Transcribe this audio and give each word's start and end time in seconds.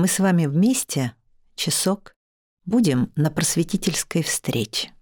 Мы 0.00 0.08
с 0.08 0.18
вами 0.18 0.46
вместе 0.46 1.14
часок 1.56 2.16
будем 2.64 3.12
на 3.16 3.30
просветительской 3.30 4.22
встрече. 4.22 4.94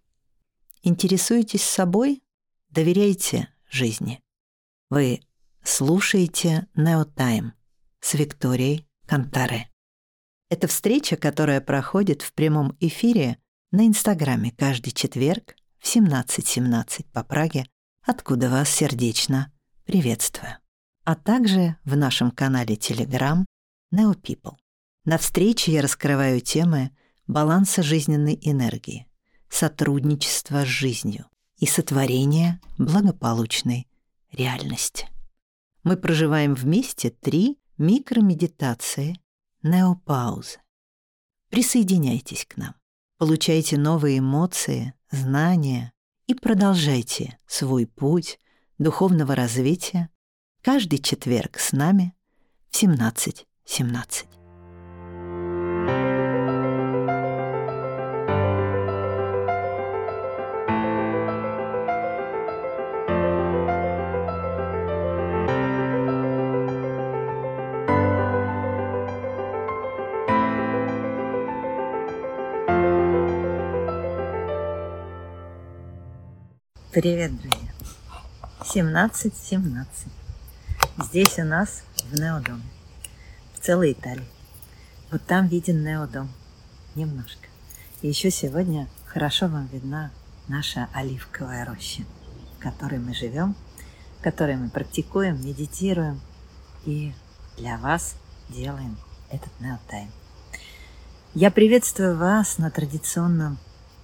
Интересуетесь 0.83 1.63
собой? 1.63 2.21
Доверяете 2.71 3.49
жизни? 3.71 4.21
Вы 4.91 5.21
слушаете 5.63 6.67
Неотайм 6.75 7.55
с 8.01 8.15
Викторией 8.15 8.89
Кантаре. 9.07 9.71
Это 10.51 10.67
встреча, 10.67 11.17
которая 11.17 11.61
проходит 11.61 12.23
в 12.23 12.33
прямом 12.33 12.77
эфире 12.81 13.39
на 13.71 13.87
Инстаграме 13.87 14.51
каждый 14.51 14.91
четверг 14.91 15.55
в 15.79 15.87
17.17 15.87 17.07
по 17.13 17.23
Праге, 17.23 17.67
откуда 18.03 18.51
вас 18.51 18.69
сердечно 18.69 19.53
приветствую. 19.85 20.59
А 21.05 21.15
также 21.15 21.77
в 21.85 21.97
нашем 21.97 22.33
канале 22.33 22.75
Telegram 22.75 23.45
Neo 23.95 24.21
People. 24.21 24.57
На 25.09 25.17
встрече 25.17 25.73
я 25.73 25.81
раскрываю 25.81 26.43
темы 26.43 26.91
баланса 27.27 27.83
жизненной 27.83 28.39
энергии, 28.43 29.09
сотрудничества 29.49 30.67
с 30.67 30.69
жизнью 30.69 31.25
и 31.57 31.65
сотворения 31.65 32.61
благополучной 32.77 33.89
реальности. 34.31 35.09
Мы 35.83 35.97
проживаем 35.97 36.53
вместе 36.55 37.09
три 37.09 37.59
микромедитации 37.79 39.19
неопаузы. 39.63 40.59
Присоединяйтесь 41.49 42.45
к 42.45 42.59
нам, 42.59 42.75
получайте 43.17 43.79
новые 43.79 44.19
эмоции, 44.19 44.93
знания 45.11 45.95
и 46.27 46.35
продолжайте 46.35 47.39
свой 47.47 47.87
путь 47.87 48.39
духовного 48.77 49.35
развития 49.35 50.11
каждый 50.61 50.99
четверг 50.99 51.59
с 51.59 51.73
нами 51.73 52.15
в 52.69 52.75
17.17. 52.75 53.47
17. 53.65 54.38
Привет, 77.01 77.31
друзья! 77.41 77.71
17.17. 78.75 79.87
Здесь 81.05 81.39
у 81.39 81.45
нас 81.45 81.85
в 82.11 82.19
Неодом, 82.19 82.61
в 83.55 83.61
целой 83.61 83.93
Италии. 83.93 84.27
Вот 85.13 85.23
там 85.25 85.47
виден 85.47 85.85
Неодом 85.85 86.29
немножко. 86.97 87.47
И 88.03 88.09
еще 88.09 88.33
сегодня 88.33 88.89
хорошо 89.07 89.47
вам 89.47 89.69
видна 89.69 90.11
наша 90.49 90.89
оливковая 90.93 91.65
роща, 91.65 92.03
в 92.57 92.61
которой 92.61 92.99
мы 92.99 93.15
живем, 93.15 93.55
в 94.19 94.25
которой 94.25 94.57
мы 94.57 94.69
практикуем, 94.69 95.41
медитируем 95.41 96.21
и 96.85 97.15
для 97.59 97.79
вас 97.79 98.17
делаем 98.49 98.99
этот 99.31 99.53
Неотайм. 99.61 100.11
Я 101.33 101.53
приветствую 101.53 102.19
вас 102.19 102.59
на 102.59 102.73
традиционном 102.73 103.57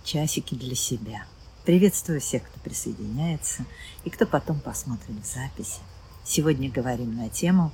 часике 0.05 0.55
для 0.55 0.77
себя– 0.77 1.25
Приветствую 1.65 2.21
всех, 2.21 2.43
кто 2.43 2.61
присоединяется 2.61 3.65
и 4.05 4.11
кто 4.11 4.27
потом 4.27 4.61
посмотрит 4.61 5.25
записи. 5.25 5.81
Сегодня 6.23 6.71
говорим 6.71 7.17
на 7.17 7.31
тему 7.31 7.73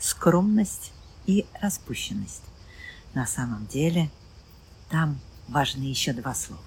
скромность 0.00 0.90
и 1.26 1.46
распущенность. 1.62 2.42
На 3.14 3.28
самом 3.28 3.68
деле 3.68 4.10
там 4.88 5.20
важны 5.46 5.84
еще 5.84 6.12
два 6.12 6.34
слова. 6.34 6.60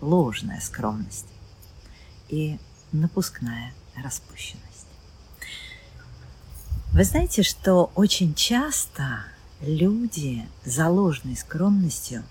Ложная 0.00 0.60
скромность 0.60 1.26
и 2.28 2.60
напускная 2.92 3.72
распущенность. 3.96 4.86
Вы 6.92 7.02
знаете, 7.02 7.42
что 7.42 7.90
очень 7.96 8.34
часто 8.36 9.24
люди 9.60 10.46
за 10.64 10.88
ложной 10.90 11.36
скромностью 11.36 12.22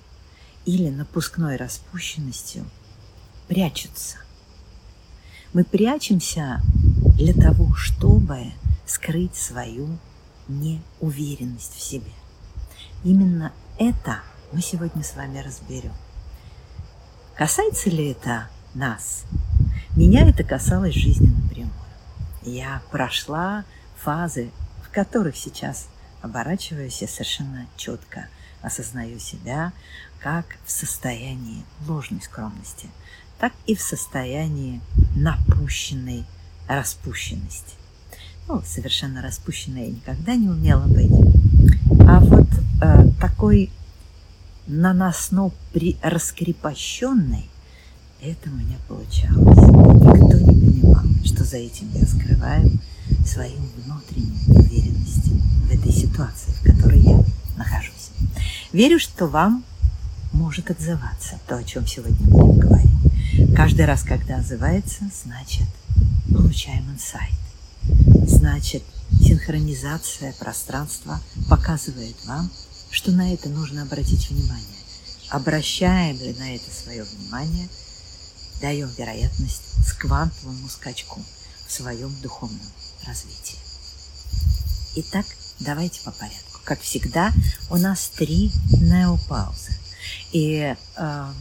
или 0.63 0.89
напускной 0.89 1.57
распущенностью– 1.57 2.65
прячутся. 3.47 4.17
Мы 5.53 5.63
прячемся 5.63 6.61
для 7.15 7.33
того, 7.33 7.73
чтобы 7.75 8.51
скрыть 8.85 9.35
свою 9.35 9.97
неуверенность 10.47 11.75
в 11.75 11.81
себе. 11.81 12.11
Именно 13.03 13.53
это 13.79 14.19
мы 14.51 14.61
сегодня 14.61 15.03
с 15.03 15.15
вами 15.15 15.39
разберем. 15.39 15.93
Касается 17.35 17.89
ли 17.89 18.11
это 18.11 18.49
нас? 18.73 19.23
Меня 19.95 20.27
это 20.27 20.43
касалось 20.43 20.93
жизни 20.93 21.27
напрямую. 21.27 21.73
Я 22.43 22.81
прошла 22.91 23.65
фазы, 23.97 24.51
в 24.83 24.91
которых 24.91 25.35
сейчас 25.35 25.87
оборачиваюсь 26.21 27.01
я 27.01 27.07
совершенно 27.07 27.67
четко 27.77 28.27
осознаю 28.61 29.19
себя 29.19 29.71
как 30.19 30.45
в 30.65 30.71
состоянии 30.71 31.63
ложной 31.87 32.21
скромности– 32.21 32.89
так 33.39 33.53
и 33.65 33.75
в 33.75 33.81
состоянии 33.81 34.81
напущенной 35.15 36.25
распущенности. 36.67 37.75
Ну, 38.47 38.61
совершенно 38.65 39.21
распущенной 39.21 39.87
я 39.87 39.91
никогда 39.91 40.35
не 40.35 40.47
умела 40.47 40.85
быть. 40.87 41.11
А 42.07 42.19
вот 42.19 42.47
э, 42.81 43.09
такой 43.19 43.69
наносно 44.67 45.51
при 45.73 45.97
раскрепощенной 46.01 47.49
это 48.21 48.49
у 48.49 48.53
меня 48.53 48.77
получалось. 48.87 49.57
Никто 49.57 50.37
не 50.39 50.71
понимал, 50.71 51.03
что 51.23 51.43
за 51.43 51.57
этим 51.57 51.89
я 51.93 52.05
скрываю 52.05 52.71
свою 53.25 53.57
внутреннюю 53.85 54.59
уверенность 54.59 55.27
в 55.27 55.71
этой 55.71 55.91
ситуации, 55.91 56.51
в 56.51 56.63
которой 56.63 56.99
я 56.99 57.23
нахожусь. 57.57 58.11
Верю, 58.73 58.99
что 58.99 59.27
вам 59.27 59.63
может 60.33 60.71
отзываться 60.71 61.37
то, 61.47 61.57
о 61.57 61.63
чем 61.63 61.85
сегодня 61.85 62.17
будем 62.27 62.59
говорить. 62.59 62.86
Каждый 63.55 63.85
раз, 63.85 64.01
когда 64.01 64.37
отзывается, 64.37 65.03
значит, 65.23 65.67
получаем 66.31 66.89
инсайт. 66.91 67.35
Значит, 68.27 68.83
синхронизация 69.21 70.33
пространства 70.33 71.21
показывает 71.47 72.15
вам, 72.25 72.49
что 72.89 73.11
на 73.11 73.31
это 73.31 73.49
нужно 73.49 73.83
обратить 73.83 74.29
внимание. 74.29 74.65
Обращаем 75.29 76.17
ли 76.19 76.33
на 76.39 76.55
это 76.55 76.71
свое 76.71 77.03
внимание, 77.03 77.67
даем 78.59 78.89
вероятность 78.97 79.85
с 79.85 79.93
квантовому 79.93 80.67
скачку 80.67 81.21
в 81.67 81.71
своем 81.71 82.15
духовном 82.21 82.59
развитии. 83.05 83.57
Итак, 84.95 85.25
давайте 85.59 86.01
по 86.01 86.11
порядку. 86.11 86.59
Как 86.63 86.81
всегда, 86.81 87.31
у 87.69 87.75
нас 87.75 88.09
три 88.17 88.51
неопаузы. 88.71 89.73
И 90.31 90.75
э, 90.95 91.33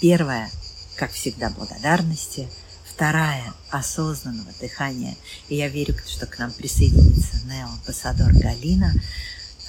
первая 0.00 0.50
как 0.96 1.12
всегда, 1.12 1.50
благодарности. 1.50 2.48
Вторая– 2.84 3.54
осознанного 3.70 4.52
дыхания. 4.60 5.16
И 5.48 5.56
я 5.56 5.68
верю, 5.68 5.96
что 6.06 6.26
к 6.26 6.38
нам 6.38 6.52
присоединится 6.52 7.36
нео-амбассадор 7.46 8.32
Галина, 8.32 8.92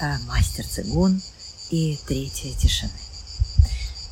э, 0.00 0.18
мастер 0.26 0.66
цигун. 0.66 1.20
И 1.70 1.98
третья– 2.06 2.52
тишины. 2.58 2.92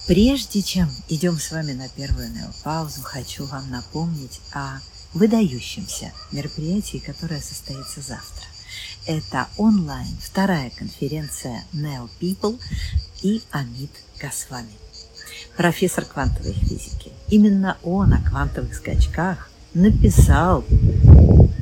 Прежде 0.06 0.62
чем 0.62 0.91
идем 1.09 1.39
с 1.39 1.53
вами 1.53 1.72
на 1.72 1.89
первую 1.89 2.31
неопаузу, 2.33 3.03
хочу 3.03 3.45
вам 3.45 3.71
напомнить 3.71 4.41
о 4.53 4.81
выдающемся 5.12 6.12
мероприятии, 6.33 6.99
которое 6.99 7.41
состоится 7.41 8.01
завтра. 8.01 8.47
Это 9.06 9.49
онлайн 9.59 10.17
вторая 10.21 10.71
конференция 10.71 11.65
Neo 11.72 12.09
People 12.21 12.61
и 13.22 13.42
Амид 13.53 13.91
Гасвами 14.19 14.82
профессор 15.56 16.04
квантовой 16.04 16.53
физики. 16.53 17.10
Именно 17.28 17.77
он 17.83 18.12
о 18.12 18.22
квантовых 18.22 18.74
скачках 18.74 19.48
написал 19.74 20.65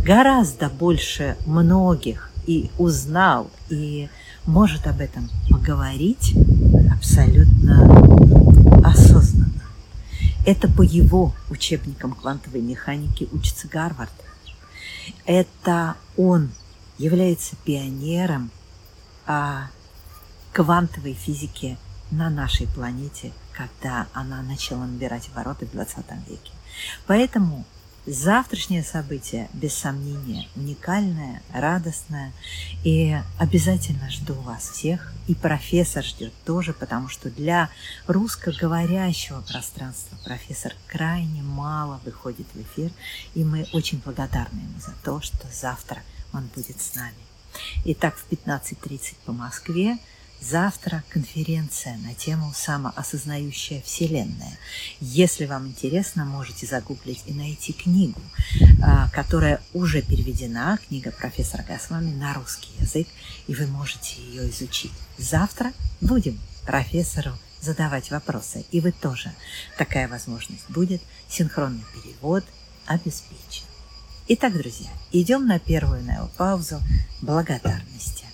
гораздо 0.05 0.69
больше 0.69 1.37
многих 1.47 2.31
и 2.47 2.71
узнал, 2.79 3.51
и 3.69 4.09
может 4.47 4.87
об 4.87 5.01
этом 5.01 5.29
поговорить 5.49 6.35
абсолютно 6.93 7.85
осознанно. 8.85 9.63
Это 10.47 10.69
по 10.69 10.83
его 10.83 11.33
учебникам 11.51 12.13
квантовой 12.13 12.63
механики 12.63 13.29
учится 13.33 13.69
Гарвард. 13.69 14.11
Это 15.27 15.97
он 16.17 16.51
является 16.99 17.57
пионером 17.65 18.51
а, 19.27 19.69
квантовой 20.53 21.15
физики 21.15 21.77
на 22.11 22.31
нашей 22.31 22.67
планете, 22.67 23.33
когда 23.53 24.07
она 24.13 24.43
начала 24.43 24.87
набирать 24.87 25.29
обороты 25.29 25.67
в 25.67 25.73
20 25.73 25.97
веке. 26.29 26.53
Поэтому 27.07 27.65
Завтрашнее 28.07 28.83
событие, 28.83 29.51
без 29.53 29.75
сомнения, 29.75 30.49
уникальное, 30.57 31.43
радостное. 31.53 32.33
И 32.83 33.15
обязательно 33.39 34.11
жду 34.11 34.33
вас 34.35 34.71
всех. 34.71 35.13
И 35.29 35.35
профессор 35.35 36.03
ждет 36.03 36.33
тоже, 36.47 36.73
потому 36.73 37.09
что 37.09 37.31
для 37.31 37.69
русскоговорящего 38.07 39.43
пространства 39.43 40.17
профессор 40.25 40.73
крайне 40.87 41.43
мало 41.43 42.01
выходит 42.05 42.47
в 42.55 42.63
эфир. 42.63 42.91
И 43.35 43.45
мы 43.45 43.69
очень 43.73 44.01
благодарны 44.03 44.59
ему 44.59 44.81
за 44.81 44.95
то, 45.05 45.21
что 45.21 45.47
завтра 45.53 46.03
он 46.33 46.49
будет 46.55 46.81
с 46.81 46.95
нами. 46.95 47.13
Итак, 47.85 48.17
в 48.17 48.33
15.30 48.33 49.17
по 49.27 49.33
Москве 49.33 49.99
Завтра 50.41 51.05
конференция 51.11 51.99
на 51.99 52.15
тему 52.15 52.53
«Самоосознающая 52.55 53.83
Вселенная». 53.83 54.59
Если 55.01 55.45
вам 55.45 55.69
интересно, 55.69 56.25
можете 56.25 56.67
загуглить 56.67 57.23
и 57.27 57.35
найти 57.35 57.75
книгу, 57.75 58.21
а, 58.83 59.11
которая 59.11 59.61
уже 59.75 60.01
переведена, 60.01 60.79
книга 60.89 61.11
профессора 61.11 61.63
Гасвами 61.63 62.13
на 62.15 62.33
русский 62.33 62.71
язык, 62.81 63.07
и 63.49 63.55
вы 63.55 63.67
можете 63.67 64.21
ее 64.23 64.49
изучить. 64.49 64.93
Завтра 65.19 65.73
будем 66.01 66.41
профессору 66.65 67.33
задавать 67.61 68.11
вопросы, 68.11 68.65
и 68.71 68.81
вы 68.81 68.93
тоже. 68.93 69.33
Такая 69.77 70.09
возможность 70.09 70.69
будет. 70.71 71.03
Синхронный 71.29 71.85
перевод 71.95 72.45
обеспечен. 72.87 73.65
Итак, 74.29 74.55
друзья, 74.57 74.89
идем 75.13 75.47
на 75.47 75.59
первую 75.59 76.03
неопаузу 76.03 76.81
благодарности. 77.21 78.25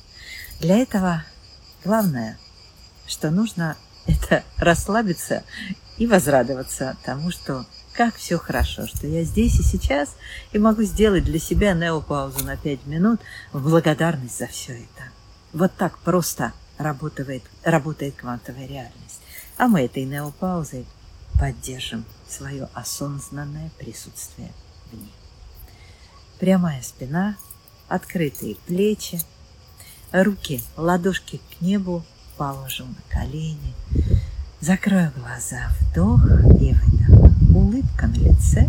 Для 0.60 0.76
этого 0.76 1.24
Главное, 1.86 2.36
что 3.06 3.30
нужно 3.30 3.76
это 4.06 4.42
расслабиться 4.56 5.44
и 5.98 6.08
возрадоваться 6.08 6.96
тому, 7.04 7.30
что 7.30 7.64
как 7.92 8.16
все 8.16 8.38
хорошо, 8.38 8.88
что 8.88 9.06
я 9.06 9.22
здесь 9.22 9.60
и 9.60 9.62
сейчас 9.62 10.16
и 10.50 10.58
могу 10.58 10.82
сделать 10.82 11.22
для 11.22 11.38
себя 11.38 11.74
неопаузу 11.74 12.44
на 12.44 12.56
5 12.56 12.86
минут 12.86 13.20
в 13.52 13.62
благодарность 13.62 14.36
за 14.36 14.48
все 14.48 14.72
это. 14.72 15.04
Вот 15.52 15.76
так 15.76 15.98
просто 15.98 16.52
работает, 16.76 17.44
работает 17.62 18.16
квантовая 18.16 18.66
реальность. 18.66 19.20
А 19.56 19.68
мы 19.68 19.82
этой 19.82 20.04
неопаузой 20.04 20.86
поддержим 21.38 22.04
свое 22.28 22.68
осознанное 22.74 23.70
присутствие 23.78 24.50
в 24.90 24.94
ней. 24.94 25.14
Прямая 26.40 26.82
спина, 26.82 27.36
открытые 27.86 28.56
плечи– 28.66 29.20
руки, 30.12 30.62
ладошки 30.76 31.40
к 31.50 31.60
небу, 31.60 32.04
положу 32.36 32.84
на 32.84 33.02
колени, 33.08 33.74
закрою 34.60 35.12
глаза, 35.16 35.68
вдох 35.80 36.24
и 36.60 36.74
выдох. 36.74 37.32
Улыбка 37.54 38.06
на 38.06 38.14
лице 38.14 38.68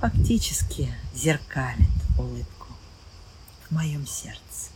фактически 0.00 0.90
зеркалит 1.14 1.88
улыбку 2.18 2.68
в 3.66 3.74
моем 3.74 4.06
сердце. 4.06 4.70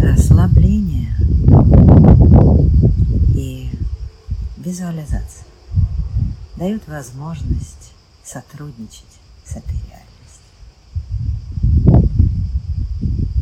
Расслабление 0.00 1.14
и 3.34 3.70
визуализация 4.58 5.46
дают 6.56 6.86
возможность 6.86 7.92
сотрудничать 8.24 9.04
с 9.44 9.56
этой 9.56 9.72
реальностью. 9.72 10.11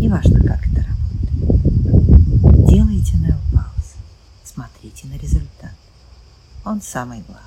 Неважно, 0.01 0.41
как 0.41 0.67
это 0.67 0.83
работает. 0.83 2.67
Делайте 2.71 3.19
неопауз. 3.19 3.97
Смотрите 4.43 5.07
на 5.09 5.19
результат. 5.19 5.75
Он 6.65 6.81
самый 6.81 7.21
главный. 7.21 7.45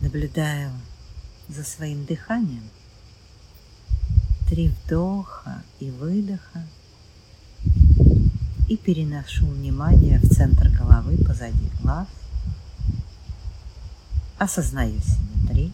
Наблюдаю 0.00 0.72
за 1.48 1.62
своим 1.62 2.04
дыханием. 2.04 2.64
Три 4.48 4.70
вдоха 4.70 5.62
и 5.78 5.88
выдоха. 5.90 6.66
И 8.68 8.76
переношу 8.76 9.46
внимание 9.46 10.18
в 10.18 10.28
центр 10.30 10.68
головы 10.68 11.16
позади 11.18 11.70
глаз. 11.80 12.08
Осознаю 14.36 14.98
внутри. 15.00 15.72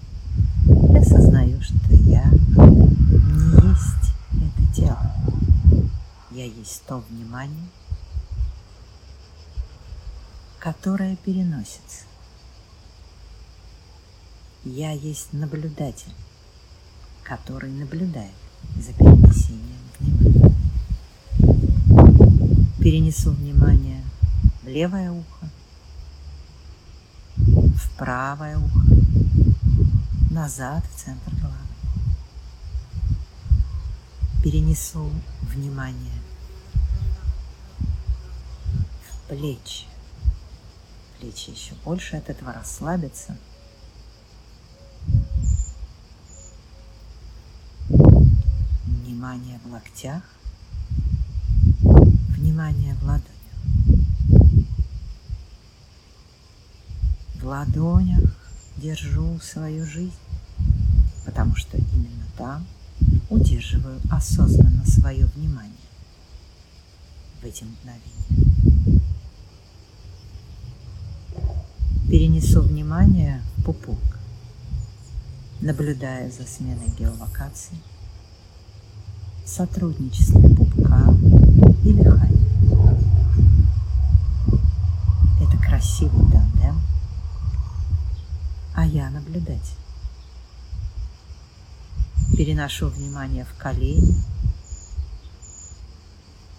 И 0.93 0.97
осознаю, 0.99 1.63
что 1.63 1.95
я 1.95 2.31
есть 3.71 4.13
это 4.33 4.75
тело. 4.75 5.13
Я 6.31 6.45
есть 6.45 6.83
то 6.87 6.99
внимание, 6.99 7.69
которое 10.59 11.17
переносится. 11.17 12.05
Я 14.65 14.93
есть 14.93 15.33
наблюдатель, 15.33 16.13
который 17.23 17.71
наблюдает 17.71 18.35
за 18.77 18.93
перенесением 18.93 19.81
внимания. 19.99 20.55
Перенесу 22.79 23.33
внимание 23.33 24.05
в 24.63 24.69
левое 24.69 25.11
ухо, 25.11 25.51
в 27.37 27.97
правое 27.97 28.59
ухо, 28.59 28.81
назад 30.31 30.85
в 30.85 30.97
центр 31.01 31.31
головы 31.41 31.57
перенесу 34.47 35.11
внимание 35.43 36.23
в 39.03 39.29
плечи. 39.29 39.87
Плечи 41.19 41.51
еще 41.51 41.75
больше 41.85 42.15
от 42.15 42.31
этого 42.31 42.53
расслабятся. 42.53 43.37
Внимание 47.89 49.59
в 49.65 49.73
локтях, 49.73 50.23
внимание 51.83 52.95
в 52.95 53.03
ладонях. 53.03 53.27
В 57.35 57.45
ладонях 57.45 58.37
держу 58.77 59.41
свою 59.41 59.85
жизнь, 59.85 60.15
потому 61.25 61.57
что 61.57 61.77
именно 61.79 62.27
там 62.39 62.65
удерживаю 63.29 64.01
осознанно 64.11 64.85
свое 64.87 65.27
внимание 65.27 65.73
в 67.43 67.45
эти 67.45 67.65
мгновения. 67.65 69.03
Перенесу 72.09 72.63
внимание 72.63 73.43
в 73.57 73.65
пупок, 73.65 73.99
наблюдая 75.61 76.31
за 76.31 76.47
сменой 76.47 76.89
геолокации, 76.99 77.77
сотрудничестве 79.45 80.49
пупка 80.55 81.13
и 81.85 81.93
дыхания. 81.93 82.47
Это 85.41 85.59
красивый 85.59 86.31
тандем, 86.31 86.81
а 88.75 88.87
я 88.87 89.11
наблюдатель 89.11 89.86
переношу 92.37 92.89
внимание 92.89 93.47
в 93.47 93.55
колени. 93.57 94.23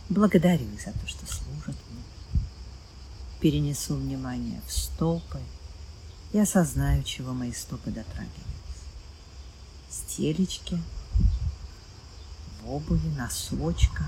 Благодарю 0.09 0.65
их 0.73 0.81
за 0.81 0.91
то, 0.91 1.07
что 1.07 1.25
служат 1.27 1.75
мне. 1.91 2.41
Перенесу 3.39 3.95
внимание 3.95 4.59
в 4.65 4.71
стопы 4.71 5.39
и 6.33 6.39
осознаю, 6.39 7.03
чего 7.03 7.33
мои 7.33 7.51
стопы 7.51 7.91
дотрагиваются. 7.91 8.33
Стелечки, 9.91 10.81
в 12.63 12.69
обуви, 12.71 13.09
носочка, 13.15 14.05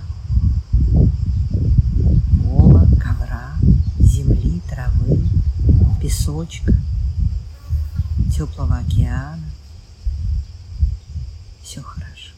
пола, 2.44 2.88
ковра, 3.00 3.54
земли, 4.00 4.60
травы, 4.68 5.24
песочка, 6.02 6.74
теплого 8.36 8.78
океана, 8.78 9.52
все 11.70 11.84
хорошо. 11.84 12.32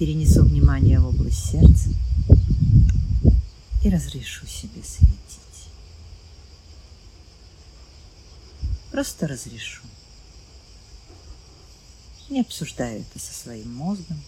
Перенесу 0.00 0.44
внимание 0.44 0.98
в 0.98 1.06
область 1.06 1.50
сердца 1.52 1.90
и 3.84 3.88
разрешу 3.88 4.48
себе 4.48 4.82
светить. 4.82 5.68
Просто 8.90 9.28
разрешу. 9.28 9.82
Не 12.28 12.40
обсуждаю 12.40 13.02
это 13.02 13.18
со 13.20 13.32
своим 13.32 13.72
мозгом, 13.72 14.20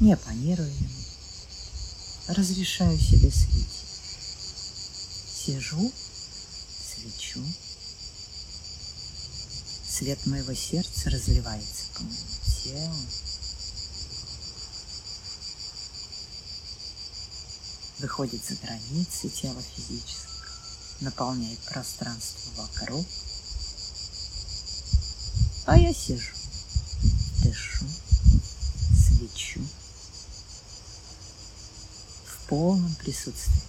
не 0.00 0.14
оппонирую 0.14 0.68
ему, 0.68 1.04
разрешаю 2.26 2.98
себе 2.98 3.30
светить. 3.30 3.68
Сижу, 5.28 5.92
свечу, 5.94 7.44
Свет 9.98 10.26
моего 10.26 10.54
сердца 10.54 11.10
разливается 11.10 11.86
по 11.94 12.04
моему 12.04 12.16
телу. 12.62 12.94
выходит 17.98 18.40
за 18.44 18.54
границы 18.64 19.28
тела 19.28 19.60
физического, 19.60 20.46
наполняет 21.00 21.58
пространство 21.58 22.62
вокруг. 22.62 23.04
А 25.66 25.76
я 25.76 25.92
сижу, 25.92 26.32
дышу, 27.42 27.84
свечу 28.94 29.66
в 32.24 32.48
полном 32.48 32.94
присутствии 32.94 33.62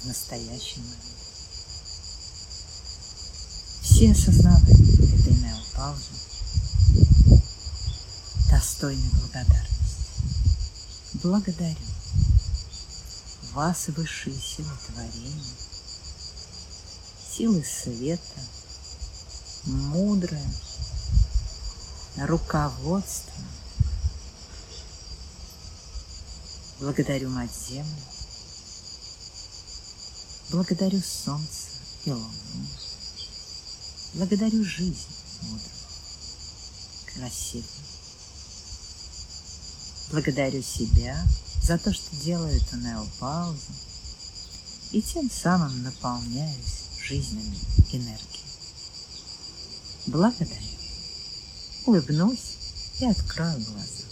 в 0.00 0.06
настоящем 0.06 0.80
моменте. 0.80 1.12
Все 3.82 4.12
осознавают 4.12 4.81
этой 5.82 5.92
неопаузу, 5.92 6.14
достойной 8.50 9.10
благодарности. 9.20 9.72
Благодарю 11.14 11.76
вас, 13.52 13.88
высшие 13.88 14.38
силы 14.38 14.70
творения, 14.86 15.44
силы 17.30 17.64
света, 17.64 18.40
мудрое 19.64 20.50
руководство. 22.18 23.32
Благодарю 26.80 27.28
Мать 27.30 27.50
Землю, 27.68 28.02
благодарю 30.50 31.00
Солнце 31.00 31.68
и 32.04 32.10
Луну, 32.10 32.32
благодарю 34.14 34.64
жизнь 34.64 35.21
мудрую, 35.42 35.70
красивую. 37.14 37.64
Благодарю 40.10 40.62
себя 40.62 41.24
за 41.62 41.78
то, 41.78 41.92
что 41.92 42.14
делаю 42.16 42.56
эту 42.56 42.76
неопаузу 42.76 43.72
и 44.90 45.00
тем 45.00 45.30
самым 45.30 45.82
наполняюсь 45.82 46.82
жизненной 47.02 47.58
энергией. 47.92 48.42
Благодарю. 50.06 50.52
Улыбнусь 51.86 52.56
и 53.00 53.06
открою 53.06 53.58
глаза. 53.64 54.04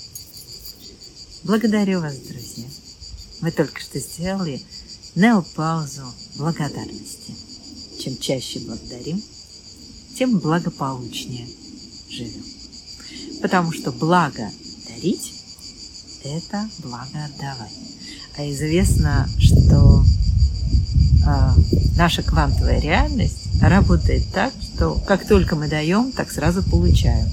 Благодарю 1.43 2.01
вас, 2.01 2.17
друзья. 2.17 2.67
Мы 3.41 3.51
только 3.51 3.81
что 3.81 3.99
сделали 3.99 4.63
неопаузу 5.15 6.05
благодарности. 6.37 7.35
Чем 7.99 8.17
чаще 8.19 8.61
благодарим, 8.61 9.23
тем 10.21 10.39
благополучнее 10.39 11.49
живем. 12.11 12.45
Потому 13.41 13.73
что 13.73 13.91
благо 13.91 14.51
дарить– 14.87 15.33
это 16.25 16.69
благо 16.81 17.25
отдавать. 17.25 17.73
А 18.37 18.43
известно, 18.51 19.27
что 19.39 20.05
э, 21.27 21.55
наша 21.97 22.23
квантовая 22.23 22.83
реальность 22.83 23.49
работает 23.63 24.31
так, 24.35 24.53
что 24.61 25.03
как 25.07 25.27
только 25.27 25.57
мы 25.57 25.69
даем, 25.69 26.13
так 26.13 26.31
сразу 26.31 26.63
получаем. 26.65 27.27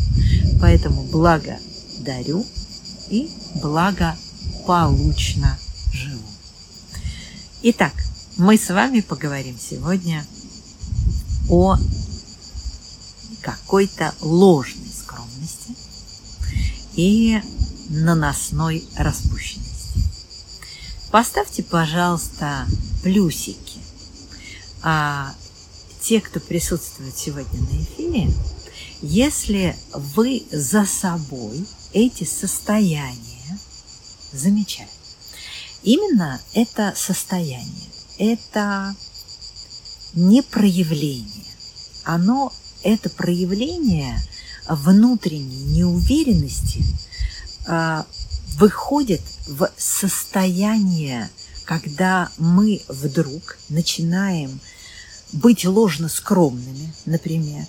Поэтому 0.62 1.04
благо 1.04 1.60
дарю 2.00 2.46
и 3.10 3.30
благополучно 3.62 5.60
живу. 5.92 6.24
Итак, 7.64 7.92
мы 8.38 8.58
с 8.58 8.70
вами 8.70 9.02
поговорим 9.02 9.58
сегодня 9.60 10.26
о 11.50 11.78
какой-то 13.48 14.14
ложной 14.20 14.92
скромности 14.94 15.74
и 16.96 17.42
наносной 17.88 18.84
распущенности. 18.98 20.02
Поставьте, 21.12 21.64
пожалуйста, 21.64 22.68
плюсики. 23.04 23.80
А 24.84 25.34
те, 26.02 26.20
кто 26.20 26.42
присутствует 26.42 27.18
сегодня 27.18 27.62
на 27.62 27.84
эфире, 27.84 28.30
если 29.02 29.78
вы 29.94 30.44
за 30.52 30.86
собой 30.86 31.66
эти 31.94 32.26
состояния 32.26 33.58
замечаете. 34.34 34.92
Именно 35.84 36.42
это 36.54 36.94
состояние, 36.98 37.90
это 38.18 38.94
не 40.14 40.42
проявление, 40.42 41.46
оно, 42.04 42.52
это 42.88 43.10
проявление 43.10 44.18
внутренней 44.70 45.64
неуверенности 45.66 46.86
э, 47.68 48.04
выходит 48.56 49.22
в 49.46 49.70
состояние, 49.78 51.30
когда 51.66 52.30
мы 52.38 52.82
вдруг 52.88 53.58
начинаем 53.68 54.62
быть 55.34 55.66
ложно 55.66 56.08
скромными, 56.08 56.94
например, 57.06 57.66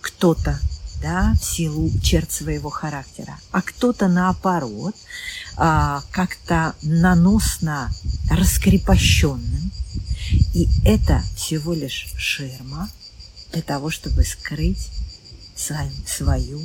кто-то, 0.00 0.58
да, 1.00 1.34
в 1.40 1.44
силу 1.44 1.88
черт 2.02 2.32
своего 2.32 2.68
характера, 2.68 3.38
а 3.52 3.62
кто-то 3.62 4.08
наоборот, 4.08 4.96
а, 5.56 6.02
как-то 6.10 6.74
наносно 6.82 7.88
раскрепощенным. 8.30 9.70
И 10.54 10.68
это 10.84 11.22
всего 11.36 11.72
лишь 11.72 12.08
ширма 12.16 12.90
для 13.56 13.62
того, 13.62 13.88
чтобы 13.88 14.22
скрыть 14.22 14.90
свою 15.56 16.60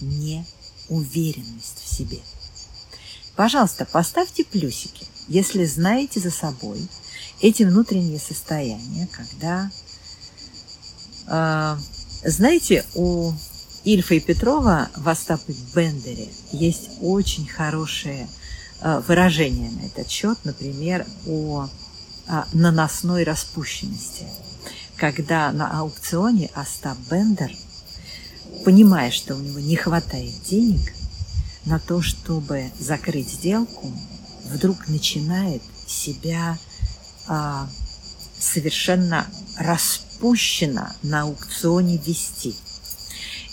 неуверенность 0.00 1.82
в 1.84 1.92
себе. 1.92 2.20
Пожалуйста, 3.34 3.84
поставьте 3.86 4.44
плюсики, 4.44 5.04
если 5.26 5.64
знаете 5.64 6.20
за 6.20 6.30
собой 6.30 6.86
эти 7.40 7.64
внутренние 7.64 8.20
состояния, 8.20 9.08
когда 9.10 9.68
э, 11.26 11.76
знаете, 12.24 12.84
у 12.94 13.32
Ильфа 13.82 14.14
и 14.14 14.20
Петрова 14.20 14.90
в 14.94 15.08
Остапе 15.08 15.56
Бендере 15.74 16.28
есть 16.52 16.90
очень 17.00 17.48
хорошее 17.48 18.28
э, 18.80 19.02
выражение 19.08 19.72
на 19.72 19.86
этот 19.86 20.08
счет, 20.08 20.38
например, 20.44 21.04
о 21.26 21.68
наносной 22.52 23.24
распущенности. 23.24 24.28
Когда 25.00 25.50
на 25.50 25.80
аукционе 25.80 26.50
Остап 26.54 26.98
Бендер, 27.10 27.50
понимая, 28.66 29.10
что 29.10 29.34
у 29.34 29.38
него 29.38 29.58
не 29.58 29.74
хватает 29.74 30.34
денег 30.42 30.92
на 31.64 31.78
то, 31.78 32.02
чтобы 32.02 32.70
закрыть 32.78 33.30
сделку, 33.30 33.90
вдруг 34.44 34.88
начинает 34.88 35.62
себя 35.86 36.58
а, 37.26 37.66
совершенно 38.38 39.26
запущено 40.20 40.88
на 41.02 41.22
аукционе 41.22 41.96
вести. 41.96 42.54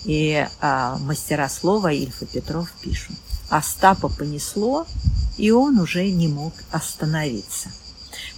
И 0.03 0.45
а, 0.59 0.97
мастера 0.97 1.47
слова 1.47 1.93
Ильф 1.93 2.21
и 2.23 2.25
Петров 2.25 2.69
пишут. 2.81 3.15
Остапа 3.49 4.09
понесло, 4.09 4.85
и 5.37 5.51
он 5.51 5.79
уже 5.79 6.09
не 6.11 6.27
мог 6.27 6.53
остановиться. 6.71 7.69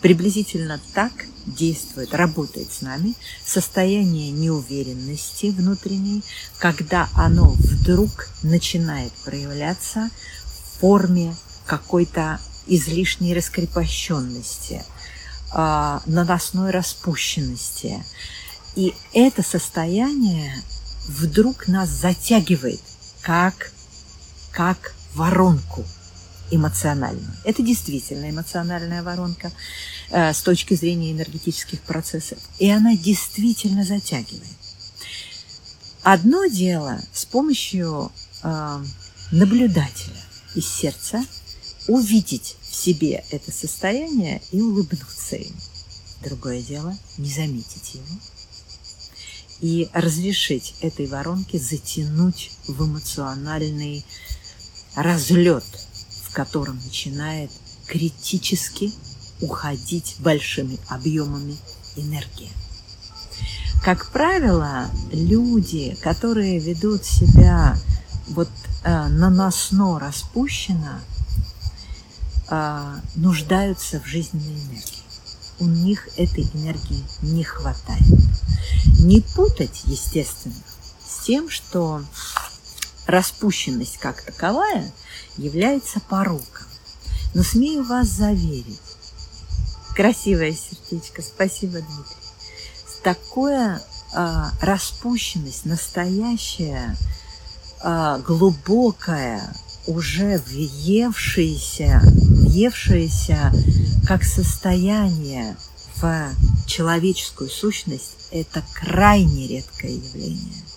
Приблизительно 0.02 0.80
так 0.94 1.12
действует, 1.56 2.14
работает 2.14 2.72
с 2.72 2.82
нами 2.82 3.14
состояние 3.46 4.32
неуверенности 4.32 5.48
внутренней, 5.48 6.24
когда 6.58 7.10
оно 7.16 7.52
вдруг 7.58 8.30
начинает 8.44 9.12
проявляться 9.26 10.10
в 10.46 10.80
форме 10.80 11.36
какой-то 11.66 12.40
излишней 12.68 13.34
раскрепощенности– 13.34 14.84
а, 15.52 16.02
наносной 16.06 16.72
распущенности. 16.72 18.04
И 18.76 18.94
это 19.14 19.42
состояние 19.42 20.54
вдруг 21.08 21.68
нас 21.68 21.90
затягивает, 21.90 22.82
как, 23.22 23.72
как 24.52 24.94
воронку 25.16 25.84
эмоциональную. 26.52 27.32
Это 27.44 27.62
действительно 27.64 28.30
эмоциональная 28.30 29.04
воронка 29.04 29.52
э, 30.10 30.34
с 30.34 30.42
точки 30.42 30.74
зрения 30.74 31.12
энергетических 31.12 31.82
процессов. 31.82 32.38
И 32.60 32.70
она 32.70 32.96
действительно 32.96 33.84
затягивает. 33.84 34.44
Одно 36.02 36.46
дело 36.46 37.00
с 37.14 37.26
помощью 37.26 38.12
э, 38.44 38.84
наблюдателя 39.32 40.22
из 40.56 40.68
сердца 40.68 41.24
увидеть 41.88 42.56
в 42.62 42.76
себе 42.76 43.24
это 43.32 43.52
состояние 43.52 44.42
и 44.52 44.62
улыбнуться 44.62 45.36
им. 45.36 45.56
Другое 46.24 46.62
дело– 46.62 46.98
не 47.18 47.30
заметить 47.30 47.96
его 47.96 48.20
и 49.62 49.90
разрешить 49.94 50.76
этой 50.82 51.08
воронке 51.08 51.60
затянуть 51.60 52.52
в 52.68 52.86
эмоциональный 52.86 54.06
разлет, 54.96 55.66
в 56.30 56.34
котором 56.34 56.80
начинает 56.84 57.52
критически 57.88 58.94
уходить 59.42 60.16
большими 60.20 60.78
объемами 60.88 61.58
энергии. 61.96 62.52
Как 63.84 64.12
правило, 64.12 64.90
люди, 65.12 65.98
которые 66.02 66.60
ведут 66.60 67.06
себя 67.06 67.78
вот 68.28 68.50
э, 68.84 69.08
наносно 69.08 69.98
распущенно, 69.98 71.02
а, 72.52 73.00
нуждаются 73.16 74.00
в 74.00 74.08
жизненной 74.08 74.54
энергии. 74.54 75.04
У 75.60 75.66
них 75.66 76.10
этой 76.18 76.50
энергии 76.56 77.04
не 77.22 77.44
хватает. 77.44 78.02
Не 79.00 79.22
путать, 79.22 79.84
естественно, 79.86 80.56
с 81.08 81.26
тем, 81.26 81.50
что 81.50 82.02
распущенность 83.10 83.98
как 83.98 84.22
таковая 84.22 84.92
является 85.38 86.00
пороком. 86.00 86.68
Но 87.34 87.44
смею 87.44 87.84
вас 87.84 88.08
заверить, 88.08 88.80
красивое 89.96 90.54
сердечко, 90.54 91.22
спасибо, 91.22 91.80
Дмитрий, 91.80 93.04
такое 93.04 93.82
а, 94.14 94.52
распущенность, 94.62 95.66
настоящая, 95.66 96.96
а, 97.82 98.20
глубокая, 98.20 99.54
уже 99.88 100.42
въевшаяся, 100.48 102.02
въевшаяся 102.04 103.52
как 104.08 104.24
состояние 104.24 105.56
в 105.96 106.30
человеческую 106.66 107.50
сущность, 107.50 108.16
это 108.32 108.64
крайне 108.74 109.48
редкое 109.48 109.94
явление. 109.94 110.69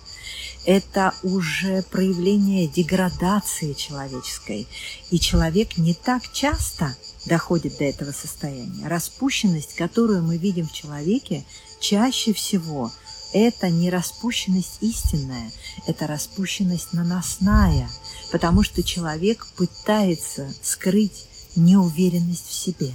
Это 0.65 1.13
уже 1.23 1.81
проявление 1.83 2.67
деградации 2.67 3.73
человеческой. 3.73 4.67
И 5.11 5.19
человек 5.19 5.77
не 5.77 5.93
так 5.93 6.31
часто 6.31 6.95
доходит 7.25 7.77
до 7.77 7.83
этого 7.83 8.11
состояния. 8.11 8.87
Распущенность, 8.87 9.75
которую 9.75 10.23
мы 10.23 10.37
видим 10.37 10.67
в 10.67 10.73
человеке, 10.73 11.43
чаще 11.81 12.33
всего 12.33 12.91
это 13.33 13.69
не 13.69 13.89
распущенность 13.89 14.77
истинная, 14.81 15.51
это 15.87 16.07
распущенность 16.07 16.93
наносная, 16.93 17.89
потому 18.31 18.63
что 18.63 18.83
человек 18.83 19.47
пытается 19.57 20.47
скрыть 20.61 21.27
неуверенность 21.55 22.47
в 22.47 22.53
себе. 22.53 22.93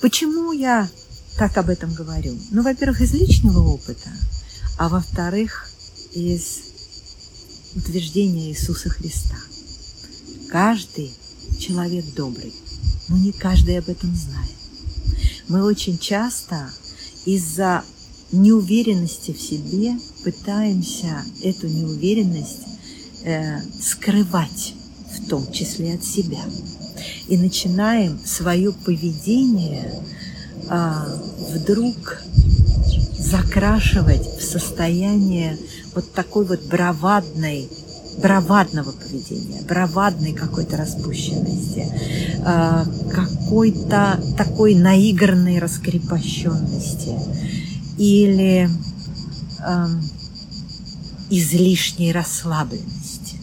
Почему 0.00 0.52
я 0.52 0.88
так 1.38 1.56
об 1.56 1.70
этом 1.70 1.92
говорю? 1.94 2.38
Ну, 2.50 2.62
во-первых, 2.62 3.00
из 3.00 3.14
личного 3.14 3.66
опыта, 3.66 4.10
а 4.78 4.88
во-вторых, 4.88 5.67
из 6.18 6.60
утверждения 7.76 8.50
Иисуса 8.50 8.88
Христа. 8.88 9.36
Каждый 10.50 11.12
человек 11.58 12.04
добрый, 12.14 12.52
но 13.08 13.16
не 13.16 13.32
каждый 13.32 13.78
об 13.78 13.88
этом 13.88 14.14
знает. 14.14 14.56
Мы 15.48 15.62
очень 15.62 15.98
часто 15.98 16.70
из-за 17.24 17.84
неуверенности 18.32 19.32
в 19.32 19.40
себе 19.40 19.94
пытаемся 20.24 21.24
эту 21.42 21.68
неуверенность 21.68 22.66
э, 23.24 23.60
скрывать, 23.80 24.74
в 25.16 25.28
том 25.28 25.50
числе 25.52 25.94
от 25.94 26.04
себя. 26.04 26.44
И 27.28 27.36
начинаем 27.36 28.18
свое 28.24 28.72
поведение 28.72 30.02
э, 30.68 30.92
вдруг 31.54 32.22
закрашивать 33.18 34.26
в 34.38 34.42
состояние 34.42 35.58
вот 35.94 36.12
такой 36.12 36.44
вот 36.46 36.62
бравадной 36.66 37.68
бравадного 38.20 38.90
поведения, 38.92 39.62
бравадной 39.62 40.32
какой-то 40.32 40.76
распущенности, 40.76 41.86
э, 42.44 42.84
какой-то 43.12 44.20
такой 44.36 44.74
наигранной 44.74 45.58
раскрепощенности 45.58 47.14
или 47.96 48.68
э, 49.60 49.86
излишней 51.30 52.12
расслабленности. 52.12 53.36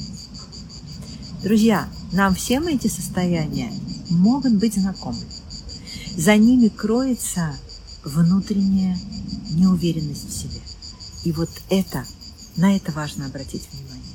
Друзья, 1.43 1.87
нам 2.11 2.35
всем 2.35 2.67
эти 2.67 2.87
состояния 2.87 3.71
могут 4.09 4.53
быть 4.55 4.75
знакомы. 4.75 5.21
За 6.17 6.35
ними 6.37 6.69
кроется 6.69 7.53
внутренняя 8.03 8.97
неуверенность 9.55 10.29
в 10.29 10.31
себе. 10.31 10.61
И 11.23 11.31
вот 11.31 11.49
это, 11.69 12.05
на 12.55 12.75
это 12.75 12.91
важно 12.91 13.25
обратить 13.25 13.67
внимание 13.71 14.05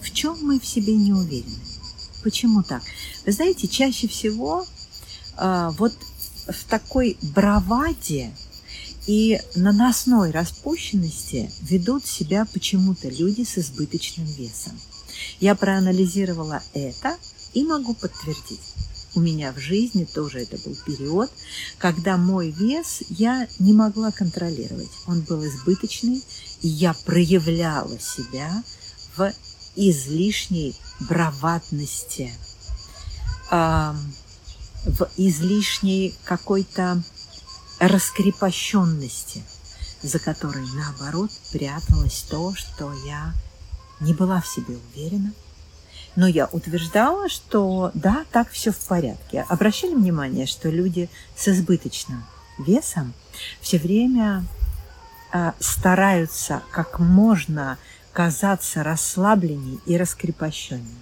в 0.00 0.10
чем 0.12 0.38
мы 0.42 0.58
в 0.58 0.66
себе 0.66 0.94
не 0.96 1.12
уверены. 1.12 1.56
Почему 2.22 2.62
так? 2.62 2.82
Вы 3.24 3.32
знаете, 3.32 3.68
чаще 3.68 4.08
всего 4.08 4.66
э, 5.36 5.70
вот 5.78 5.92
в 6.48 6.64
такой 6.68 7.16
браваде 7.22 8.34
и 9.06 9.40
наносной 9.54 10.30
распущенности 10.30 11.50
ведут 11.62 12.06
себя 12.06 12.46
почему-то 12.52 13.08
люди 13.08 13.44
с 13.44 13.58
избыточным 13.58 14.26
весом. 14.26 14.78
Я 15.38 15.54
проанализировала 15.54 16.62
это 16.74 17.16
и 17.54 17.64
могу 17.64 17.94
подтвердить. 17.94 18.60
У 19.14 19.20
меня 19.20 19.52
в 19.52 19.58
жизни 19.58 20.04
тоже 20.04 20.40
это 20.40 20.56
был 20.58 20.76
период, 20.86 21.30
когда 21.78 22.16
мой 22.16 22.50
вес 22.50 23.02
я 23.08 23.48
не 23.58 23.72
могла 23.72 24.12
контролировать. 24.12 24.90
Он 25.06 25.20
был 25.22 25.44
избыточный, 25.44 26.22
и 26.62 26.68
я 26.68 26.94
проявляла 26.94 27.98
себя 27.98 28.62
в 29.16 29.32
излишней 29.74 30.76
браватности, 31.00 32.32
в 33.50 35.10
излишней 35.16 36.14
какой-то 36.24 37.02
раскрепощенности, 37.80 39.42
за 40.02 40.18
которой, 40.18 40.64
наоборот, 40.74 41.30
пряталось 41.50 42.26
то, 42.30 42.54
что 42.54 42.92
я 43.04 43.34
не 44.00 44.14
была 44.14 44.40
в 44.40 44.46
себе 44.46 44.76
уверена. 44.92 45.32
Но 46.20 46.26
я 46.26 46.50
утверждала, 46.52 47.30
что 47.30 47.92
да, 47.94 48.26
так 48.30 48.50
все 48.50 48.72
в 48.72 48.78
порядке. 48.80 49.46
Обращали 49.48 49.94
внимание, 49.94 50.44
что 50.44 50.68
люди 50.68 51.08
с 51.34 51.48
избыточным 51.48 52.22
весом 52.58 53.14
все 53.62 53.78
время 53.78 54.44
а, 55.32 55.54
стараются 55.60 56.62
как 56.72 56.98
можно 56.98 57.78
казаться 58.12 58.82
расслабленней 58.82 59.80
и 59.86 59.96
раскрепощенней. 59.96 60.98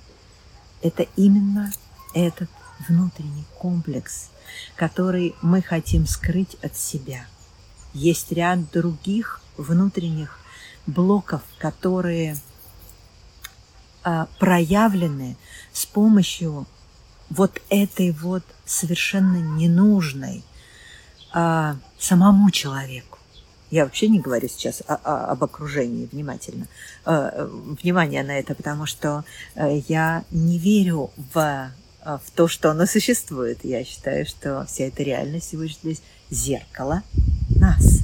Это 0.83 1.05
именно 1.17 1.73
этот 2.15 2.49
внутренний 2.89 3.45
комплекс, 3.59 4.31
который 4.77 5.35
мы 5.43 5.63
хотим 5.63 6.07
скрыть 6.07 6.57
от 6.63 6.77
себя. 6.77 7.27
Есть 7.93 8.31
ряд 8.31 8.71
других 8.71 9.41
внутренних 9.57 10.39
блоков, 10.87 11.43
которые 11.59 12.37
проявлены 14.39 15.37
с 15.73 15.85
помощью 15.87 16.67
вот 17.31 17.61
этой 17.69 18.13
вот 18.13 18.43
совершенно 18.65 19.37
ненужной 19.37 20.45
а, 21.33 21.77
самому 21.99 22.51
человеку 22.51 23.19
я 23.71 23.85
вообще 23.85 24.09
не 24.09 24.21
говорю 24.21 24.49
сейчас 24.49 24.83
о, 24.87 24.95
о, 24.95 25.33
об 25.33 25.45
окружении 25.45 26.09
внимательно. 26.11 26.67
Э, 27.05 27.49
внимание 27.83 28.23
на 28.23 28.39
это, 28.39 28.55
потому 28.55 28.87
что 28.87 29.25
э, 29.55 29.81
я 29.89 30.25
не 30.31 30.59
верю 30.59 31.11
в, 31.35 31.71
э, 32.05 32.19
в 32.25 32.31
то, 32.31 32.49
что 32.49 32.71
оно 32.71 32.87
существует. 32.87 33.65
Я 33.65 33.85
считаю, 33.85 34.27
что 34.27 34.65
вся 34.67 34.85
эта 34.85 35.03
реальность 35.03 35.49
всего 35.49 35.65
лишь 35.65 35.99
зеркало 36.31 37.03
нас. 37.57 38.01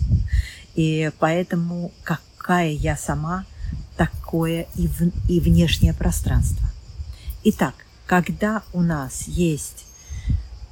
И 0.75 1.11
поэтому 1.19 1.93
какая 2.03 2.71
я 2.71 2.97
сама, 2.97 3.47
такое 3.97 4.67
и, 4.75 4.89
в, 4.89 5.01
и 5.29 5.41
внешнее 5.41 5.95
пространство. 5.95 6.69
Итак, 7.45 7.75
когда 8.07 8.63
у 8.73 8.81
нас 8.83 9.29
есть 9.29 9.87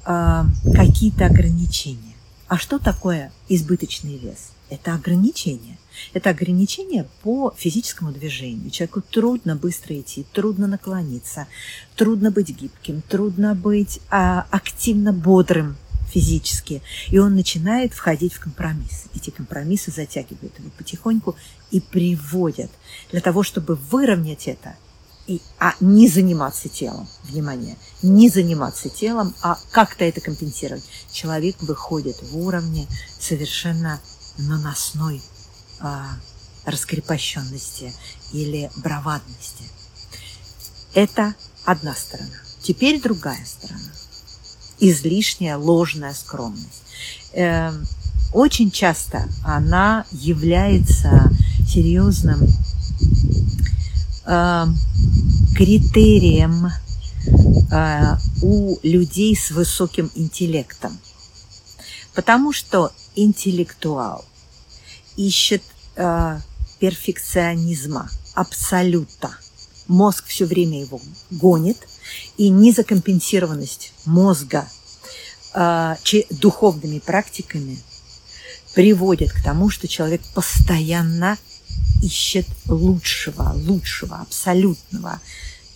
э, 0.05 0.43
какие-то 0.73 1.25
ограничения, 1.25 2.15
а 2.47 2.57
что 2.57 2.79
такое 2.79 3.31
избыточный 3.47 4.17
вес? 4.17 4.53
это 4.73 4.93
ограничение. 4.93 5.77
Это 6.13 6.31
ограничение 6.31 7.07
по 7.21 7.53
физическому 7.55 8.11
движению. 8.11 8.71
Человеку 8.71 9.01
трудно 9.01 9.55
быстро 9.55 9.99
идти, 9.99 10.25
трудно 10.33 10.67
наклониться, 10.67 11.47
трудно 11.95 12.31
быть 12.31 12.49
гибким, 12.49 13.01
трудно 13.07 13.53
быть 13.53 13.99
а, 14.09 14.47
активно 14.49 15.13
бодрым 15.13 15.77
физически. 16.13 16.81
И 17.09 17.17
он 17.17 17.35
начинает 17.35 17.93
входить 17.93 18.33
в 18.33 18.39
компромиссы. 18.39 19.07
Эти 19.15 19.31
компромиссы 19.31 19.91
затягивают 19.91 20.57
его 20.59 20.69
потихоньку 20.77 21.35
и 21.71 21.79
приводят 21.79 22.71
для 23.11 23.21
того, 23.21 23.43
чтобы 23.43 23.75
выровнять 23.75 24.47
это, 24.47 24.75
и, 25.25 25.41
а 25.57 25.73
не 25.79 26.07
заниматься 26.07 26.69
телом, 26.69 27.07
внимание, 27.23 27.77
не 28.01 28.29
заниматься 28.29 28.89
телом, 28.89 29.33
а 29.41 29.57
как-то 29.71 30.03
это 30.03 30.21
компенсировать. 30.21 30.83
Человек 31.11 31.55
выходит 31.61 32.21
в 32.21 32.37
уровне 32.37 32.87
совершенно 33.19 33.99
наносной 34.37 35.21
а, 35.79 36.09
раскрепощенности 36.65 37.93
или 38.33 38.69
бравадности. 38.77 39.63
Это 40.93 41.33
одна 41.65 41.95
сторона. 41.95 42.35
Теперь 42.61 43.01
другая 43.01 43.43
сторона. 43.45 43.91
Излишняя 44.85 45.57
ложная 45.57 46.13
скромность. 46.13 46.83
Э, 47.31 47.71
очень 48.33 48.69
часто 48.69 49.29
она 49.45 50.05
является 50.11 51.31
серьезным 51.65 52.39
э, 54.25 54.65
критерием 55.55 56.67
э, 57.71 58.17
у 58.41 58.77
людей 58.83 59.37
с 59.37 59.51
высоким 59.51 60.11
интеллектом. 60.15 60.99
Потому 62.13 62.51
что 62.51 62.91
интеллектуал 63.15 64.25
ищет 65.15 65.63
э, 65.95 66.39
перфекционизма, 66.79 68.09
абсолюта. 68.35 69.31
Мозг 69.87 70.25
все 70.27 70.45
время 70.45 70.81
его 70.81 70.99
гонит, 71.31 71.77
и 72.37 72.49
незакомпенсированность 72.49 73.93
мозга 74.05 74.67
э, 75.53 75.95
духовными 76.29 76.99
практиками 76.99 77.77
приводит 78.73 79.31
к 79.31 79.43
тому, 79.43 79.69
что 79.69 79.87
человек 79.87 80.21
постоянно 80.33 81.37
ищет 82.01 82.47
лучшего, 82.67 83.53
лучшего, 83.55 84.17
абсолютного, 84.17 85.21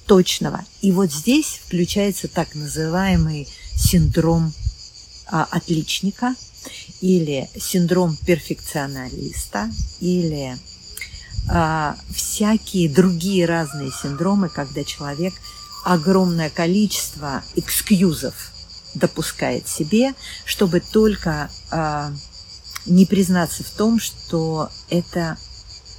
точного. 0.06 0.64
И 0.82 0.92
вот 0.92 1.12
здесь 1.12 1.60
включается 1.66 2.28
так 2.28 2.56
называемый 2.56 3.48
синдром 3.76 4.54
а, 5.30 5.44
отличника 5.52 6.36
или 7.02 7.50
синдром 7.60 8.18
перфекционалиста 8.26 9.70
или 10.00 10.58
а, 11.50 11.98
всякие 12.10 12.90
другие 12.90 13.46
разные 13.46 13.92
синдромы, 13.92 14.50
когда 14.50 14.84
человек 14.84 15.34
огромное 15.88 16.50
количество 16.50 17.44
экскьюзов 17.56 18.52
допускает 18.94 19.70
себе, 19.70 20.14
чтобы 20.44 20.82
только 20.82 21.50
а, 21.72 22.12
не 22.86 23.06
признаться 23.06 23.64
в 23.64 23.70
том, 23.70 23.98
что 23.98 24.70
это 24.90 25.38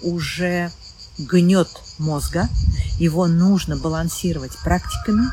уже 0.03 0.70
гнет 1.16 1.70
мозга, 1.96 2.51
его 2.98 3.27
нужно 3.29 3.79
балансировать 3.79 4.53
практиками, 4.59 5.24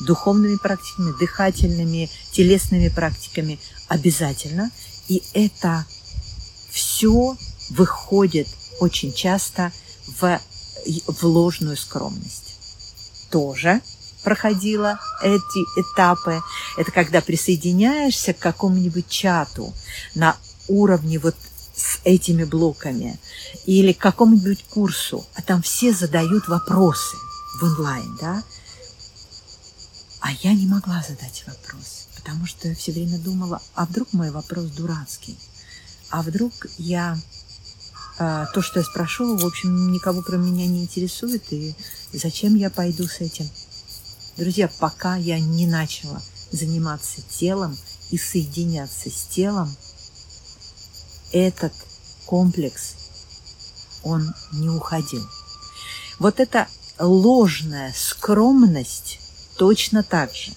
духовными 0.00 0.58
практиками, 0.58 1.18
дыхательными, 1.18 2.08
телесными 2.30 2.90
практиками 2.90 3.58
обязательно. 3.88 4.70
И 5.08 5.24
это 5.32 5.86
все 6.70 7.36
выходит 7.70 8.46
очень 8.78 9.12
часто 9.12 9.72
в, 10.06 10.40
в 11.08 11.24
ложную 11.24 11.76
скромность. 11.76 12.54
Тоже 13.32 13.82
проходила 14.24 14.98
эти 15.22 15.64
этапы. 15.78 16.40
Это 16.76 16.90
когда 16.90 17.20
присоединяешься 17.20 18.32
к 18.32 18.38
какому-нибудь 18.38 19.08
чату 19.08 19.72
на 20.14 20.36
уровне 20.66 21.18
вот 21.18 21.36
с 21.76 22.00
этими 22.04 22.44
блоками 22.44 23.18
или 23.66 23.92
к 23.92 23.98
какому-нибудь 23.98 24.64
курсу, 24.64 25.24
а 25.34 25.42
там 25.42 25.62
все 25.62 25.92
задают 25.92 26.48
вопросы 26.48 27.16
в 27.60 27.64
онлайн, 27.64 28.16
да, 28.20 28.42
а 30.20 30.32
я 30.42 30.54
не 30.54 30.66
могла 30.66 31.04
задать 31.06 31.44
вопрос, 31.46 32.08
потому 32.16 32.46
что 32.46 32.68
я 32.68 32.74
все 32.74 32.92
время 32.92 33.18
думала, 33.18 33.60
а 33.74 33.84
вдруг 33.86 34.12
мой 34.12 34.30
вопрос 34.30 34.66
дурацкий, 34.70 35.36
а 36.10 36.22
вдруг 36.22 36.52
я 36.78 37.18
а, 38.18 38.46
то, 38.46 38.62
что 38.62 38.78
я 38.78 38.84
спрошу, 38.84 39.36
в 39.36 39.44
общем, 39.44 39.92
никого 39.92 40.22
кроме 40.22 40.52
меня 40.52 40.66
не 40.66 40.84
интересует, 40.84 41.52
и 41.52 41.74
зачем 42.12 42.54
я 42.54 42.70
пойду 42.70 43.06
с 43.06 43.20
этим? 43.20 43.48
Друзья, 44.36 44.68
пока 44.80 45.14
я 45.14 45.38
не 45.38 45.64
начала 45.64 46.20
заниматься 46.50 47.22
телом 47.22 47.78
и 48.10 48.18
соединяться 48.18 49.08
с 49.08 49.26
телом, 49.26 49.72
этот 51.30 51.72
комплекс, 52.26 52.96
он 54.02 54.34
не 54.52 54.68
уходил. 54.68 55.24
Вот 56.18 56.40
эта 56.40 56.66
ложная 56.98 57.94
скромность 57.96 59.20
точно 59.56 60.02
так 60.02 60.34
же, 60.34 60.50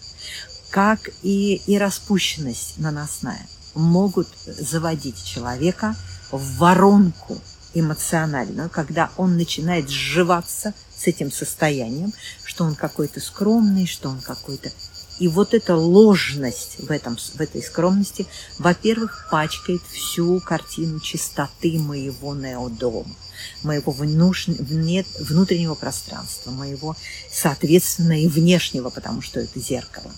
как 0.71 1.09
и, 1.21 1.61
и 1.67 1.77
распущенность 1.77 2.79
наносная, 2.79 3.47
могут 3.75 4.27
заводить 4.45 5.23
человека 5.23 5.95
в 6.31 6.57
воронку 6.57 7.39
эмоциональную, 7.75 8.71
когда 8.71 9.11
он 9.17 9.37
начинает 9.37 9.87
сживаться 9.87 10.73
с 10.97 11.07
этим 11.07 11.31
состоянием, 11.31 12.13
что 12.43 12.63
он 12.63 12.75
какой-то 12.75 13.19
скромный, 13.19 13.85
что 13.85 14.09
он 14.09 14.19
какой-то 14.21 14.71
и 15.19 15.27
вот 15.27 15.53
эта 15.53 15.75
ложность 15.75 16.79
в, 16.79 16.91
этом, 16.91 17.17
в 17.17 17.41
этой 17.41 17.63
скромности, 17.63 18.27
во-первых, 18.59 19.27
пачкает 19.31 19.81
всю 19.91 20.39
картину 20.39 20.99
чистоты 20.99 21.79
моего 21.79 22.35
неодома, 22.35 23.15
моего 23.63 23.91
внутреннего 23.91 25.73
пространства, 25.73 26.51
моего, 26.51 26.95
соответственно, 27.31 28.21
и 28.21 28.27
внешнего, 28.27 28.91
потому 28.91 29.21
что 29.23 29.39
это 29.39 29.59
зеркало. 29.59 30.11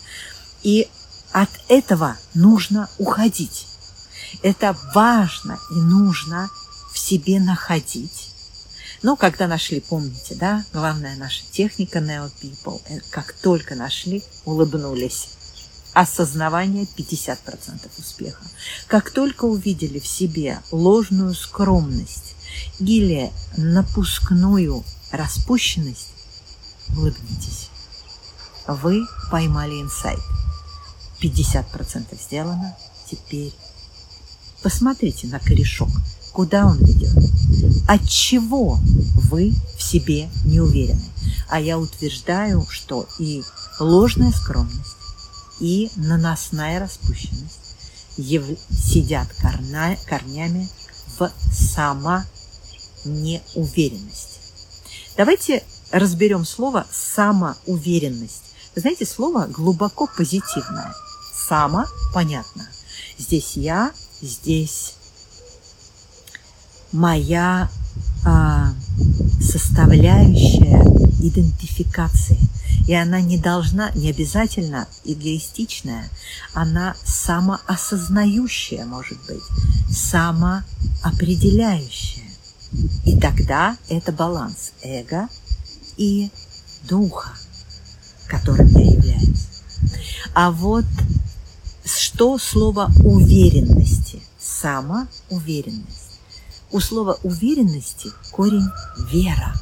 И 0.63 0.89
от 1.31 1.49
этого 1.69 2.17
нужно 2.33 2.89
уходить. 2.97 3.67
Это 4.43 4.75
важно 4.93 5.57
и 5.71 5.75
нужно 5.75 6.49
в 6.91 6.99
себе 6.99 7.39
находить 7.39 8.28
но 9.01 9.15
когда 9.15 9.47
нашли, 9.47 9.79
помните, 9.79 10.35
да, 10.35 10.65
главная 10.73 11.15
наша 11.15 11.43
техника 11.51 11.99
Neo 11.99 12.29
People, 12.41 12.81
э, 12.89 12.99
как 13.09 13.33
только 13.33 13.75
нашли, 13.75 14.23
улыбнулись. 14.45 15.29
Осознавание 15.93 16.85
50% 16.97 17.89
успеха. 17.97 18.43
Как 18.87 19.11
только 19.11 19.45
увидели 19.45 19.99
в 19.99 20.07
себе 20.07 20.59
ложную 20.71 21.33
скромность 21.33 22.35
или 22.79 23.31
напускную 23.57 24.83
распущенность, 25.11 26.13
улыбнитесь. 26.95 27.69
Вы 28.67 29.05
поймали 29.31 29.81
инсайт. 29.81 30.19
50% 31.21 32.21
сделано. 32.21 32.77
Теперь 33.09 33.53
посмотрите 34.61 35.27
на 35.27 35.39
корешок– 35.39 35.89
Куда 36.33 36.65
он 36.67 36.77
ведет? 36.79 37.15
От 37.87 38.07
чего 38.07 38.79
вы 39.29 39.53
в 39.77 39.81
себе 39.83 40.29
не 40.45 40.59
уверены? 40.59 41.03
А 41.49 41.59
я 41.59 41.77
утверждаю, 41.79 42.65
что 42.69 43.07
и 43.17 43.43
ложная 43.79 44.31
скромность, 44.31 44.97
и 45.59 45.89
наносная 45.95 46.79
распущенность 46.79 47.59
сидят 48.17 49.27
корна, 49.41 49.95
корнями 50.07 50.69
в 51.17 51.31
самонеуверенности. 53.03 54.39
Давайте 55.17 55.63
разберем 55.91 56.45
слово 56.45 56.85
«самоуверенность». 56.91 58.43
Вы 58.75 58.81
знаете, 58.81 59.05
слово 59.05 59.47
глубоко 59.47 60.07
позитивное. 60.07 60.93
«Само» 61.33 61.85
понятно. 62.13 62.67
Здесь 63.17 63.57
я, 63.57 63.91
здесь 64.21 64.95
моя 66.91 67.69
а, 68.25 68.73
составляющая 69.41 70.83
идентификации. 71.19 72.39
И 72.87 72.93
она 72.93 73.19
не 73.21 73.37
должна, 73.37 73.91
не 73.91 74.09
обязательно 74.09 74.87
эгоистичная, 75.03 76.09
она 76.53 76.95
самоосознающая 77.03 78.85
может 78.85 79.19
быть, 79.27 79.43
самоопределяющая. 79.91 82.23
И 83.05 83.19
тогда 83.19 83.77
это 83.89 84.11
баланс 84.11 84.73
эго 84.81 85.27
и 85.97 86.31
духа, 86.87 87.29
которым 88.27 88.67
я 88.69 88.91
являюсь. 88.91 89.47
А 90.33 90.51
вот 90.51 90.85
что 91.85 92.37
слово 92.37 92.91
уверенности? 93.03 94.21
Самоуверенность. 94.39 96.08
У 96.71 96.79
слова 96.79 97.17
уверенности 97.23 98.09
корень 98.31 98.69
вера. 99.11 99.53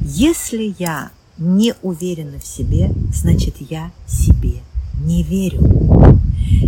Если 0.00 0.74
я 0.78 1.10
не 1.38 1.74
уверена 1.82 2.38
в 2.38 2.46
себе, 2.46 2.90
значит 3.14 3.56
я 3.58 3.90
себе 4.06 4.60
не 5.00 5.22
верю. 5.22 5.60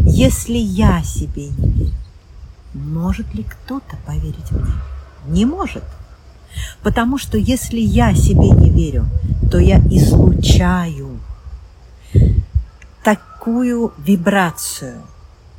Если 0.07 0.57
я 0.57 1.03
себе 1.03 1.49
не 1.49 1.71
верю, 1.73 1.95
может 2.73 3.35
ли 3.35 3.45
кто-то 3.45 3.99
поверить 4.07 4.51
мне? 4.51 4.73
Не 5.27 5.45
может. 5.45 5.85
Потому 6.83 7.19
что 7.19 7.37
если 7.37 7.81
я 7.81 8.15
себе 8.15 8.49
не 8.49 8.71
верю, 8.71 9.07
то 9.51 9.59
я 9.59 9.79
излучаю 9.79 11.21
такую 13.05 13.93
вибрацию, 13.99 15.03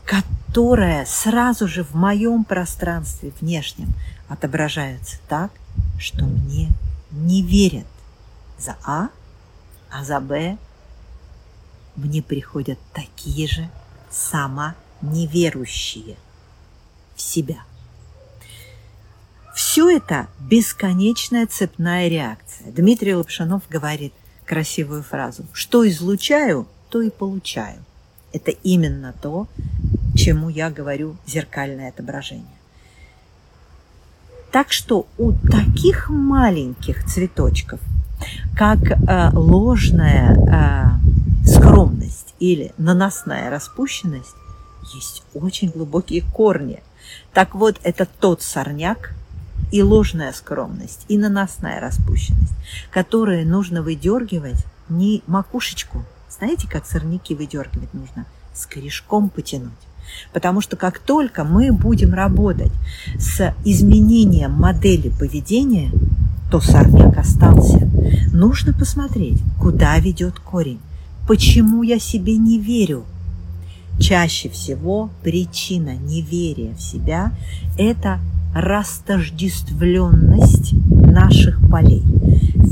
которая 0.05 1.05
сразу 1.05 1.67
же 1.67 1.83
в 1.83 1.93
моем 1.93 2.43
пространстве 2.43 3.31
внешнем 3.39 3.93
отображается 4.27 5.17
так, 5.27 5.51
что 5.97 6.25
мне 6.25 6.69
не 7.11 7.41
верят 7.41 7.87
за 8.57 8.77
А, 8.83 9.09
а 9.89 10.03
за 10.03 10.19
Б 10.19 10.57
мне 11.95 12.21
приходят 12.21 12.79
такие 12.93 13.47
же 13.47 13.69
сама 14.09 14.75
неверующие 15.01 16.15
в 17.15 17.21
себя. 17.21 17.63
Все 19.53 19.89
это 19.89 20.27
бесконечная 20.39 21.45
цепная 21.45 22.07
реакция. 22.07 22.71
Дмитрий 22.71 23.15
Лапшанов 23.15 23.63
говорит, 23.69 24.13
красивую 24.45 25.03
фразу. 25.03 25.45
Что 25.53 25.87
излучаю, 25.87 26.67
то 26.89 27.01
и 27.01 27.09
получаю. 27.09 27.83
Это 28.33 28.51
именно 28.51 29.13
то, 29.21 29.47
чему 30.15 30.49
я 30.49 30.69
говорю 30.69 31.15
зеркальное 31.25 31.89
отображение. 31.89 32.45
Так 34.51 34.73
что 34.73 35.07
у 35.17 35.31
таких 35.31 36.09
маленьких 36.09 37.05
цветочков, 37.05 37.79
как 38.57 38.79
э, 38.79 39.29
ложная 39.33 40.99
э, 41.45 41.47
скромность 41.47 42.35
или 42.39 42.73
наносная 42.77 43.49
распущенность, 43.49 44.35
есть 44.93 45.23
очень 45.33 45.69
глубокие 45.69 46.21
корни. 46.21 46.83
Так 47.33 47.55
вот, 47.55 47.79
это 47.83 48.05
тот 48.05 48.41
сорняк 48.41 49.13
и 49.71 49.81
ложная 49.81 50.33
скромность, 50.33 51.05
и 51.07 51.17
наносная 51.17 51.79
распущенность, 51.79 52.53
которые 52.91 53.45
нужно 53.45 53.81
выдергивать 53.81 54.65
не 54.89 55.23
макушечку. 55.27 56.03
Знаете, 56.29 56.67
как 56.67 56.85
сорняки 56.85 57.35
выдергивать 57.35 57.93
нужно? 57.93 58.25
С 58.53 58.65
корешком 58.65 59.29
потянуть. 59.29 59.71
Потому 60.33 60.61
что 60.61 60.75
как 60.75 60.99
только 60.99 61.43
мы 61.43 61.71
будем 61.71 62.13
работать 62.13 62.71
с 63.17 63.55
изменением 63.65 64.51
модели 64.51 65.09
поведения, 65.09 65.91
то 66.51 66.59
сорняк 66.59 67.17
остался. 67.17 67.89
Нужно 68.33 68.73
посмотреть, 68.73 69.39
куда 69.59 69.97
ведет 69.99 70.39
корень. 70.39 70.79
Почему 71.27 71.83
я 71.83 71.99
себе 71.99 72.37
не 72.37 72.59
верю? 72.59 73.03
Чаще 73.99 74.49
всего 74.49 75.09
причина 75.23 75.95
неверия 75.95 76.73
в 76.75 76.81
себя– 76.81 77.31
это 77.77 78.19
растождествленность 78.53 80.73
наших 80.91 81.61
полей– 81.69 82.03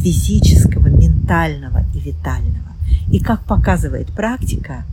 физического, 0.02 0.88
ментального 0.88 1.84
и 1.94 2.00
витального. 2.00 2.74
И 3.12 3.20
как 3.20 3.44
показывает 3.44 4.08
практика, 4.08 4.84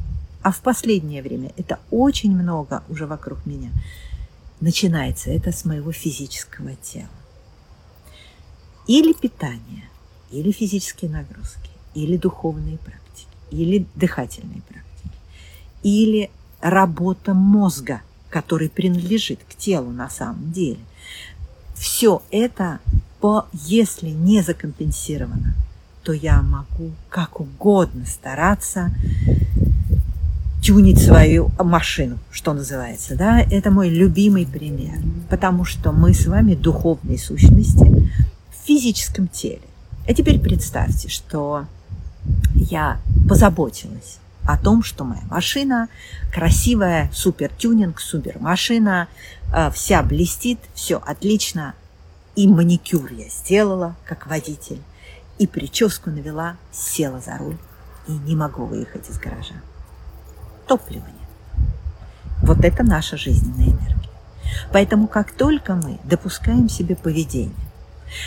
а 0.47 0.53
в 0.53 0.61
последнее 0.61 1.23
время 1.23 1.51
это 1.57 1.81
очень 1.91 2.31
много 2.31 2.85
уже 2.89 3.09
вокруг 3.09 3.45
меня. 3.47 3.73
Начинается 4.61 5.29
это 5.29 5.51
с 5.51 5.65
моего 5.65 5.91
физического 5.91 6.77
тела. 6.77 7.09
Или 8.87 9.13
питание, 9.13 9.89
или 10.31 10.53
физические 10.53 11.11
нагрузки, 11.11 11.71
или 11.95 12.17
духовные 12.17 12.79
практики, 12.79 13.27
или 13.51 13.87
дыхательные 13.97 14.63
практики, 14.63 15.11
или 15.83 16.31
работа 16.61 17.35
мозга, 17.35 18.03
который 18.31 18.69
принадлежит 18.69 19.41
к 19.51 19.57
телу 19.57 19.91
на 19.91 20.09
самом 20.09 20.53
деле. 20.53 20.85
Все 21.75 22.23
это, 22.31 22.79
по, 23.19 23.49
если 23.53 24.11
не 24.11 24.43
закомпенсировано, 24.43 25.57
то 26.05 26.13
я 26.13 26.41
могу 26.41 26.93
как 27.11 27.41
угодно 27.41 28.07
стараться 28.07 28.93
тюнить 30.67 31.01
свою 31.01 31.53
машину, 31.61 32.19
что 32.33 32.53
называется. 32.53 33.15
Да? 33.15 33.41
Это 33.41 33.71
мой 33.71 33.89
любимый 33.89 34.47
пример, 34.47 34.99
потому 35.31 35.65
что 35.65 35.93
мы 35.93 36.13
с 36.13 36.27
вами 36.27 36.57
духовные 36.57 37.21
сущности 37.21 37.85
в 38.51 38.67
физическом 38.67 39.29
теле. 39.29 39.63
А 40.09 40.13
теперь 40.13 40.41
представьте, 40.41 41.09
что 41.09 41.67
я 42.53 42.99
позаботилась 43.29 44.19
о 44.43 44.59
том, 44.59 44.83
что 44.83 45.05
моя 45.05 45.23
машина 45.31 45.89
красивая, 46.33 47.13
супер 47.15 47.49
тюнинг, 47.57 48.01
супер 48.01 48.41
машина, 48.41 49.07
э, 49.55 49.71
вся 49.71 50.03
блестит, 50.03 50.59
все 50.75 50.97
отлично. 50.97 51.75
И 52.35 52.49
маникюр 52.49 53.13
я 53.13 53.29
сделала 53.29 53.95
как 54.05 54.27
водитель, 54.27 54.81
и 55.39 55.47
прическу 55.47 56.11
навела, 56.11 56.57
села 56.73 57.21
за 57.25 57.39
руль 57.39 57.57
и 58.09 58.13
не 58.13 58.35
могу 58.35 58.65
выехать 58.65 59.09
из 59.09 59.19
гаража 59.21 59.55
топлива 60.67 61.07
нет. 61.07 61.67
Вот 62.43 62.65
это 62.65 62.83
наша 62.83 63.17
жизненная 63.17 63.67
энергия. 63.67 64.11
Поэтому 64.73 65.07
как 65.07 65.33
только 65.33 65.75
мы 65.75 65.99
допускаем 66.05 66.69
себе 66.69 66.97
поведение, 66.97 67.55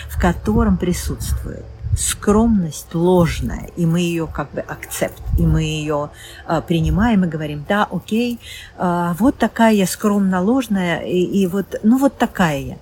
в 0.09 0.19
котором 0.19 0.77
присутствует 0.77 1.65
скромность 1.97 2.93
ложная, 2.93 3.69
и 3.75 3.85
мы 3.85 4.01
ее 4.01 4.27
как 4.27 4.51
бы 4.51 4.61
акцепт, 4.61 5.21
и 5.37 5.45
мы 5.45 5.63
ее 5.63 6.11
а, 6.45 6.61
принимаем 6.61 7.25
и 7.25 7.27
говорим, 7.27 7.65
да, 7.67 7.87
окей, 7.89 8.39
а, 8.77 9.15
вот 9.19 9.37
такая 9.37 9.73
я 9.73 9.87
скромно 9.87 10.41
ложная, 10.41 10.99
и, 10.99 11.17
и 11.17 11.47
вот, 11.47 11.79
ну 11.83 11.97
вот 11.97 12.17
такая 12.17 12.59
я. 12.59 12.77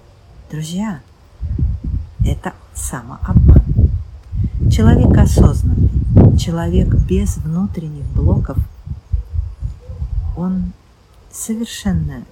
Друзья, 0.52 1.00
это 2.26 2.54
самообман. 2.74 3.64
Человек 4.72 5.18
осознанный, 5.18 6.38
человек 6.38 6.88
без 6.90 7.38
внутренних 7.38 8.06
блоков– 8.14 8.58
он 10.38 10.72
совершенно 11.32 12.24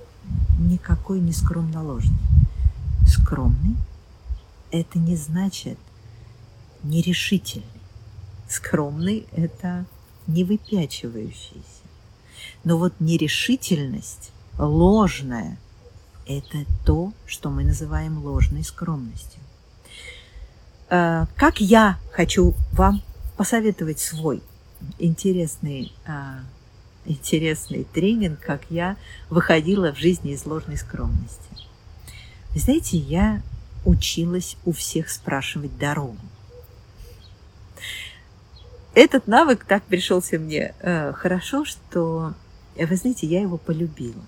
никакой 0.60 1.20
не 1.20 1.34
скромно 1.34 1.84
ложный. 1.84 2.18
Скромный– 3.08 3.76
это 4.72 5.00
не 5.00 5.16
значит 5.16 5.78
нерешительный. 6.84 7.66
Скромный– 8.48 9.28
это 9.32 9.86
не 10.28 10.44
выпячивающийся. 10.44 11.84
Но 12.64 12.78
вот 12.78 12.94
нерешительность, 13.00 14.32
ложная– 14.58 15.58
это 16.28 16.66
то, 16.86 17.12
что 17.26 17.50
мы 17.50 17.64
называем 17.64 18.24
ложной 18.24 18.64
скромностью. 18.64 19.42
А, 20.90 21.28
как 21.36 21.60
я 21.60 21.98
хочу 22.12 22.54
вам 22.72 23.02
посоветовать 23.38 24.00
свой 24.00 24.42
интересный 25.00 25.92
а, 26.06 26.40
интересный 27.06 27.86
тренинг, 27.86 28.40
как 28.40 28.62
я 28.70 28.98
выходила 29.30 29.94
в 29.94 29.98
жизни 29.98 30.34
из 30.34 30.46
ложной 30.46 30.78
скромности. 30.78 31.50
Вы 32.52 32.60
знаете, 32.60 32.98
я 32.98 33.42
училась 33.86 34.58
у 34.66 34.72
всех 34.72 35.10
спрашивать 35.10 35.78
дорогу. 35.78 36.18
Этот 38.94 39.28
навык 39.28 39.66
так 39.66 39.84
пришелся 39.84 40.40
мне 40.40 40.74
э, 40.80 41.12
хорошо, 41.14 41.66
что, 41.66 42.34
э, 42.76 42.86
вы 42.86 42.96
знаете, 42.96 43.28
я 43.28 43.42
его 43.42 43.58
полюбила. 43.58 44.24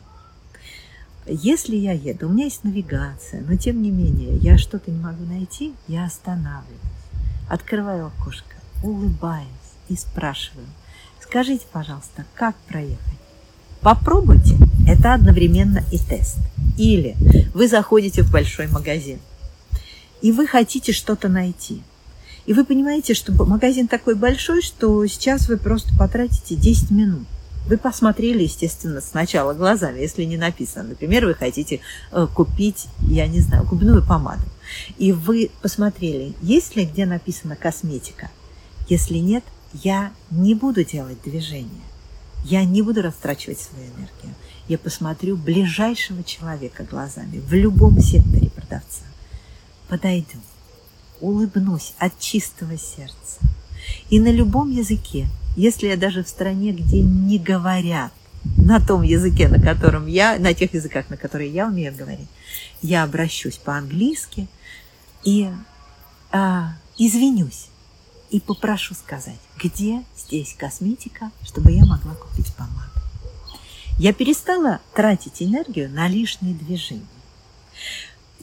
Если 1.26 1.76
я 1.76 1.94
еду, 1.94 2.28
у 2.28 2.32
меня 2.32 2.46
есть 2.46 2.64
навигация, 2.64 3.42
но 3.42 3.56
тем 3.56 3.82
не 3.82 3.92
менее 3.92 4.36
я 4.38 4.58
что-то 4.58 4.92
не 4.92 5.00
могу 5.00 5.24
найти, 5.24 5.74
я 5.88 6.06
останавливаюсь, 6.06 6.80
открываю 7.50 8.08
окошко, 8.08 8.56
улыбаюсь 8.84 9.48
и 9.90 9.96
спрашиваю– 9.96 10.68
Скажите, 11.30 11.66
пожалуйста, 11.72 12.26
как 12.36 12.56
проехать? 12.68 12.98
Попробуйте. 13.82 14.56
Это 14.88 15.14
одновременно 15.14 15.84
и 15.92 15.98
тест. 15.98 16.38
Или 16.78 17.18
вы 17.54 17.68
заходите 17.68 18.24
в 18.24 18.32
большой 18.32 18.68
магазин, 18.68 19.20
и 20.22 20.32
вы 20.32 20.48
хотите 20.48 20.94
что-то 20.94 21.28
найти. 21.28 21.82
И 22.46 22.54
вы 22.54 22.64
понимаете, 22.64 23.14
что 23.14 23.34
магазин 23.46 23.90
такой 23.90 24.16
большой, 24.16 24.62
что 24.62 25.06
сейчас 25.06 25.50
вы 25.50 25.58
просто 25.58 25.94
потратите 25.98 26.56
10 26.56 26.92
минут. 26.92 27.28
Вы 27.68 27.78
посмотрели, 27.78 28.44
естественно, 28.44 29.02
сначала 29.02 29.54
глазами, 29.54 30.00
если 30.00 30.24
не 30.24 30.38
написано. 30.38 30.90
Например, 30.90 31.26
вы 31.26 31.34
хотите 31.34 31.82
э, 32.14 32.28
купить, 32.34 32.88
я 33.02 33.28
не 33.28 33.42
знаю, 33.42 33.66
губную 33.66 34.02
помаду. 34.02 34.44
И 34.98 35.12
вы 35.12 35.52
посмотрели, 35.62 36.34
есть 36.42 36.78
ли 36.78 36.86
где 36.86 37.06
написано 37.06 37.58
косметика. 37.58 38.30
Если 38.88 39.18
нет, 39.18 39.44
я 39.74 40.12
не 40.32 40.56
буду 40.56 40.84
делать 40.84 41.22
движения, 41.24 41.84
я 42.44 42.64
не 42.64 42.82
буду 42.82 43.02
растрачивать 43.02 43.60
свою 43.60 43.86
энергию. 43.86 44.36
Я 44.68 44.78
посмотрю 44.78 45.38
ближайшего 45.38 46.24
человека 46.24 46.84
глазами 46.84 47.40
в 47.40 47.54
любом 47.54 48.00
секторе 48.00 48.50
продавца. 48.50 49.04
Подойду, 49.88 50.38
улыбнусь 51.22 51.94
от 51.98 52.20
чистого 52.20 52.78
сердца. 52.78 53.40
И 54.10 54.20
на 54.20 54.32
любом 54.32 54.70
языке, 54.70 55.28
если 55.56 55.88
я 55.88 55.98
даже 55.98 56.24
в 56.24 56.28
стране, 56.28 56.72
где 56.72 57.02
не 57.02 57.40
говорят 57.40 58.12
на 58.58 58.80
том 58.80 59.02
языке, 59.04 59.48
на 59.48 59.62
котором 59.62 60.08
я, 60.08 60.38
на 60.38 60.54
тех 60.54 60.74
языках, 60.74 61.10
на 61.10 61.18
которые 61.18 61.50
я 61.52 61.68
умею 61.68 61.96
говорить, 61.96 62.28
я 62.82 63.04
обращусь 63.04 63.58
по-английски 63.58 64.48
и 65.24 65.50
а, 66.32 66.74
извинюсь 66.98 67.68
и 68.30 68.40
попрошу 68.40 68.94
сказать, 68.94 69.40
где 69.58 70.04
здесь 70.18 70.56
косметика, 70.58 71.32
чтобы 71.44 71.72
я 71.72 71.86
могла 71.86 72.14
купить 72.16 72.54
помаду. 72.56 72.92
Я 74.00 74.14
перестала 74.14 74.80
тратить 74.94 75.42
энергию 75.42 75.90
на 75.90 76.08
лишние 76.08 76.54
движения. 76.54 77.02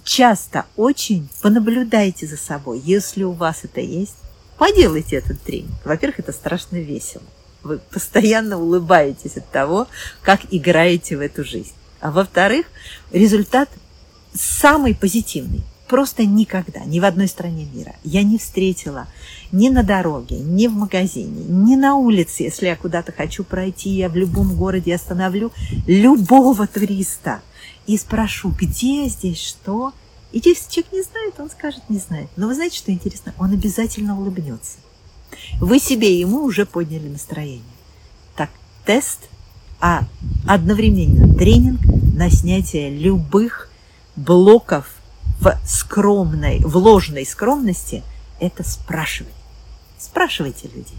Часто 0.03 0.67
очень 0.77 1.29
понаблюдайте 1.43 2.27
за 2.27 2.37
собой, 2.37 2.81
если 2.85 3.23
у 3.23 3.33
вас 3.33 3.61
это 3.63 3.81
есть, 3.81 4.17
поделайте 4.59 5.17
этот 5.17 5.41
тренинг. 5.43 5.75
Во-первых, 5.85 6.19
это 6.19 6.33
страшно 6.33 6.77
весело. 6.77 7.23
Вы 7.63 7.79
постоянно 7.79 8.59
улыбаетесь 8.59 9.37
от 9.37 9.49
того, 9.51 9.87
как 10.23 10.41
играете 10.51 11.17
в 11.17 11.21
эту 11.21 11.45
жизнь. 11.45 11.73
А 12.01 12.11
во-вторых, 12.11 12.67
результат 13.13 13.71
самый 14.35 14.95
позитивный. 14.95 15.63
Просто 15.89 16.25
никогда, 16.25 16.81
ни 16.85 16.99
в 16.99 17.05
одной 17.05 17.29
стране 17.29 17.67
мира 17.73 17.95
я 18.05 18.23
не 18.23 18.39
встретила 18.39 19.07
ни 19.53 19.69
на 19.69 19.83
дороге, 19.83 20.39
ни 20.39 20.67
в 20.67 20.73
магазине, 20.73 21.45
ни 21.47 21.77
на 21.77 21.97
улице, 21.97 22.45
если 22.45 22.67
я 22.67 22.77
куда-то 22.77 23.13
хочу 23.13 23.45
пройти, 23.45 23.91
я 23.91 24.09
в 24.09 24.17
любом 24.17 24.55
городе 24.57 24.95
остановлю 24.95 25.53
любого 25.87 26.67
туриста 26.67 27.43
и 27.87 27.99
спрошу, 27.99 28.51
где 28.59 29.09
здесь 29.09 29.41
что. 29.43 29.93
И 30.33 30.41
если 30.43 30.71
человек 30.71 30.93
не 30.93 31.03
знает, 31.03 31.35
он 31.39 31.51
скажет, 31.51 31.83
не 31.89 31.99
знает. 31.99 32.29
Но 32.37 32.49
вы 32.49 32.55
знаете, 32.55 32.79
что 32.79 32.91
интересно? 32.91 33.35
Он 33.39 33.53
обязательно 33.53 34.19
улыбнется. 34.19 34.79
Вы 35.61 35.79
себе 35.79 36.19
ему 36.19 36.45
уже 36.45 36.65
подняли 36.65 37.09
настроение. 37.09 37.63
Так, 38.37 38.51
тест, 38.87 39.21
а 39.81 40.05
одновременно 40.49 41.33
тренинг 41.35 41.81
на 42.17 42.31
снятие 42.31 42.91
любых 42.91 43.69
блоков 44.17 44.94
в 45.41 45.59
скромной, 45.67 46.61
в 46.61 46.77
ложной 46.77 47.27
скромности– 47.27 48.03
это 48.41 48.63
спрашивать. 48.63 49.33
Спрашивайте 49.99 50.69
людей, 50.69 50.99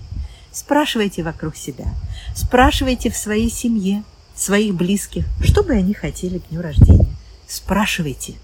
спрашивайте 0.51 1.23
вокруг 1.23 1.55
себя, 1.55 1.93
спрашивайте 2.35 3.09
в 3.09 3.17
своей 3.17 3.49
семье, 3.49 4.03
своих 4.35 4.75
близких, 4.75 5.25
что 5.41 5.63
бы 5.63 5.73
они 5.73 5.93
хотели 5.93 6.39
к 6.39 6.49
дню 6.49 6.61
рождения. 6.61 7.15
Спрашивайте. 7.47 8.35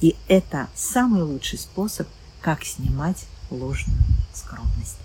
И 0.00 0.16
это 0.28 0.68
самый 0.74 1.22
лучший 1.22 1.58
способ, 1.58 2.08
как 2.40 2.64
снимать 2.64 3.26
ложную 3.50 3.98
скромность. 4.32 4.96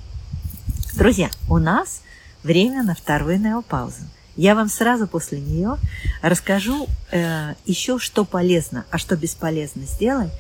Друзья, 0.96 1.30
у 1.50 1.58
нас 1.58 2.02
время 2.44 2.84
на 2.84 2.96
вторую 2.96 3.40
неопаузу. 3.40 4.04
Я 4.36 4.54
вам 4.54 4.68
сразу 4.68 5.08
после 5.08 5.40
нее 5.40 5.78
расскажу 6.22 6.88
э, 7.12 7.54
еще, 7.66 8.00
что 8.00 8.26
полезно, 8.26 8.86
а 8.92 8.98
что 8.98 9.16
бесполезно 9.16 9.84
сделать, 9.84 10.32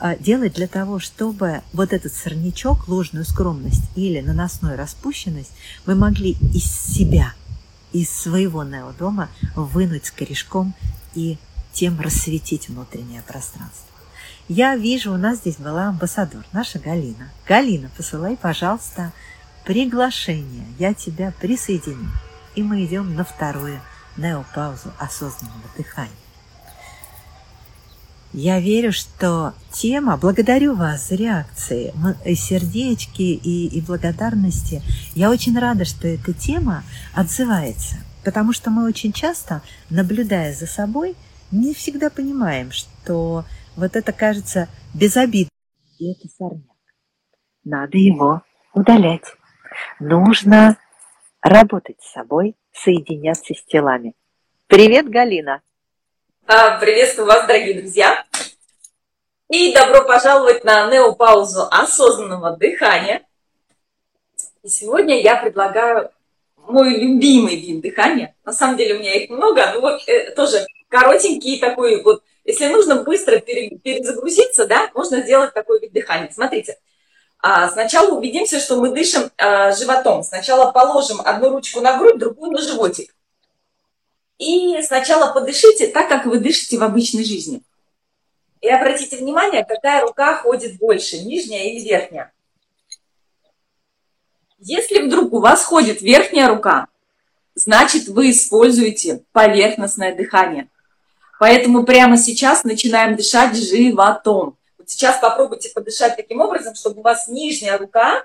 э, 0.00 0.16
делать 0.20 0.54
для 0.54 0.66
того, 0.66 0.98
чтобы 0.98 1.62
вот 1.72 1.94
этот 1.94 2.12
сорнячок, 2.12 2.88
ложную 2.88 3.24
скромность 3.24 3.84
или 3.96 4.20
наносную 4.20 4.76
распущенность 4.76 5.52
мы 5.86 5.94
могли 5.94 6.32
из 6.32 6.64
себя, 6.64 7.32
из 7.92 8.10
своего 8.10 8.64
неодома 8.64 9.30
вынуть 9.54 10.06
с 10.06 10.10
корешком 10.10 10.74
и 11.14 11.38
тем 11.72 11.98
рассветить 12.00 12.68
внутреннее 12.68 13.22
пространство. 13.22 13.86
Я 14.48 14.76
вижу, 14.76 15.12
у 15.12 15.16
нас 15.16 15.38
здесь 15.38 15.56
была 15.56 15.88
амбассадор, 15.88 16.44
наша 16.52 16.78
Галина. 16.78 17.30
Галина, 17.46 17.90
посылай, 17.96 18.36
пожалуйста, 18.36 19.12
приглашение. 19.64 20.66
Я 20.78 20.92
тебя 20.92 21.32
присоединю 21.40 22.10
и 22.58 22.62
мы 22.62 22.84
идем 22.84 23.14
на 23.14 23.22
вторую 23.22 23.80
неопаузу 24.16 24.92
осознанного 24.98 25.68
дыхания. 25.76 26.10
Я 28.32 28.58
верю, 28.58 28.90
что 28.90 29.54
тема, 29.70 30.16
благодарю 30.16 30.74
вас 30.74 31.08
за 31.08 31.14
реакции, 31.14 31.94
сердечки 32.34 33.22
и, 33.22 33.68
и 33.68 33.80
благодарности. 33.80 34.82
Я 35.14 35.30
очень 35.30 35.56
рада, 35.56 35.84
что 35.84 36.08
эта 36.08 36.32
тема 36.32 36.82
отзывается, 37.14 37.94
потому 38.24 38.52
что 38.52 38.70
мы 38.70 38.86
очень 38.86 39.12
часто, 39.12 39.62
наблюдая 39.88 40.52
за 40.52 40.66
собой, 40.66 41.14
не 41.52 41.72
всегда 41.74 42.10
понимаем, 42.10 42.72
что 42.72 43.44
вот 43.76 43.94
это 43.94 44.12
кажется 44.12 44.68
безобидным. 44.94 45.52
И 45.98 46.10
это 46.10 46.28
сорняк. 46.36 46.64
Надо 47.64 47.96
его 47.96 48.42
удалять. 48.74 49.24
Нужно 50.00 50.76
работать 51.48 51.96
с 52.00 52.12
собой, 52.12 52.54
соединяться 52.72 53.54
с 53.54 53.64
телами. 53.64 54.14
Привет, 54.66 55.08
Галина! 55.08 55.62
А, 56.46 56.78
приветствую 56.78 57.26
вас, 57.26 57.46
дорогие 57.46 57.80
друзья! 57.80 58.24
И 59.48 59.72
добро 59.72 60.04
пожаловать 60.04 60.62
на 60.64 60.90
неопаузу 60.90 61.62
осознанного 61.70 62.56
дыхания. 62.56 63.22
И 64.62 64.68
сегодня 64.68 65.22
я 65.22 65.36
предлагаю 65.36 66.10
мой 66.56 66.94
любимый 66.98 67.56
вид 67.56 67.80
дыхания. 67.80 68.34
На 68.44 68.52
самом 68.52 68.76
деле 68.76 68.96
у 68.96 68.98
меня 68.98 69.14
их 69.14 69.30
много, 69.30 69.72
но 69.72 69.80
вот 69.80 70.06
э, 70.06 70.32
тоже 70.32 70.66
коротенький 70.88 71.58
такой 71.58 72.02
вот. 72.02 72.22
Если 72.44 72.66
нужно 72.68 73.02
быстро 73.02 73.40
перезагрузиться, 73.40 74.66
да, 74.66 74.90
можно 74.94 75.20
сделать 75.22 75.52
такой 75.54 75.80
вид 75.80 75.92
дыхания. 75.92 76.30
Смотрите, 76.30 76.78
сначала 77.40 78.16
убедимся, 78.16 78.58
что 78.58 78.76
мы 78.76 78.90
дышим 78.90 79.30
а, 79.36 79.72
животом. 79.72 80.24
Сначала 80.24 80.72
положим 80.72 81.20
одну 81.24 81.50
ручку 81.50 81.80
на 81.80 81.96
грудь, 81.96 82.18
другую 82.18 82.50
на 82.50 82.60
животик. 82.60 83.14
И 84.38 84.80
сначала 84.82 85.32
подышите 85.32 85.88
так, 85.88 86.08
как 86.08 86.26
вы 86.26 86.38
дышите 86.38 86.78
в 86.78 86.82
обычной 86.82 87.24
жизни. 87.24 87.62
И 88.60 88.68
обратите 88.68 89.16
внимание, 89.16 89.64
какая 89.64 90.02
рука 90.02 90.36
ходит 90.36 90.78
больше, 90.78 91.18
нижняя 91.18 91.64
или 91.64 91.84
верхняя. 91.88 92.32
Если 94.58 95.00
вдруг 95.02 95.32
у 95.32 95.40
вас 95.40 95.64
ходит 95.64 96.02
верхняя 96.02 96.48
рука, 96.48 96.88
значит 97.54 98.08
вы 98.08 98.30
используете 98.30 99.22
поверхностное 99.30 100.14
дыхание. 100.14 100.68
Поэтому 101.38 101.84
прямо 101.84 102.16
сейчас 102.16 102.64
начинаем 102.64 103.14
дышать 103.14 103.56
животом 103.56 104.57
сейчас 104.88 105.20
попробуйте 105.20 105.70
подышать 105.70 106.16
таким 106.16 106.40
образом, 106.40 106.74
чтобы 106.74 107.00
у 107.00 107.02
вас 107.02 107.28
нижняя 107.28 107.78
рука 107.78 108.24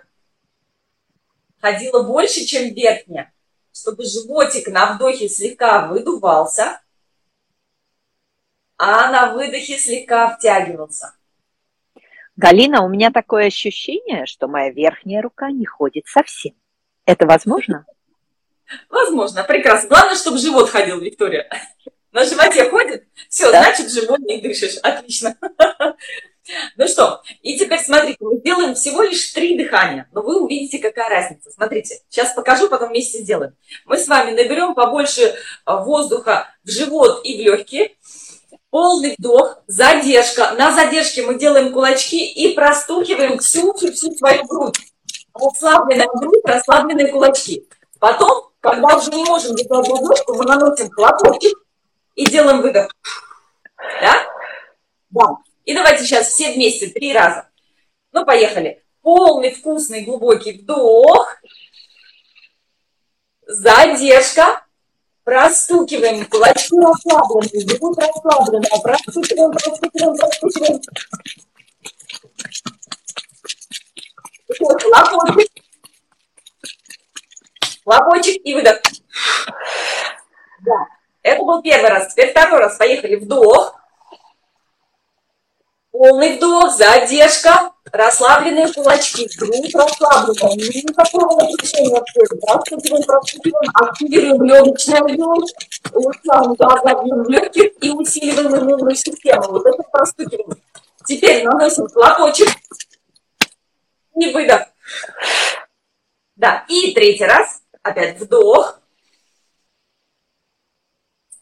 ходила 1.61 2.03
больше, 2.03 2.45
чем 2.45 2.73
верхняя, 2.73 3.33
чтобы 3.71 4.05
животик 4.05 4.67
на 4.67 4.93
вдохе 4.93 5.29
слегка 5.29 5.87
выдувался, 5.87 6.81
а 8.77 9.11
на 9.11 9.33
выдохе 9.33 9.77
слегка 9.77 10.35
втягивался. 10.35 11.15
Галина, 12.35 12.83
у 12.83 12.89
меня 12.89 13.11
такое 13.11 13.47
ощущение, 13.47 14.25
что 14.25 14.47
моя 14.47 14.71
верхняя 14.71 15.21
рука 15.21 15.51
не 15.51 15.65
ходит 15.65 16.07
совсем. 16.07 16.55
Это 17.05 17.27
возможно? 17.27 17.85
Возможно, 18.89 19.43
прекрасно. 19.43 19.89
Главное, 19.89 20.15
чтобы 20.15 20.39
живот 20.39 20.69
ходил, 20.69 20.99
Виктория. 20.99 21.47
На 22.11 22.25
животе 22.25 22.69
ходит? 22.69 23.07
Все, 23.29 23.51
да? 23.51 23.63
значит, 23.63 23.91
живот 23.91 24.19
не 24.19 24.41
дышишь. 24.41 24.77
Отлично. 24.77 25.37
Ну 26.75 26.87
что, 26.87 27.21
и 27.41 27.57
теперь 27.57 27.79
смотрите, 27.79 28.17
мы 28.19 28.37
сделаем 28.37 28.75
всего 28.75 29.01
лишь 29.03 29.31
три 29.31 29.57
дыхания, 29.57 30.09
но 30.11 30.21
вы 30.21 30.41
увидите, 30.41 30.79
какая 30.79 31.09
разница. 31.09 31.49
Смотрите, 31.51 32.01
сейчас 32.09 32.33
покажу, 32.33 32.67
потом 32.69 32.89
вместе 32.89 33.19
сделаем. 33.19 33.55
Мы 33.85 33.97
с 33.97 34.07
вами 34.07 34.31
наберем 34.31 34.73
побольше 34.73 35.35
а, 35.63 35.77
воздуха 35.77 36.47
в 36.63 36.69
живот 36.69 37.21
и 37.23 37.37
в 37.37 37.41
легкие. 37.41 37.95
Полный 38.69 39.15
вдох, 39.17 39.59
задержка. 39.67 40.51
На 40.57 40.71
задержке 40.71 41.21
мы 41.23 41.39
делаем 41.39 41.71
кулачки 41.71 42.25
и 42.25 42.53
простукиваем 42.53 43.39
всю-всю 43.39 44.11
свою 44.11 44.43
грудь. 44.45 44.79
Расслабленная 45.33 46.07
грудь, 46.07 46.43
расслабленные 46.43 47.07
кулачки. 47.07 47.67
Потом, 47.99 48.49
когда 48.59 48.97
уже 48.97 49.11
не 49.11 49.23
можем 49.23 49.55
делать 49.55 49.87
ладошку, 49.87 50.33
мы 50.33 50.43
наносим 50.45 50.89
хлопочек 50.89 51.57
и 52.15 52.25
делаем 52.25 52.61
выдох. 52.61 52.91
Да? 54.01 54.23
Да. 55.11 55.37
И 55.65 55.73
давайте 55.73 56.03
сейчас 56.03 56.27
все 56.27 56.53
вместе 56.53 56.87
три 56.87 57.13
раза. 57.13 57.49
Ну, 58.11 58.25
поехали. 58.25 58.83
Полный, 59.01 59.51
вкусный, 59.51 60.01
глубокий 60.01 60.53
вдох. 60.53 61.37
Задержка. 63.45 64.65
Простукиваем. 65.23 66.25
Кулачки 66.25 66.75
расслабленные, 66.77 67.65
грудь 67.65 67.97
расслабленная. 67.97 68.81
Простукиваем, 68.81 69.51
простукиваем, 69.51 70.17
простукиваем. 70.17 70.81
Лопочек. 74.59 75.51
Лопочек 77.85 78.41
и 78.45 78.53
выдох. 78.53 78.81
Да. 80.61 80.87
Это 81.21 81.43
был 81.43 81.61
первый 81.61 81.89
раз. 81.89 82.11
Теперь 82.11 82.31
второй 82.31 82.59
раз. 82.59 82.77
Поехали. 82.77 83.15
Вдох. 83.15 83.79
Полный 85.93 86.37
вдох, 86.37 86.71
задержка, 86.75 87.71
расслабленные 87.91 88.73
кулачки, 88.73 89.29
грудь 89.37 89.75
расслабленная, 89.75 90.55
никакого 90.55 91.39
напряжения 91.39 91.91
вообще. 91.91 92.21
Простукиваем, 92.41 93.03
простукиваем, 93.03 93.71
активируем 93.75 94.43
легочный 94.43 94.97
объем, 94.97 95.45
улучшаем 95.91 96.55
объем 96.59 97.29
легких 97.29 97.73
и 97.79 97.91
усиливаем 97.91 98.55
иммунную 98.55 98.95
систему. 98.95 99.43
Вот 99.51 99.67
это 99.67 99.83
простукиваем. 99.83 100.59
Теперь 101.05 101.45
наносим 101.45 101.87
хлопочек 101.87 102.49
и 104.15 104.33
выдох. 104.33 104.63
Да, 106.35 106.65
и 106.69 106.91
третий 106.95 107.25
раз. 107.25 107.61
Опять 107.83 108.19
вдох, 108.19 108.79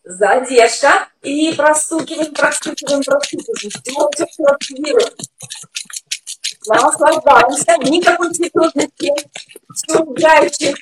задержка 0.04 1.10
и 1.22 1.54
простукиваем, 1.54 2.34
простукиваем, 2.34 3.04
простукиваем. 3.04 4.10
Все, 4.16 4.26
все 4.26 4.44
активируем. 4.46 5.14
Наслаждаемся, 6.68 7.78
никакой 7.90 8.34
цветочности, 8.34 9.12
все 9.74 10.04
играющих. 10.04 10.76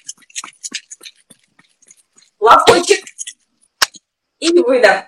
Лопочек 2.39 3.03
и 4.39 4.51
выдох. 4.59 5.05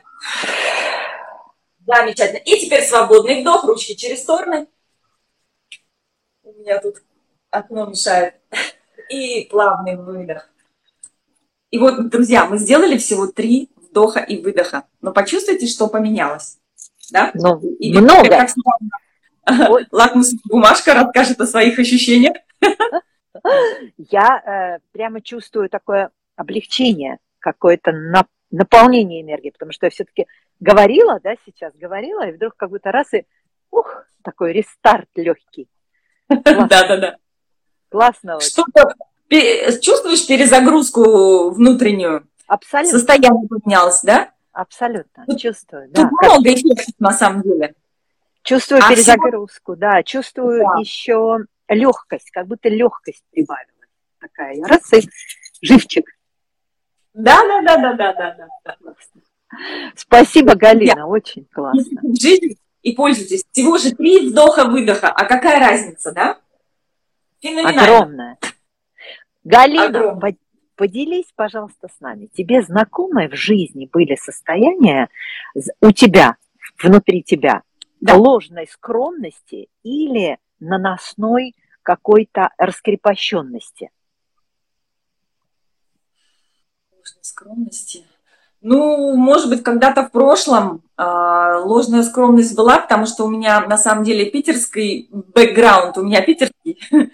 Замечательно. 1.86 2.38
И 2.38 2.60
теперь 2.60 2.84
свободный 2.84 3.42
вдох, 3.42 3.64
ручки 3.64 3.96
через 3.96 4.22
стороны. 4.22 4.68
У 6.44 6.52
меня 6.54 6.80
тут 6.80 7.02
окно 7.50 7.86
мешает. 7.86 8.36
И 9.10 9.46
плавный 9.46 9.98
выдох. 9.98 10.50
И 11.70 11.80
вот, 11.80 12.10
друзья, 12.10 12.46
мы 12.46 12.58
сделали 12.58 12.98
всего 12.98 13.28
три 13.28 13.70
вдоха 13.92 14.22
и 14.22 14.42
выдоха. 14.42 14.86
Но 15.02 15.12
почувствуйте, 15.12 15.68
что 15.68 15.88
поменялось. 15.88 16.58
Да? 17.12 17.32
Ну, 17.34 17.60
и 17.80 17.98
много. 17.98 18.30
Как 18.30 18.50
вот. 19.70 19.84
Лакмус 19.92 20.34
бумажка 20.46 20.94
расскажет 20.94 21.40
о 21.42 21.48
своих 21.48 21.78
ощущениях. 21.78 22.36
Я 23.98 24.78
э, 24.78 24.80
прямо 24.92 25.22
чувствую 25.22 25.70
такое 25.70 26.12
облегчение, 26.36 27.18
какое-то 27.40 27.92
на, 27.92 28.26
наполнение 28.52 29.22
энергии, 29.22 29.50
потому 29.50 29.72
что 29.72 29.88
я 29.88 29.90
все-таки 29.90 30.28
говорила, 30.60 31.20
да, 31.24 31.36
сейчас 31.46 31.74
говорила, 31.76 32.28
и 32.28 32.34
вдруг 32.34 32.56
как 32.56 32.70
будто 32.70 32.92
раз 32.92 33.14
и, 33.14 33.26
ух, 33.72 34.06
такой 34.24 34.54
рестарт 34.54 35.10
легкий. 35.16 35.68
Да-да-да. 36.30 37.18
Классно. 37.90 38.40
Что-то 38.40 38.94
чувствуешь 39.82 40.28
перезагрузку 40.28 41.50
внутреннюю? 41.52 42.28
Абсолютно. 42.52 43.00
Состояние 43.00 43.48
поменялось, 43.48 44.02
да? 44.04 44.34
Абсолютно, 44.52 45.26
тут, 45.26 45.40
чувствую. 45.40 45.86
Тут 45.86 45.94
да, 45.94 46.10
много 46.10 46.44
как... 46.44 46.54
эффектов 46.54 46.96
на 47.00 47.14
самом 47.14 47.44
деле. 47.44 47.76
Чувствую 48.44 48.82
а 48.84 48.90
перезагрузку, 48.90 49.72
всего... 49.72 49.80
да, 49.80 50.04
чувствую 50.04 50.60
да. 50.60 50.82
еще 50.82 51.46
легкость, 51.70 52.30
как 52.32 52.48
будто 52.48 52.68
легкость 52.68 53.24
прибавилась 53.32 53.72
такая. 54.20 54.62
Раз 54.64 54.92
и 54.92 55.08
живчик. 55.62 56.04
Да, 57.14 57.38
да, 57.38 57.62
да, 57.62 57.78
да, 57.78 57.94
да, 57.94 58.14
да, 58.14 58.50
да. 58.66 58.96
Спасибо, 59.96 60.56
Галина, 60.56 60.98
Я... 60.98 61.08
очень 61.08 61.46
классно. 61.46 62.02
Жизнь 62.20 62.60
и 62.82 62.94
пользуйтесь. 62.94 63.46
Всего 63.50 63.78
же 63.78 63.92
три 63.92 64.30
вдоха-выдоха. 64.30 65.08
А 65.08 65.24
какая 65.24 65.62
разница, 65.62 66.12
да? 66.12 66.38
Огромная. 67.46 68.38
Галина, 69.46 69.86
Огромная. 69.86 70.36
Поделись, 70.82 71.32
пожалуйста, 71.36 71.90
с 71.96 72.02
нами. 72.02 72.26
Тебе 72.36 72.64
знакомые 72.64 73.30
в 73.30 73.36
жизни 73.36 73.88
были 73.94 74.16
состояния 74.16 75.10
у 75.80 75.92
тебя, 75.92 76.38
внутри 76.82 77.22
тебя, 77.22 77.62
да. 78.00 78.16
ложной 78.16 78.68
скромности 78.68 79.70
или 79.84 80.40
наносной 80.60 81.54
какой-то 81.84 82.50
раскрепощенности? 82.58 83.92
Ложной 86.92 87.24
скромности. 87.26 88.04
Ну, 88.62 89.16
может 89.16 89.50
быть, 89.50 89.62
когда-то 89.62 90.08
в 90.08 90.12
прошлом 90.12 90.82
э, 90.98 91.04
ложная 91.64 92.02
скромность 92.02 92.56
была, 92.56 92.80
потому 92.80 93.06
что 93.06 93.26
у 93.26 93.30
меня 93.30 93.68
на 93.68 93.78
самом 93.78 94.04
деле 94.04 94.32
питерский 94.32 95.10
бэкграунд, 95.12 96.00
у 96.00 96.04
меня 96.04 96.24
питерский, 96.24 96.80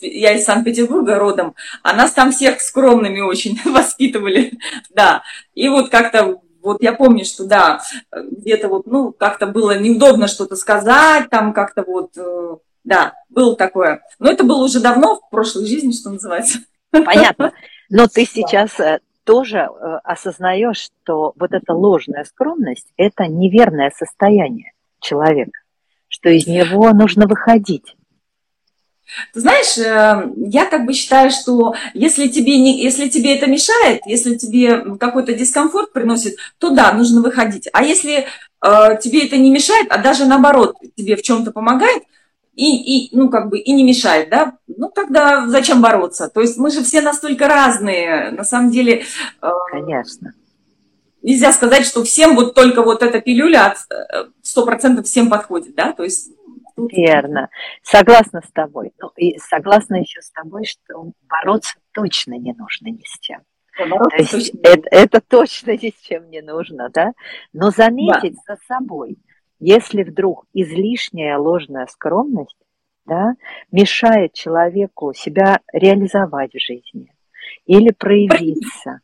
я 0.00 0.32
из 0.32 0.44
Санкт-Петербурга 0.44 1.18
родом, 1.18 1.54
а 1.82 1.94
нас 1.94 2.12
там 2.12 2.32
всех 2.32 2.60
скромными 2.60 3.20
очень 3.20 3.58
воспитывали, 3.64 4.58
да. 4.90 5.22
И 5.54 5.68
вот 5.68 5.90
как-то, 5.90 6.40
вот 6.62 6.82
я 6.82 6.92
помню, 6.92 7.24
что 7.24 7.44
да, 7.44 7.82
где-то 8.12 8.68
вот, 8.68 8.86
ну, 8.86 9.12
как-то 9.12 9.46
было 9.46 9.78
неудобно 9.78 10.28
что-то 10.28 10.56
сказать, 10.56 11.28
там 11.30 11.52
как-то 11.52 11.84
вот, 11.86 12.16
э, 12.16 12.56
да, 12.84 13.14
было 13.28 13.56
такое. 13.56 14.02
Но 14.18 14.30
это 14.30 14.44
было 14.44 14.64
уже 14.64 14.80
давно, 14.80 15.16
в 15.16 15.30
прошлой 15.30 15.66
жизни, 15.66 15.92
что 15.92 16.10
называется. 16.10 16.60
Понятно. 16.90 17.52
Но 17.90 18.06
ты 18.06 18.24
сейчас 18.30 18.78
э, 18.80 19.00
тоже 19.24 19.58
э, 19.58 19.98
осознаешь, 20.04 20.78
что 20.78 21.32
вот 21.36 21.52
эта 21.52 21.74
ложная 21.74 22.24
скромность– 22.24 22.86
это 22.96 23.26
неверное 23.26 23.90
состояние 23.96 24.72
человека, 25.00 25.60
что 26.08 26.30
из 26.30 26.46
него 26.46 26.90
нужно 26.92 27.26
выходить. 27.26 27.96
Ты 29.32 29.40
знаешь, 29.40 29.76
э, 29.78 30.32
я 30.36 30.66
как 30.66 30.86
бы 30.86 30.92
считаю, 30.92 31.30
что 31.30 31.74
если 31.92 32.28
тебе, 32.28 32.58
не, 32.58 32.82
если 32.82 33.08
тебе 33.08 33.36
это 33.36 33.46
мешает, 33.46 34.00
если 34.06 34.36
тебе 34.36 34.96
какой-то 34.96 35.34
дискомфорт 35.34 35.92
приносит, 35.92 36.36
то 36.58 36.70
да, 36.70 36.92
нужно 36.92 37.20
выходить. 37.20 37.68
А 37.72 37.84
если 37.84 38.26
э, 38.64 38.98
тебе 39.02 39.26
это 39.26 39.36
не 39.36 39.50
мешает, 39.50 39.86
а 39.90 39.98
даже 39.98 40.26
наоборот 40.26 40.76
тебе 40.96 41.16
в 41.16 41.22
чем-то 41.22 41.52
помогает, 41.52 42.02
и, 42.56 43.06
и, 43.06 43.16
ну, 43.16 43.30
как 43.30 43.48
бы, 43.48 43.58
и 43.58 43.72
не 43.72 43.82
мешает, 43.82 44.30
да, 44.30 44.56
ну, 44.68 44.88
тогда 44.88 45.48
зачем 45.48 45.82
бороться? 45.82 46.28
То 46.28 46.40
есть 46.40 46.56
мы 46.56 46.70
же 46.70 46.84
все 46.84 47.00
настолько 47.00 47.48
разные, 47.48 48.30
на 48.30 48.44
самом 48.44 48.70
деле. 48.70 49.04
Э, 49.42 49.50
Конечно. 49.70 50.34
Нельзя 51.22 51.52
сказать, 51.52 51.86
что 51.86 52.04
всем 52.04 52.36
вот 52.36 52.54
только 52.54 52.82
вот 52.82 53.02
эта 53.02 53.20
пилюля 53.20 53.66
от 53.66 53.78
э, 53.90 54.30
сто 54.42 54.64
процентов 54.64 55.06
всем 55.06 55.28
подходит, 55.28 55.74
да, 55.74 55.92
то 55.92 56.04
есть... 56.04 56.30
Верно. 56.76 57.50
Согласна 57.82 58.42
с 58.46 58.50
тобой. 58.52 58.92
Ну, 59.00 59.10
и 59.16 59.38
согласна 59.38 59.96
еще 59.96 60.20
с 60.20 60.30
тобой, 60.30 60.64
что 60.64 61.12
бороться 61.28 61.74
точно 61.92 62.34
не 62.34 62.52
нужно 62.52 62.88
ни 62.88 63.04
с 63.04 63.18
чем. 63.20 63.42
То 63.76 64.16
есть 64.16 64.54
это, 64.62 64.88
это 64.90 65.20
точно 65.20 65.72
ни 65.72 65.90
с 65.90 66.00
чем 66.00 66.30
не 66.30 66.42
нужно, 66.42 66.90
да? 66.90 67.12
Но 67.52 67.70
заметить 67.70 68.36
да. 68.46 68.54
за 68.54 68.60
собой– 68.66 69.18
если 69.66 70.02
вдруг 70.02 70.44
излишняя 70.52 71.38
ложная 71.38 71.86
скромность 71.86 72.56
да, 73.06 73.34
мешает 73.70 74.34
человеку 74.34 75.14
себя 75.14 75.60
реализовать 75.72 76.52
в 76.52 76.60
жизни 76.60 77.14
или 77.64 77.90
проявиться, 77.90 79.00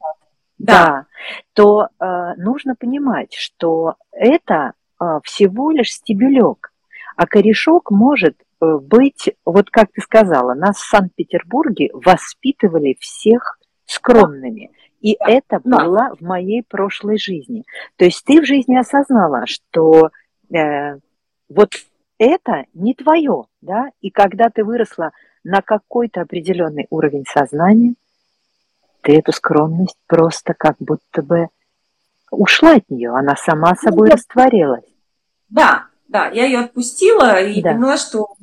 да. 0.59 0.87
да, 0.87 1.07
то 1.55 1.89
э, 1.99 2.35
нужно 2.37 2.75
понимать, 2.75 3.35
что 3.35 3.95
это 4.11 4.73
э, 5.01 5.05
всего 5.25 5.71
лишь 5.71 5.93
стебелек, 5.93 6.70
а 7.17 7.27
корешок 7.27 7.91
может 7.91 8.37
э, 8.39 8.77
быть, 8.77 9.31
вот 9.45 9.71
как 9.71 9.93
ты 9.93 10.01
сказала, 10.01 10.55
нас 10.55 10.77
в 10.77 10.89
Санкт-Петербурге 10.89 11.91
воспитывали 11.93 12.97
всех 13.01 13.59
скромными. 13.87 14.71
И 15.01 15.17
это 15.19 15.61
было 15.65 16.15
в 16.19 16.23
моей 16.23 16.63
прошлой 16.63 17.19
жизни. 17.19 17.65
То 17.97 18.05
есть 18.05 18.25
ты 18.25 18.41
в 18.41 18.47
жизни 18.47 18.77
осознала, 18.77 19.47
что 19.47 20.11
э, 20.55 20.99
вот 21.49 21.71
это 22.19 22.65
не 22.75 22.95
твое, 22.95 23.47
да, 23.63 23.91
и 24.01 24.11
когда 24.11 24.51
ты 24.51 24.63
выросла 24.63 25.13
на 25.43 25.63
какой-то 25.63 26.21
определенный 26.21 26.87
уровень 26.91 27.25
сознания, 27.27 27.95
ты 29.01 29.19
эту 29.19 29.33
скромность 29.33 29.99
просто 30.07 30.55
как 30.55 30.77
будто 30.79 31.23
бы 31.23 31.49
ушла 32.31 32.77
от 32.77 32.89
нее, 32.91 33.11
она 33.11 33.37
сама 33.37 33.75
собой 33.75 34.09
ну, 34.09 34.15
растворилась. 34.15 34.85
Да, 35.49 35.87
да, 36.11 36.29
я 36.29 36.45
ее 36.45 36.59
отпустила 36.59 37.41
и 37.41 37.63
да. 37.63 37.73
поняла, 37.73 37.97
что 37.97 38.35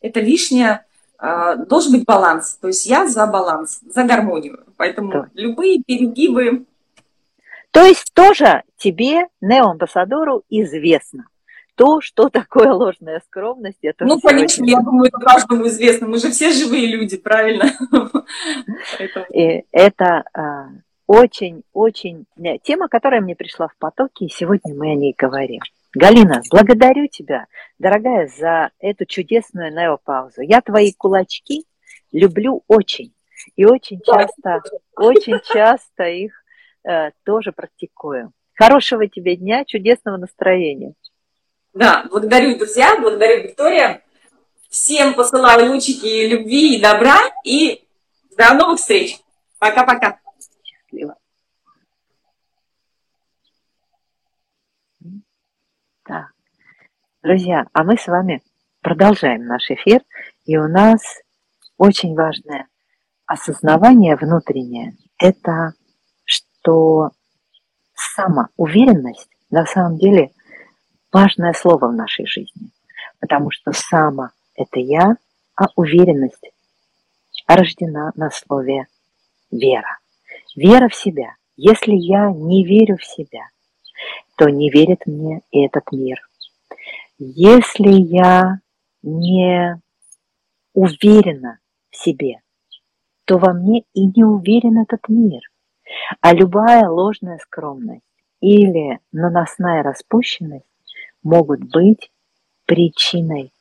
это 0.00 0.20
лишнее, 0.20 0.84
э, 1.18 1.56
должен 1.66 1.92
быть 1.92 2.04
баланс. 2.04 2.58
То 2.60 2.68
есть 2.68 2.86
я 2.86 3.06
за 3.08 3.26
баланс, 3.26 3.80
за 3.82 4.04
гармонию. 4.04 4.64
Поэтому 4.76 5.10
да. 5.10 5.28
любые 5.34 5.82
перегибы. 5.82 6.66
То 7.70 7.84
есть 7.84 8.12
тоже 8.12 8.62
тебе, 8.76 9.28
неоамбассадору, 9.40 10.44
известно, 10.50 11.26
то, 11.74 12.00
что 12.00 12.28
такое 12.28 12.70
ложная 12.72 13.22
скромность. 13.26 13.78
Это 13.82 14.04
ну, 14.04 14.20
конечно, 14.20 14.64
я 14.64 14.80
думаю, 14.80 15.08
это 15.08 15.18
каждому 15.18 15.66
известно. 15.66 16.06
Мы 16.06 16.18
же 16.18 16.30
все 16.30 16.52
живые 16.52 16.86
люди, 16.86 17.16
правильно? 17.16 17.72
Это 19.72 20.12
очень-очень 21.06 22.26
а, 22.38 22.58
тема, 22.58 22.88
которая 22.88 23.20
мне 23.20 23.36
пришла 23.36 23.68
в 23.68 23.76
потоке, 23.78 24.26
и 24.26 24.30
сегодня 24.30 24.74
мы 24.74 24.92
о 24.92 24.94
ней 24.94 25.14
говорим. 25.16 25.60
Галина, 25.94 26.42
благодарю 26.50 27.06
тебя, 27.06 27.46
дорогая, 27.78 28.26
за 28.26 28.70
эту 28.80 29.06
чудесную 29.06 29.72
неопаузу. 29.72 30.42
Я 30.42 30.60
твои 30.60 30.92
кулачки 30.92 31.66
люблю 32.12 32.64
очень. 32.66 33.14
И 33.56 33.64
очень 33.64 34.00
часто, 34.00 34.62
очень 34.96 35.40
часто 35.44 36.04
их 36.04 36.32
э, 36.84 37.10
тоже 37.24 37.52
практикую. 37.52 38.32
Хорошего 38.54 39.06
тебе 39.08 39.36
дня, 39.36 39.64
чудесного 39.64 40.16
настроения. 40.16 40.94
Да, 41.72 42.06
благодарю, 42.10 42.56
друзья, 42.56 42.96
благодарю, 43.00 43.44
Виктория. 43.44 44.02
Всем 44.70 45.14
посылаю 45.14 45.72
лучики 45.72 46.26
любви 46.26 46.76
и 46.76 46.80
добра. 46.80 47.16
И 47.44 47.84
до 48.36 48.54
новых 48.54 48.80
встреч. 48.80 49.18
Пока-пока. 49.58 50.18
Счастливо. 50.62 51.16
Так. 56.04 56.32
Друзья, 57.24 57.64
а 57.72 57.84
мы 57.84 57.96
с 57.96 58.06
вами 58.06 58.42
продолжаем 58.82 59.46
наш 59.46 59.70
эфир. 59.70 60.02
И 60.44 60.58
у 60.58 60.68
нас 60.68 61.00
очень 61.78 62.14
важное 62.14 62.66
осознавание 63.24 64.14
внутреннее. 64.16 64.98
Это 65.16 65.72
что 66.26 67.12
самоуверенность 67.94 69.30
на 69.48 69.64
самом 69.64 69.96
деле– 69.96 70.32
важное 71.14 71.54
слово 71.54 71.88
в 71.88 71.94
нашей 71.94 72.26
жизни, 72.26 72.68
потому 73.20 73.50
что 73.50 73.72
само– 73.72 74.28
это 74.54 74.78
я, 74.78 75.16
а 75.56 75.68
уверенность 75.76 76.52
рождена 77.46 78.12
на 78.16 78.28
слове 78.28 78.86
вера. 79.50 79.98
Вера 80.54 80.90
в 80.90 80.94
себя. 80.94 81.36
Если 81.56 81.94
я 81.94 82.30
не 82.30 82.66
верю 82.66 82.98
в 82.98 83.04
себя, 83.06 83.48
то 84.36 84.50
не 84.50 84.68
верит 84.68 85.06
мне 85.06 85.40
и 85.50 85.64
этот 85.64 85.90
мир. 85.90 86.18
Если 87.18 87.92
я 87.92 88.58
не 89.02 89.80
уверена 90.72 91.60
в 91.90 91.96
себе, 91.96 92.40
то 93.24 93.38
во 93.38 93.52
мне 93.52 93.84
и 93.94 94.06
не 94.06 94.24
уверен 94.24 94.82
этот 94.82 95.08
мир. 95.08 95.42
А 96.20 96.34
любая 96.34 96.88
ложная 96.88 97.38
скромность 97.38 98.02
или 98.40 98.98
наносная 99.12 99.84
распущенность 99.84 100.66
могут 101.22 101.60
быть 101.70 102.10
причиной 102.66 103.52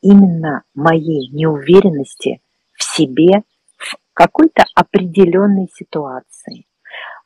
именно 0.00 0.62
моей 0.74 1.28
неуверенности 1.28 2.40
в 2.72 2.82
себе 2.84 3.42
в 3.76 3.96
какой-то 4.14 4.64
определенной 4.74 5.68
ситуации, 5.74 6.66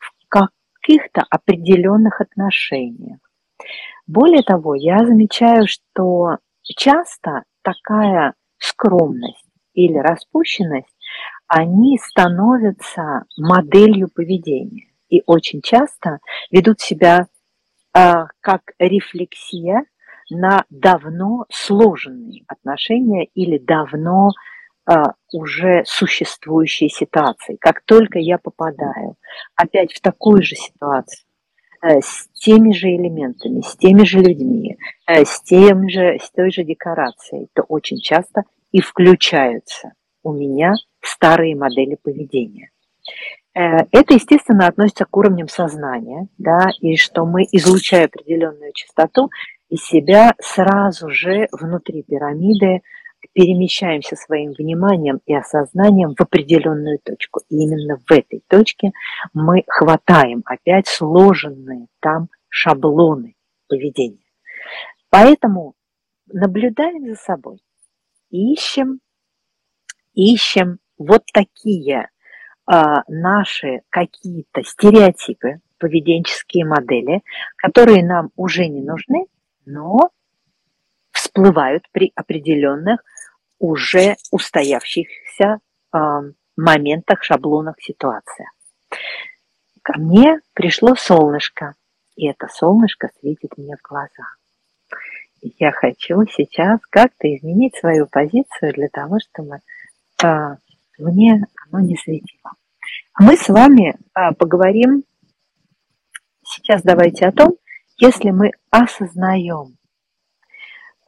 в 0.00 0.12
каких-то 0.28 1.24
определенных 1.30 2.20
отношениях. 2.20 3.20
Более 4.08 4.42
того, 4.42 4.74
я 4.74 5.04
замечаю, 5.04 5.66
что 5.68 6.38
часто 6.62 7.42
такая 7.62 8.32
скромность 8.58 9.44
или 9.74 9.98
распущенность, 9.98 10.96
они 11.46 11.98
становятся 11.98 13.24
моделью 13.36 14.08
поведения 14.08 14.86
и 15.10 15.22
очень 15.26 15.60
часто 15.60 16.20
ведут 16.50 16.80
себя 16.80 17.26
э, 17.94 18.12
как 18.40 18.62
рефлексия 18.78 19.84
на 20.30 20.64
давно 20.70 21.44
сложенные 21.50 22.44
отношения 22.48 23.26
или 23.34 23.58
давно 23.58 24.30
э, 24.86 24.94
уже 25.34 25.82
существующие 25.84 26.88
ситуации. 26.88 27.58
Как 27.60 27.82
только 27.84 28.18
я 28.18 28.38
попадаю 28.38 29.16
опять 29.54 29.92
в 29.92 30.00
такую 30.00 30.42
же 30.42 30.56
ситуацию, 30.56 31.27
с 31.82 32.28
теми 32.34 32.72
же 32.72 32.88
элементами, 32.88 33.60
с 33.60 33.76
теми 33.76 34.04
же 34.04 34.20
людьми, 34.20 34.76
э, 35.06 35.24
с, 35.24 35.42
тем 35.42 35.88
же, 35.88 36.18
с 36.20 36.30
той 36.30 36.50
же 36.50 36.64
декорацией, 36.64 37.48
то 37.54 37.62
очень 37.62 37.98
часто 37.98 38.44
и 38.72 38.80
включаются 38.80 39.92
у 40.22 40.32
меня 40.32 40.74
старые 41.00 41.56
модели 41.56 41.96
поведения. 42.02 42.70
Э, 43.54 43.86
это, 43.92 44.14
естественно, 44.14 44.66
относится 44.66 45.04
к 45.04 45.16
уровням 45.16 45.48
сознания, 45.48 46.28
да, 46.38 46.68
и 46.80 46.96
что 46.96 47.24
мы, 47.24 47.44
излучая 47.50 48.06
определенную 48.06 48.72
частоту, 48.72 49.30
из 49.68 49.84
себя 49.84 50.34
сразу 50.40 51.10
же 51.10 51.48
внутри 51.52 52.02
пирамиды 52.02 52.82
перемещаемся 53.32 54.16
своим 54.16 54.52
вниманием 54.52 55.20
и 55.26 55.34
осознанием 55.34 56.14
в 56.14 56.20
определенную 56.20 56.98
точку. 56.98 57.40
И 57.48 57.56
именно 57.56 57.98
в 57.98 58.10
этой 58.10 58.42
точке 58.48 58.92
мы 59.32 59.64
хватаем 59.66 60.42
опять 60.44 60.86
сложенные 60.86 61.86
там 62.00 62.28
шаблоны 62.48 63.34
поведения. 63.68 64.24
Поэтому 65.10 65.74
наблюдаем 66.26 67.06
за 67.06 67.14
собой, 67.14 67.58
ищем, 68.30 69.00
ищем 70.14 70.78
вот 70.98 71.22
такие 71.32 72.10
а, 72.66 73.02
наши 73.08 73.82
какие-то 73.88 74.62
стереотипы, 74.62 75.60
поведенческие 75.78 76.66
модели, 76.66 77.22
которые 77.56 78.04
нам 78.04 78.30
уже 78.36 78.66
не 78.66 78.82
нужны, 78.82 79.26
но 79.64 80.10
всплывают 81.28 81.84
при 81.92 82.12
определенных 82.14 83.00
уже 83.58 84.16
устоявшихся 84.30 85.58
э, 85.92 85.98
моментах, 86.56 87.22
шаблонах, 87.22 87.76
ситуациях. 87.80 88.50
Ко 89.82 89.98
мне 89.98 90.40
пришло 90.54 90.94
солнышко, 90.94 91.74
и 92.16 92.28
это 92.28 92.48
солнышко 92.48 93.10
светит 93.20 93.56
мне 93.56 93.76
в 93.76 93.86
глаза. 93.86 94.08
я 95.42 95.72
хочу 95.72 96.24
сейчас 96.26 96.80
как-то 96.90 97.34
изменить 97.36 97.76
свою 97.76 98.06
позицию 98.06 98.72
для 98.74 98.88
того, 98.88 99.18
чтобы 99.20 99.60
э, 100.22 100.56
мне 100.98 101.44
оно 101.66 101.80
не 101.80 101.96
светило. 101.96 102.52
Мы 103.18 103.36
с 103.36 103.48
вами 103.48 103.94
э, 103.94 104.34
поговорим 104.34 105.04
сейчас 106.42 106.82
давайте 106.82 107.26
о 107.26 107.32
том, 107.32 107.56
если 107.98 108.30
мы 108.30 108.52
осознаем 108.70 109.77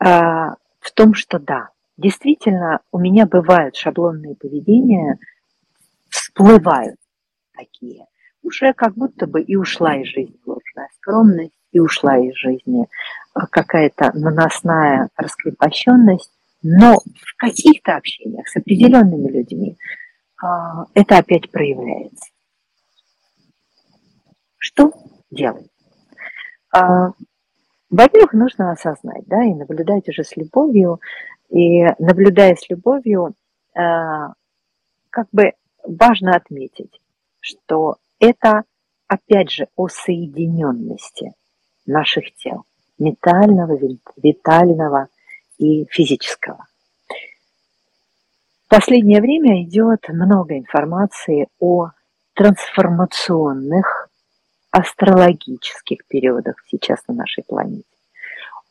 в 0.00 0.92
том, 0.94 1.14
что 1.14 1.38
да, 1.38 1.68
действительно 1.96 2.80
у 2.90 2.98
меня 2.98 3.26
бывают 3.26 3.76
шаблонные 3.76 4.34
поведения, 4.34 5.18
всплывают 6.08 6.96
такие, 7.54 8.06
уже 8.42 8.72
как 8.72 8.94
будто 8.94 9.26
бы 9.26 9.42
и 9.42 9.56
ушла 9.56 9.96
из 9.96 10.06
жизни 10.08 10.40
ложная 10.46 10.88
скромность, 10.96 11.52
и 11.72 11.78
ушла 11.78 12.18
из 12.18 12.34
жизни 12.34 12.86
а, 13.34 13.46
какая-то 13.46 14.10
наносная 14.14 15.08
раскрепощенность, 15.16 16.32
но 16.62 16.96
в 16.96 17.36
каких-то 17.36 17.96
общениях 17.96 18.48
с 18.48 18.56
определенными 18.56 19.30
людьми 19.30 19.76
э, 20.42 20.46
это 20.94 21.18
опять 21.18 21.50
проявляется. 21.50 22.30
Что 24.58 24.92
делать? 25.30 25.70
Во-первых, 27.90 28.32
нужно 28.34 28.70
осознать, 28.70 29.24
да, 29.26 29.42
и 29.42 29.52
наблюдать 29.52 30.08
уже 30.08 30.22
с 30.22 30.36
любовью, 30.36 31.00
и 31.50 31.84
наблюдая 31.98 32.54
с 32.54 32.70
любовью, 32.70 33.34
а, 33.74 34.32
как 35.10 35.26
бы 35.32 35.52
важно 35.84 36.36
отметить, 36.36 37.00
что 37.40 37.96
это, 38.20 38.62
опять 39.08 39.50
же, 39.50 39.66
о 39.74 39.88
соединенности 39.88 41.32
наших 41.84 42.32
тел, 42.36 42.64
ментального, 42.98 43.76
витального 44.16 45.08
и 45.58 45.84
физического. 45.90 46.66
В 48.66 48.68
последнее 48.68 49.20
время 49.20 49.64
идет 49.64 50.08
много 50.08 50.56
информации 50.56 51.48
о 51.58 51.90
трансформационных 52.34 54.09
астрологических 54.70 56.06
периодах 56.06 56.56
сейчас 56.68 57.00
на 57.08 57.14
нашей 57.14 57.44
планете, 57.44 57.84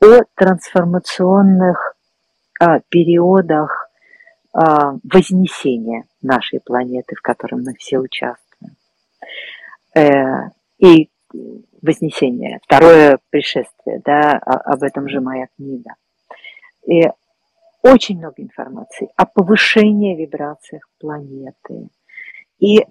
о 0.01 0.23
трансформационных 0.35 1.95
а, 2.59 2.79
периодах 2.89 3.89
а, 4.53 4.95
вознесения 5.03 6.05
нашей 6.21 6.59
планеты, 6.61 7.15
в 7.15 7.21
котором 7.21 7.63
мы 7.63 7.73
все 7.75 7.99
участвуем. 7.99 8.75
Э, 9.95 10.49
и 10.77 11.09
вознесение, 11.81 12.59
второе 12.63 13.19
пришествие, 13.29 14.01
да, 14.03 14.31
об 14.31 14.83
этом 14.83 15.07
же 15.09 15.21
моя 15.21 15.47
книга. 15.55 15.95
И 16.85 17.03
очень 17.81 18.17
много 18.17 18.35
информации 18.37 19.09
о 19.15 19.25
повышении 19.25 20.15
вибрациях 20.15 20.83
планеты. 20.99 21.89
И 22.59 22.85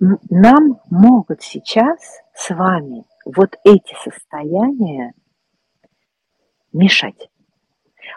нам 0.00 0.80
могут 0.90 1.42
сейчас 1.42 1.98
с 2.34 2.54
вами 2.54 3.04
вот 3.24 3.56
эти 3.64 3.94
состояния 4.02 5.12
мешать. 6.72 7.28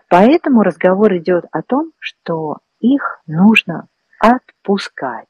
Поэтому 0.09 0.63
разговор 0.63 1.17
идет 1.17 1.45
о 1.51 1.61
том, 1.61 1.91
что 1.99 2.59
их 2.79 3.21
нужно 3.27 3.89
отпускать. 4.19 5.27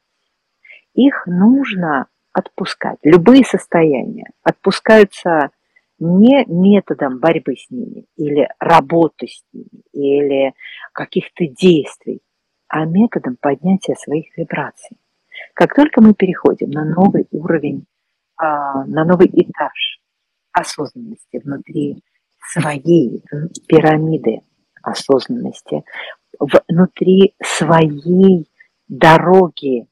Их 0.94 1.26
нужно 1.26 2.06
отпускать. 2.32 2.98
Любые 3.02 3.44
состояния 3.44 4.30
отпускаются 4.42 5.50
не 5.98 6.44
методом 6.46 7.18
борьбы 7.18 7.56
с 7.56 7.68
ними 7.70 8.06
или 8.16 8.48
работы 8.60 9.26
с 9.26 9.44
ними 9.52 9.82
или 9.92 10.54
каких-то 10.92 11.46
действий, 11.46 12.20
а 12.68 12.84
методом 12.84 13.36
поднятия 13.40 13.94
своих 13.96 14.36
вибраций. 14.36 14.98
Как 15.54 15.72
только 15.74 16.00
мы 16.00 16.14
переходим 16.14 16.70
на 16.70 16.84
новый 16.84 17.26
уровень, 17.30 17.86
а, 18.36 18.84
на 18.84 19.04
новый 19.04 19.28
этаж 19.28 20.00
осознанности 20.52 21.40
внутри 21.42 22.02
своей 22.52 23.22
пирамиды 23.68 24.40
осознанности, 24.82 25.84
внутри 26.38 27.34
своей 27.42 28.48
дороги 28.88 29.86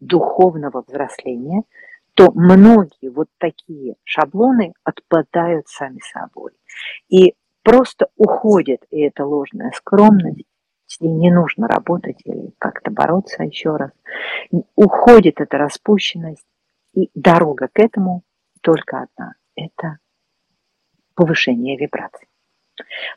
духовного 0.00 0.84
взросления, 0.86 1.62
то 2.14 2.32
многие 2.32 3.08
вот 3.08 3.28
такие 3.38 3.94
шаблоны 4.04 4.74
отпадают 4.84 5.68
сами 5.68 6.00
собой. 6.12 6.52
И 7.08 7.34
просто 7.62 8.08
уходит 8.16 8.84
и 8.90 9.00
эта 9.02 9.24
ложная 9.24 9.70
скромность, 9.74 10.44
с 10.86 11.00
ней 11.00 11.12
не 11.12 11.30
нужно 11.30 11.68
работать 11.68 12.20
или 12.24 12.52
как-то 12.58 12.90
бороться 12.90 13.42
еще 13.42 13.76
раз. 13.76 13.90
Уходит 14.74 15.40
эта 15.40 15.58
распущенность, 15.58 16.46
и 16.94 17.10
дорога 17.14 17.68
к 17.72 17.78
этому 17.78 18.22
только 18.62 19.02
одна– 19.02 19.34
это 19.56 19.98
повышение 21.14 21.76
вибраций. 21.76 22.28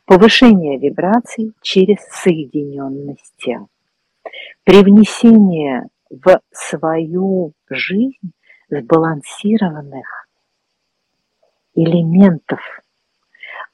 Повышение 0.04 0.78
вибраций 0.78 1.52
через 1.60 1.98
соединенность 2.08 3.34
тел. 3.36 3.68
Привнесение 4.64 5.88
в 6.08 6.40
свою 6.50 7.52
жизнь 7.68 8.32
сбалансированных 8.68 10.28
элементов, 11.74 12.60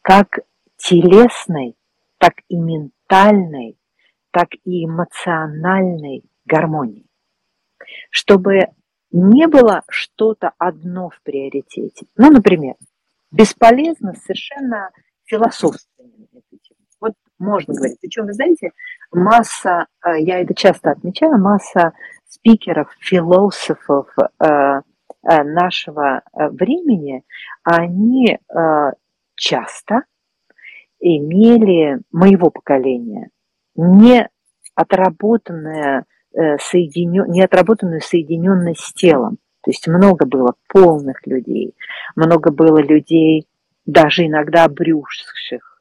как 0.03 0.41
телесной, 0.77 1.77
так 2.19 2.35
и 2.49 2.57
ментальной, 2.57 3.77
так 4.37 4.49
и 4.67 4.85
эмоциональной 4.85 6.23
гармонии. 6.45 7.07
Чтобы 8.11 8.67
не 9.11 9.47
было 9.47 9.83
что-то 9.89 10.53
одно 10.59 11.09
в 11.09 11.23
приоритете. 11.23 12.05
Ну, 12.19 12.31
например, 12.31 12.75
бесполезно 13.31 14.13
совершенно 14.13 14.91
философствовать 15.25 16.13
Вот 17.01 17.15
можно 17.39 17.73
говорить. 17.73 17.99
Причем, 17.99 18.27
вы 18.27 18.35
знаете, 18.35 18.73
масса, 19.11 19.87
э, 20.05 20.21
я 20.21 20.43
это 20.43 20.55
часто 20.55 20.91
отмечаю, 20.91 21.41
масса 21.41 21.95
спикеров, 22.29 22.95
философов 23.01 24.09
э, 24.19 24.45
э, 24.45 24.83
нашего 25.45 26.21
времени, 26.35 27.25
они 27.65 28.39
часто 29.35 30.03
имели 31.01 32.01
моего 32.11 32.51
поколения 32.51 33.31
не 33.77 34.29
отработанное 34.75 36.05
соединен, 36.33 37.31
не 37.31 37.43
отработанную 37.43 38.01
соединенность 38.01 38.81
с 38.81 38.93
телом. 38.93 39.39
То 39.63 39.71
есть 39.71 39.89
много 39.89 40.27
было 40.27 40.55
полных 40.69 41.27
людей, 41.27 41.75
много 42.15 42.53
было 42.53 42.79
людей, 42.79 43.47
даже 43.85 44.27
иногда 44.27 44.65
обрюзших 44.65 45.81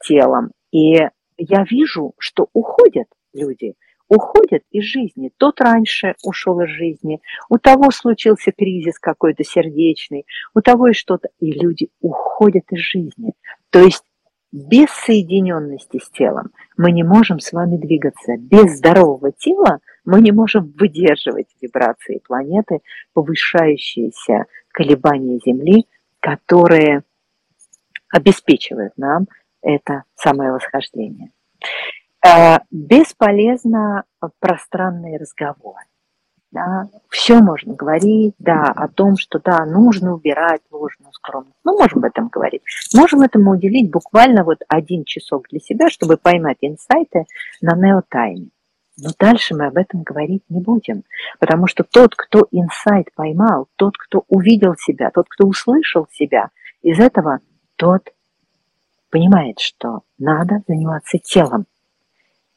телом. 0.00 0.50
И 0.72 0.94
я 1.36 1.64
вижу, 1.68 2.14
что 2.18 2.48
уходят 2.52 3.08
люди, 3.32 3.74
уходят 4.08 4.62
из 4.70 4.84
жизни. 4.84 5.32
Тот 5.36 5.60
раньше 5.60 6.14
ушел 6.24 6.60
из 6.60 6.68
жизни, 6.68 7.20
у 7.48 7.58
того 7.58 7.90
случился 7.90 8.52
кризис 8.52 8.98
какой-то 8.98 9.42
сердечный, 9.42 10.26
у 10.54 10.60
того 10.60 10.88
и 10.88 10.92
что-то, 10.92 11.28
и 11.40 11.50
люди 11.52 11.88
уходят 12.00 12.64
из 12.70 12.78
жизни. 12.78 13.32
То 13.70 13.80
есть 13.80 14.04
без 14.54 14.88
соединенности 14.88 15.98
с 15.98 16.08
телом 16.10 16.52
мы 16.76 16.92
не 16.92 17.02
можем 17.02 17.40
с 17.40 17.52
вами 17.52 17.76
двигаться. 17.76 18.36
Без 18.38 18.76
здорового 18.76 19.32
тела 19.32 19.80
мы 20.04 20.20
не 20.20 20.30
можем 20.30 20.72
выдерживать 20.78 21.48
вибрации 21.60 22.22
планеты, 22.24 22.78
повышающиеся 23.14 24.44
колебания 24.70 25.40
Земли, 25.44 25.86
которые 26.20 27.02
обеспечивают 28.12 28.92
нам 28.96 29.26
это 29.60 30.04
самое 30.14 30.52
восхождение. 30.52 31.32
Э, 32.24 32.58
бесполезно 32.70 34.04
пространные 34.38 35.18
разговоры. 35.18 35.82
Да, 36.54 36.88
все 37.08 37.40
можно 37.40 37.74
говорить, 37.74 38.36
да, 38.38 38.70
о 38.76 38.86
том, 38.86 39.16
что 39.16 39.40
да, 39.40 39.66
нужно 39.66 40.14
убирать 40.14 40.60
ложную 40.70 41.12
скромность. 41.12 41.56
Мы 41.64 41.72
можем 41.72 41.98
об 41.98 42.04
этом 42.04 42.28
говорить. 42.28 42.62
Можем 42.94 43.22
этому 43.22 43.50
уделить 43.50 43.90
буквально 43.90 44.44
вот 44.44 44.58
один 44.68 45.04
часок 45.04 45.48
для 45.48 45.58
себя, 45.58 45.88
чтобы 45.90 46.16
поймать 46.16 46.58
инсайты 46.60 47.24
на 47.60 47.74
неотайме. 47.74 48.50
Но 48.96 49.10
дальше 49.18 49.56
мы 49.56 49.66
об 49.66 49.76
этом 49.76 50.04
говорить 50.04 50.44
не 50.48 50.60
будем, 50.60 51.02
потому 51.40 51.66
что 51.66 51.82
тот, 51.82 52.14
кто 52.14 52.46
инсайт 52.52 53.08
поймал, 53.16 53.66
тот, 53.74 53.98
кто 53.98 54.22
увидел 54.28 54.76
себя, 54.78 55.10
тот, 55.10 55.26
кто 55.28 55.48
услышал 55.48 56.06
себя, 56.12 56.50
из 56.82 57.00
этого 57.00 57.40
тот 57.74 58.12
понимает, 59.10 59.58
что 59.58 60.02
надо 60.18 60.62
заниматься 60.68 61.18
телом. 61.18 61.66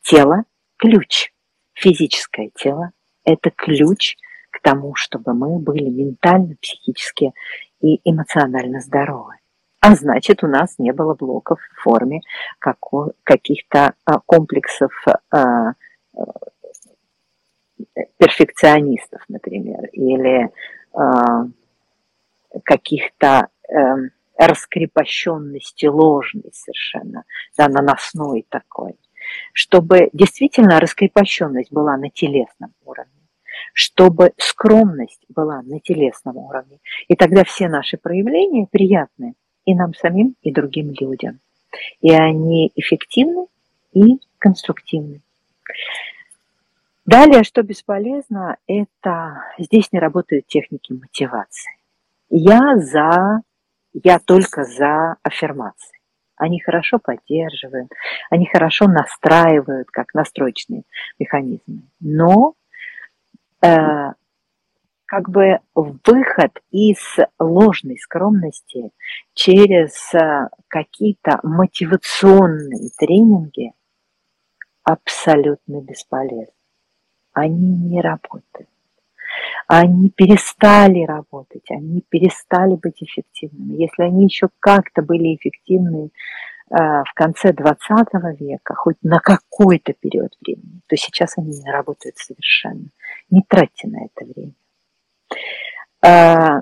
Тело– 0.03 0.43
ключ. 0.77 1.31
Физическое 1.73 2.51
тело– 2.53 2.91
это 3.27 3.51
ключ 3.51 4.15
к 4.51 4.61
тому, 4.61 4.95
чтобы 4.95 5.33
мы 5.33 5.59
были 5.59 5.89
ментально, 5.89 6.55
психически 6.61 7.33
и 7.81 7.99
эмоционально 8.09 8.79
здоровы. 8.79 9.33
А 9.81 9.95
значит, 9.95 10.43
у 10.43 10.47
нас 10.47 10.79
не 10.79 10.91
было 10.91 11.13
блоков 11.13 11.59
в 11.59 11.81
форме 11.81 12.21
каких-то 13.23 13.93
а, 14.05 14.19
комплексов 14.25 14.91
а, 15.31 15.73
перфекционистов, 18.17 19.21
например, 19.27 19.85
или 19.91 20.49
каких-то 22.63 23.49
эм, 23.69 24.11
раскрепощенности 24.37 25.87
ложной 25.87 26.51
совершенно, 26.53 27.23
да, 27.57 27.67
наносной 27.67 28.45
такой, 28.49 28.97
чтобы 29.53 30.09
действительно 30.13 30.79
раскрепощенность 30.79 31.71
была 31.71 31.97
на 31.97 32.09
телесном 32.09 32.73
уровне, 32.85 33.11
чтобы 33.77 34.33
скромность 34.37 35.23
была 35.29 35.61
на 35.61 35.79
телесном 35.79 36.37
уровне. 36.37 36.79
И 37.07 37.15
тогда 37.15 37.43
все 37.43 37.67
наши 37.67 37.95
проявления 37.95 38.65
приятны 38.65 39.35
и 39.65 39.75
нам 39.75 39.93
самим, 39.93 40.35
и 40.41 40.51
другим 40.51 40.95
людям. 40.99 41.39
И 42.01 42.11
они 42.11 42.71
эффективны 42.75 43.45
и 43.93 44.17
конструктивны. 44.39 45.21
Далее, 47.05 47.43
что 47.43 47.61
бесполезно, 47.61 48.57
это 48.65 49.43
здесь 49.59 49.91
не 49.91 49.99
работают 49.99 50.47
техники 50.47 50.93
мотивации. 50.93 51.77
Я 52.31 52.77
за 52.77 53.43
я 53.93 54.17
только 54.17 54.63
за 54.63 55.17
аффирмации. 55.21 55.99
Они 56.35 56.59
хорошо 56.59 56.97
поддерживают, 56.97 57.91
они 58.31 58.47
хорошо 58.47 58.87
настраивают, 58.87 59.91
как 59.91 60.15
настроечные 60.15 60.81
механизмы. 61.19 61.83
Но 61.99 62.55
э, 63.61 64.13
как 65.05 65.29
бы 65.29 65.59
выход 65.73 66.51
из 66.71 66.97
ложной 67.39 67.97
скромности 67.97 68.91
через 69.33 70.13
э, 70.13 70.49
какие-то 70.67 71.39
мотивационные 71.43 72.89
тренинги 72.97 73.73
абсолютно 74.83 75.81
бесполезны. 75.81 76.53
Они 77.33 77.77
не 77.77 78.01
работают 78.01 78.69
они 79.67 80.09
перестали 80.09 81.03
работать, 81.03 81.69
они 81.69 82.01
перестали 82.09 82.75
быть 82.75 83.03
эффективными. 83.03 83.81
Если 83.81 84.03
они 84.03 84.25
еще 84.25 84.49
как-то 84.59 85.01
были 85.01 85.35
эффективны 85.35 86.09
в 86.69 87.13
конце 87.15 87.53
20 87.53 87.79
века, 88.39 88.75
хоть 88.75 88.97
на 89.01 89.19
какой-то 89.19 89.93
период 89.93 90.33
времени, 90.41 90.81
то 90.87 90.97
сейчас 90.97 91.37
они 91.37 91.59
не 91.59 91.71
работают 91.71 92.17
совершенно. 92.17 92.89
Не 93.29 93.41
тратьте 93.47 93.87
на 93.87 94.05
это 94.05 94.25
время. 94.25 94.53
Э, 96.05 96.61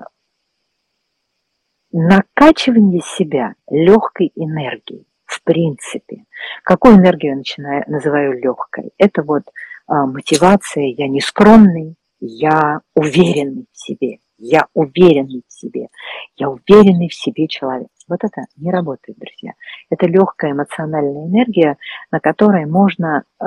накачивание 1.92 3.00
себя 3.00 3.54
легкой 3.68 4.32
энергией, 4.34 5.06
в 5.24 5.42
принципе. 5.42 6.24
Какую 6.62 6.96
энергию 6.96 7.32
я 7.32 7.38
начинаю, 7.38 7.84
называю 7.86 8.38
легкой? 8.40 8.92
Это 8.98 9.22
вот 9.22 9.44
а, 9.86 10.06
мотивация, 10.06 10.94
я 10.96 11.08
не 11.08 11.20
скромный, 11.20 11.96
я 12.20 12.80
уверенный 12.94 13.66
в 13.72 13.78
себе, 13.78 14.18
я 14.38 14.66
уверенный 14.74 15.42
в 15.46 15.52
себе, 15.52 15.88
я 16.36 16.50
уверенный 16.50 17.08
в 17.08 17.14
себе 17.14 17.48
человек. 17.48 17.88
Вот 18.08 18.22
это 18.22 18.42
не 18.56 18.70
работает, 18.70 19.18
друзья. 19.18 19.52
Это 19.90 20.06
легкая 20.06 20.52
эмоциональная 20.52 21.26
энергия, 21.26 21.76
на 22.10 22.20
которой 22.20 22.66
можно 22.66 23.24
э, 23.40 23.44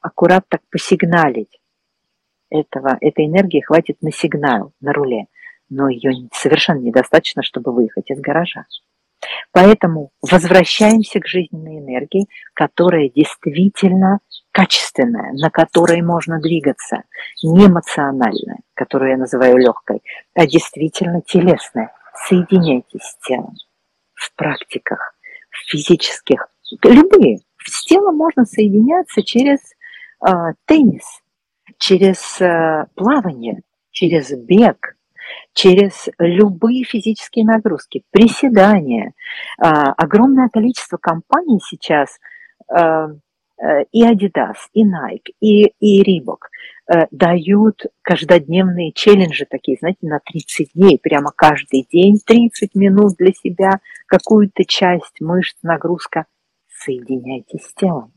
аккурат 0.00 0.44
так 0.48 0.62
посигналить. 0.70 1.60
Этого, 2.50 2.96
этой 3.00 3.26
энергии 3.26 3.60
хватит 3.60 4.00
на 4.00 4.10
сигнал 4.10 4.72
на 4.80 4.92
руле, 4.92 5.26
но 5.68 5.88
ее 5.88 6.28
совершенно 6.32 6.78
недостаточно, 6.78 7.42
чтобы 7.42 7.72
выехать 7.72 8.10
из 8.10 8.20
гаража. 8.20 8.64
Поэтому 9.52 10.10
возвращаемся 10.22 11.20
к 11.20 11.26
жизненной 11.26 11.78
энергии, 11.78 12.28
которая 12.54 13.08
действительно 13.08 14.20
качественная, 14.52 15.32
на 15.32 15.50
которой 15.50 16.02
можно 16.02 16.40
двигаться, 16.40 17.02
не 17.42 17.66
эмоциональная, 17.66 18.58
которую 18.74 19.12
я 19.12 19.16
называю 19.16 19.56
легкой, 19.56 20.02
а 20.34 20.46
действительно 20.46 21.22
телесная. 21.22 21.92
Соединяйтесь 22.28 23.02
с 23.02 23.18
телом 23.26 23.54
в 24.14 24.34
практиках, 24.34 25.14
в 25.50 25.70
физических, 25.70 26.48
любые. 26.82 27.38
С 27.64 27.84
телом 27.84 28.16
можно 28.16 28.44
соединяться 28.44 29.22
через 29.22 29.60
э, 30.26 30.30
теннис, 30.64 31.04
через 31.78 32.40
э, 32.40 32.86
плавание, 32.94 33.62
через 33.90 34.30
бег, 34.32 34.96
через 35.58 36.08
любые 36.20 36.84
физические 36.84 37.44
нагрузки, 37.44 38.04
приседания. 38.12 39.12
А, 39.60 39.92
огромное 39.94 40.48
количество 40.48 40.98
компаний 40.98 41.58
сейчас 41.68 42.20
а, 42.68 43.08
э, 43.60 43.82
и 43.90 44.06
Adidas, 44.06 44.54
и 44.72 44.84
Nike, 44.84 45.34
и, 45.40 45.72
и 45.80 46.00
Reebok 46.04 46.46
э, 46.86 47.06
дают 47.10 47.86
каждодневные 48.02 48.92
челленджи 48.92 49.46
такие, 49.50 49.76
знаете, 49.80 50.06
на 50.06 50.20
30 50.20 50.74
дней, 50.74 50.96
прямо 51.02 51.32
каждый 51.34 51.88
день 51.90 52.20
30 52.24 52.76
минут 52.76 53.16
для 53.18 53.32
себя, 53.32 53.80
какую-то 54.06 54.64
часть 54.64 55.20
мышц, 55.20 55.56
нагрузка. 55.64 56.26
Соединяйтесь 56.72 57.66
с 57.66 57.74
телом. 57.74 58.12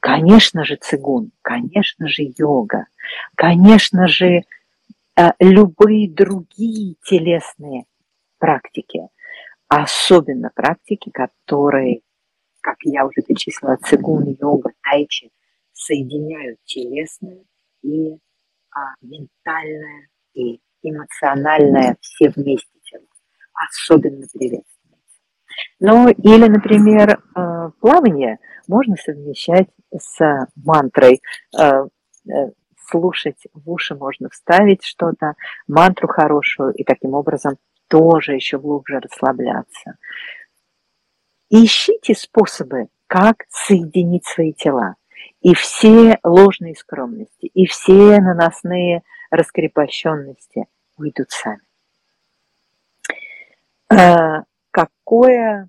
Конечно 0.00 0.64
же 0.64 0.76
цигун, 0.76 1.32
конечно 1.42 2.08
же 2.08 2.22
йога, 2.38 2.86
конечно 3.34 4.08
же 4.08 4.26
Э, 4.36 4.57
любые 5.40 6.10
другие 6.10 6.94
телесные 7.04 7.84
практики. 8.38 9.08
особенно 9.70 10.50
практики, 10.54 11.10
которые, 11.10 12.00
как 12.62 12.76
я 12.84 13.04
уже 13.04 13.20
перечислила, 13.26 13.76
цигун, 13.76 14.24
йога, 14.40 14.70
тайчи, 14.82 15.30
соединяют 15.72 16.58
телесное 16.64 17.44
и 17.82 18.14
а, 18.70 18.94
ментальное 19.02 20.08
и 20.32 20.60
эмоциональное 20.82 21.96
все 22.00 22.30
вместе 22.30 22.78
тело. 22.84 23.04
Особенно 23.68 24.24
приветствуется. 24.32 25.18
Ну, 25.80 26.08
или, 26.08 26.46
например, 26.48 27.18
э, 27.36 27.70
плавание 27.80 28.38
можно 28.68 28.96
совмещать 28.96 29.68
с 29.94 30.46
мантрой. 30.56 31.20
Слушать 32.90 33.46
в 33.52 33.70
уши 33.70 33.94
можно 33.94 34.30
вставить 34.30 34.82
что-то, 34.84 35.34
мантру 35.66 36.08
хорошую, 36.08 36.72
и 36.72 36.84
таким 36.84 37.14
образом 37.14 37.56
тоже 37.88 38.34
еще 38.34 38.58
глубже 38.58 39.00
расслабляться. 39.00 39.96
Ищите 41.50 42.14
способы, 42.14 42.88
как 43.06 43.44
соединить 43.50 44.26
свои 44.26 44.52
тела. 44.52 44.94
И 45.40 45.54
все 45.54 46.18
ложные 46.24 46.74
скромности, 46.74 47.46
и 47.46 47.66
все 47.66 48.20
наносные 48.20 49.02
раскрепощенности 49.30 50.66
уйдут 50.96 51.30
сами. 51.30 51.60
Э, 53.90 54.44
какое, 54.70 55.68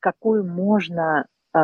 какую 0.00 0.44
можно 0.44 1.26
э, 1.54 1.58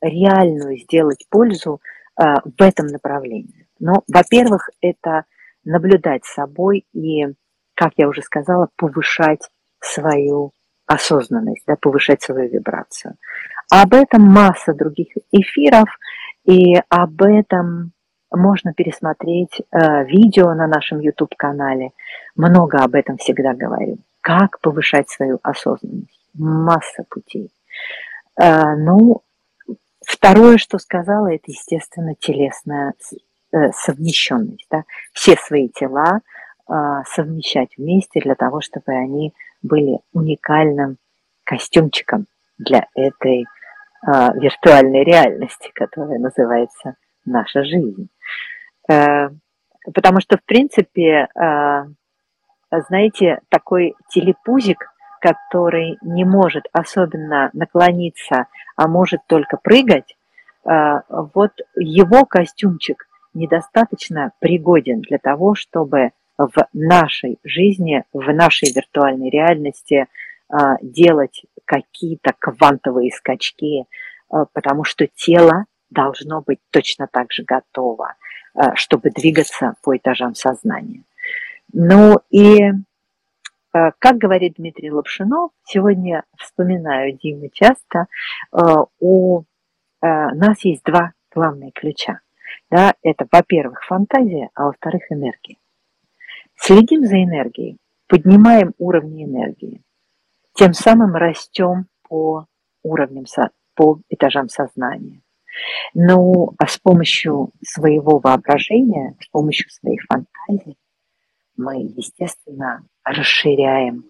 реальную 0.00 0.78
сделать 0.78 1.26
пользу 1.28 1.80
э, 2.18 2.24
в 2.44 2.62
этом 2.62 2.86
направлении? 2.86 3.67
Ну, 3.80 4.02
во-первых, 4.12 4.70
это 4.80 5.24
наблюдать 5.64 6.24
собой 6.24 6.86
и, 6.92 7.26
как 7.74 7.92
я 7.96 8.08
уже 8.08 8.22
сказала, 8.22 8.68
повышать 8.76 9.48
свою 9.80 10.52
осознанность, 10.86 11.64
да, 11.66 11.76
повышать 11.76 12.22
свою 12.22 12.48
вибрацию. 12.48 13.14
Об 13.70 13.92
этом 13.92 14.22
масса 14.22 14.72
других 14.72 15.08
эфиров, 15.30 15.88
и 16.44 16.76
об 16.88 17.22
этом 17.22 17.92
можно 18.30 18.72
пересмотреть 18.72 19.60
э, 19.60 20.04
видео 20.06 20.54
на 20.54 20.66
нашем 20.66 21.00
YouTube-канале. 21.00 21.90
Много 22.36 22.78
об 22.78 22.94
этом 22.94 23.18
всегда 23.18 23.54
говорю. 23.54 23.98
Как 24.20 24.60
повышать 24.60 25.08
свою 25.08 25.38
осознанность? 25.42 26.28
Масса 26.34 27.04
путей. 27.08 27.50
Э, 28.40 28.76
ну, 28.76 29.22
второе, 30.06 30.56
что 30.56 30.78
сказала, 30.78 31.32
это, 31.32 31.44
естественно, 31.46 32.14
телесная 32.14 32.94
совмещенность. 33.72 34.66
Да? 34.70 34.84
Все 35.12 35.36
свои 35.36 35.68
тела 35.68 36.20
э, 36.68 36.72
совмещать 37.06 37.70
вместе 37.76 38.20
для 38.20 38.34
того, 38.34 38.60
чтобы 38.60 38.92
они 38.92 39.32
были 39.62 39.98
уникальным 40.12 40.98
костюмчиком 41.44 42.26
для 42.58 42.86
этой 42.94 43.46
а, 44.06 44.32
виртуальной 44.34 45.02
реальности, 45.02 45.70
которая 45.74 46.18
называется 46.18 46.94
наша 47.24 47.64
жизнь. 47.64 48.08
Э, 48.88 49.28
потому 49.94 50.20
что, 50.20 50.36
в 50.36 50.44
принципе, 50.44 51.28
э, 51.34 51.84
знаете, 52.88 53.40
такой 53.48 53.94
телепузик, 54.10 54.86
который 55.20 55.98
не 56.02 56.24
может 56.24 56.66
особенно 56.72 57.50
наклониться, 57.52 58.46
а 58.76 58.86
может 58.86 59.20
только 59.26 59.56
прыгать, 59.56 60.16
э, 60.64 61.00
вот 61.34 61.52
его 61.76 62.24
костюмчик 62.24 63.07
недостаточно 63.38 64.32
пригоден 64.40 65.00
для 65.00 65.18
того, 65.18 65.54
чтобы 65.54 66.10
в 66.38 66.68
нашей 66.72 67.38
жизни, 67.42 68.04
в 68.12 68.32
нашей 68.32 68.72
виртуальной 68.72 69.28
реальности 69.28 70.06
а, 70.48 70.76
делать 70.80 71.42
какие-то 71.64 72.32
квантовые 72.38 73.10
скачки, 73.10 73.84
а, 74.30 74.46
потому 74.52 74.84
что 74.84 75.06
тело 75.06 75.64
должно 75.90 76.40
быть 76.40 76.60
точно 76.70 77.08
так 77.10 77.32
же 77.32 77.42
готово, 77.42 78.14
а, 78.54 78.76
чтобы 78.76 79.10
двигаться 79.10 79.74
по 79.82 79.96
этажам 79.96 80.34
сознания. 80.34 81.02
Ну 81.72 82.16
и, 82.30 82.70
как 83.70 84.16
говорит 84.16 84.54
Дмитрий 84.56 84.90
Лапшинов, 84.90 85.50
сегодня 85.64 86.24
вспоминаю 86.38 87.12
Диму 87.12 87.50
часто, 87.52 88.06
у 89.00 89.42
нас 90.00 90.64
есть 90.64 90.82
два 90.82 91.12
главные 91.30 91.70
ключа. 91.72 92.20
Да, 92.70 92.94
это, 93.02 93.26
во-первых, 93.30 93.84
фантазия, 93.84 94.50
а 94.54 94.66
во-вторых, 94.66 95.02
энергия. 95.10 95.56
Следим 96.56 97.04
за 97.04 97.22
энергией, 97.22 97.78
поднимаем 98.06 98.74
уровни 98.78 99.24
энергии 99.24 99.82
тем 100.54 100.72
самым 100.72 101.14
растем 101.14 101.86
по 102.08 102.46
уровням, 102.82 103.24
по 103.74 104.00
этажам 104.08 104.48
сознания. 104.48 105.20
Ну, 105.94 106.52
а 106.58 106.66
с 106.66 106.78
помощью 106.78 107.52
своего 107.62 108.18
воображения, 108.18 109.14
с 109.20 109.28
помощью 109.28 109.70
своих 109.70 110.02
фантазий 110.08 110.76
мы, 111.56 111.82
естественно, 111.96 112.84
расширяем 113.04 114.04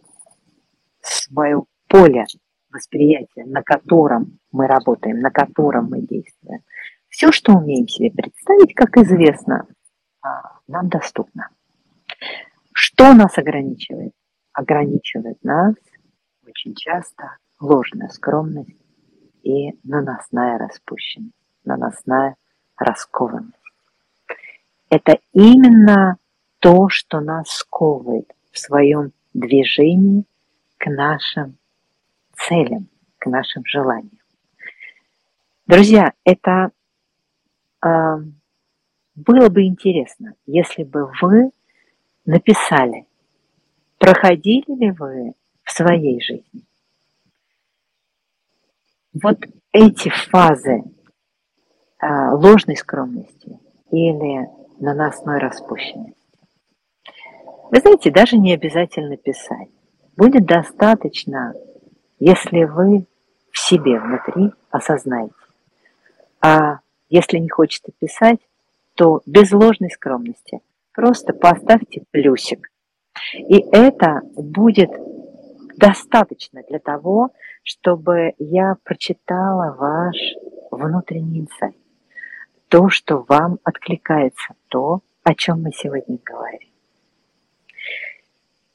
свое 1.01 1.64
поле 1.86 2.24
восприятия, 2.70 3.45
на 3.45 3.62
котором 3.62 4.39
мы 4.53 4.66
работаем, 4.66 5.20
на 5.20 5.30
котором 5.30 5.89
мы 5.91 6.01
действуем. 6.01 6.61
Все, 7.19 7.33
что 7.33 7.55
умеем 7.55 7.89
себе 7.89 8.12
представить, 8.12 8.75
как 8.75 8.97
известно, 8.97 9.66
а, 10.23 10.61
нам 10.69 10.89
доступно. 10.89 11.49
Что 12.73 13.12
нас 13.12 13.37
ограничивает? 13.37 14.12
Ограничивает 14.53 15.43
нас 15.43 15.75
очень 16.47 16.77
часто 16.77 17.39
ложная 17.59 18.07
скромность 18.11 18.71
и 19.43 19.73
наносная 19.83 20.59
распущенность, 20.59 21.35
наносная 21.64 22.37
раскованность. 22.77 23.57
Это 24.89 25.19
именно 25.33 26.19
то, 26.61 26.89
что 26.89 27.19
нас 27.19 27.49
сковывает 27.49 28.31
в 28.53 28.61
своем 28.61 29.11
движении 29.35 30.23
к 30.77 30.89
нашим 30.89 31.59
целям, 32.35 32.89
к 33.19 33.27
нашим 33.27 33.64
желаниям. 33.66 34.21
Друзья, 35.66 36.12
это 36.25 36.71
было 37.83 39.49
бы 39.49 39.64
интересно, 39.64 40.35
если 40.47 40.85
бы 40.85 41.11
вы 41.20 41.51
написали, 42.24 43.07
проходили 43.99 44.74
ли 44.79 44.91
вы 44.93 45.33
в 45.64 45.70
своей 45.70 46.20
жизни. 46.20 46.64
Вот 49.12 49.39
эти 49.72 50.09
фазы 50.09 50.85
а, 51.99 52.35
ложной 52.35 52.76
скромности 52.76 53.59
или 53.91 54.49
наносной 54.79 55.39
распущенности. 55.39 56.14
Вы 57.70 57.81
знаете, 57.81 58.11
даже 58.11 58.39
не 58.39 58.55
обязательно 58.55 59.16
писать. 59.16 59.68
Будет 60.16 60.47
достаточно, 60.47 61.55
если 62.18 62.64
вы 62.64 63.07
в 63.51 63.59
себе 63.59 63.99
внутри 63.99 64.53
осознаете. 64.70 65.35
А 66.41 66.81
если 67.09 67.39
не 67.39 67.49
хочется 67.49 67.93
писать, 67.99 68.41
то 68.95 69.23
без 69.27 69.53
ложной 69.53 69.91
скромности 69.91 70.61
просто 70.93 71.33
поставьте 71.33 72.05
плюсик. 72.11 72.71
И 73.35 73.65
это 73.73 74.21
будет 74.37 74.91
достаточно 75.77 76.63
для 76.69 76.79
того, 76.79 77.31
чтобы 77.63 78.35
я 78.39 78.77
прочитала 78.83 79.75
ваш 79.77 80.17
внутренний 80.71 81.41
инсайт. 81.41 81.77
То, 82.69 82.89
что 82.89 83.25
вам 83.29 83.59
откликается, 83.65 84.55
то, 84.69 85.01
о 85.23 85.35
чем 85.35 85.63
мы 85.63 85.73
сегодня 85.73 86.19
говорим. 86.25 86.69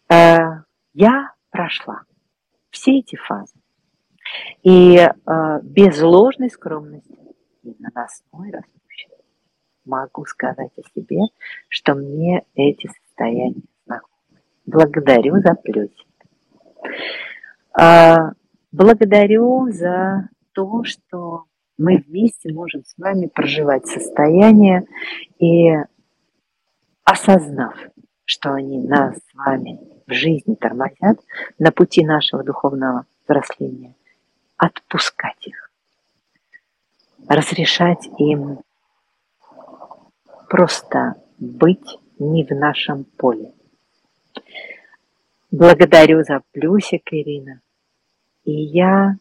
Э, 0.09 0.63
я 0.93 1.33
прошла 1.51 2.03
все 2.71 2.99
эти 2.99 3.15
фазы. 3.15 3.53
И 4.63 4.95
э, 4.97 5.09
без 5.61 6.01
ложной 6.01 6.49
скромности 6.49 7.22
и 7.63 7.75
наносной 7.79 8.51
распущенности 8.51 9.23
могу 9.85 10.25
сказать 10.25 10.71
о 10.77 10.89
себе, 10.93 11.19
что 11.67 11.95
мне 11.95 12.45
эти 12.55 12.87
состояния 12.87 13.61
знакомы. 13.85 14.41
Благодарю 14.65 15.39
за 15.41 15.55
плюсик. 15.55 16.07
А, 17.73 18.31
благодарю 18.71 19.71
за 19.71 20.29
то, 20.53 20.83
что 20.83 21.45
мы 21.77 21.97
вместе 21.97 22.53
можем 22.53 22.83
с 22.85 22.97
вами 22.97 23.27
проживать 23.27 23.87
состояние 23.87 24.85
и 25.39 25.71
осознав, 27.03 27.75
что 28.25 28.53
они 28.53 28.79
нас 28.81 29.15
с 29.17 29.33
вами 29.33 29.79
в 30.07 30.13
жизни 30.13 30.55
тормозят 30.55 31.19
на 31.59 31.71
пути 31.71 32.05
нашего 32.05 32.43
духовного 32.43 33.05
взросления, 33.25 33.95
отпускать 34.57 35.47
их, 35.47 35.62
разрешать 37.27 38.07
им 38.17 38.59
просто 40.49 41.15
быть 41.37 41.97
не 42.19 42.43
в 42.45 42.51
нашем 42.51 43.05
поле. 43.05 43.53
Благодарю 45.51 46.23
за 46.23 46.41
плюсик, 46.51 47.11
Ирина. 47.11 47.61
И 48.43 48.51
я 48.51 49.17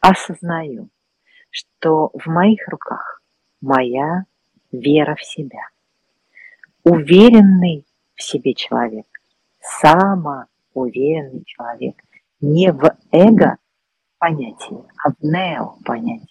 осознаю, 0.00 0.88
что 1.50 2.10
в 2.14 2.26
моих 2.26 2.66
руках 2.68 3.22
моя 3.60 4.24
вера 4.72 5.14
в 5.16 5.22
себя. 5.22 5.68
Уверенный 6.84 7.84
в 8.14 8.22
себе 8.22 8.54
человек, 8.54 9.06
самоуверенный 9.60 11.44
человек, 11.44 11.96
не 12.40 12.72
в 12.72 12.96
эго 13.12 13.56
понятии, 14.18 14.84
а 15.04 15.10
в 15.10 15.22
нео 15.22 15.76
понятии. 15.84 16.29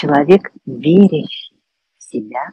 Человек, 0.00 0.52
верящий 0.64 1.60
в 1.96 2.02
себя, 2.04 2.52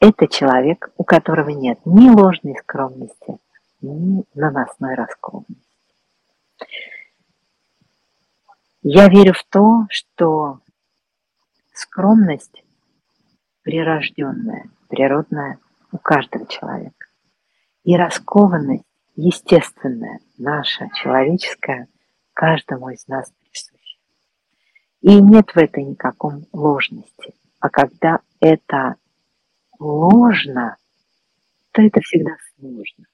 это 0.00 0.28
человек, 0.28 0.92
у 0.98 1.02
которого 1.02 1.48
нет 1.48 1.78
ни 1.86 2.10
ложной 2.10 2.56
скромности, 2.58 3.38
ни 3.80 4.22
наносной 4.34 4.96
раскованности. 4.96 5.64
Я 8.82 9.08
верю 9.08 9.32
в 9.32 9.42
то, 9.44 9.86
что 9.88 10.60
скромность 11.72 12.62
прирожденная, 13.62 14.68
природная 14.90 15.58
у 15.90 15.96
каждого 15.96 16.46
человека. 16.46 17.06
И 17.82 17.96
раскованность 17.96 18.84
естественная, 19.14 20.20
наша, 20.36 20.90
человеческая, 20.96 21.88
каждому 22.34 22.90
из 22.90 23.08
нас. 23.08 23.32
И 25.02 25.20
нет 25.20 25.50
в 25.54 25.56
этой 25.56 25.84
никаком 25.84 26.46
ложности. 26.52 27.34
А 27.60 27.68
когда 27.68 28.20
это 28.40 28.96
ложно, 29.78 30.76
то 31.72 31.82
это 31.82 32.00
всегда 32.00 32.36
сложно. 32.56 33.06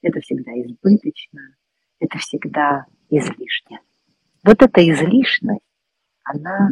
Это 0.00 0.20
всегда 0.20 0.52
избыточно, 0.52 1.40
это 1.98 2.18
всегда 2.18 2.86
излишне. 3.10 3.80
Вот 4.44 4.62
эта 4.62 4.88
излишность, 4.88 5.60
она 6.22 6.70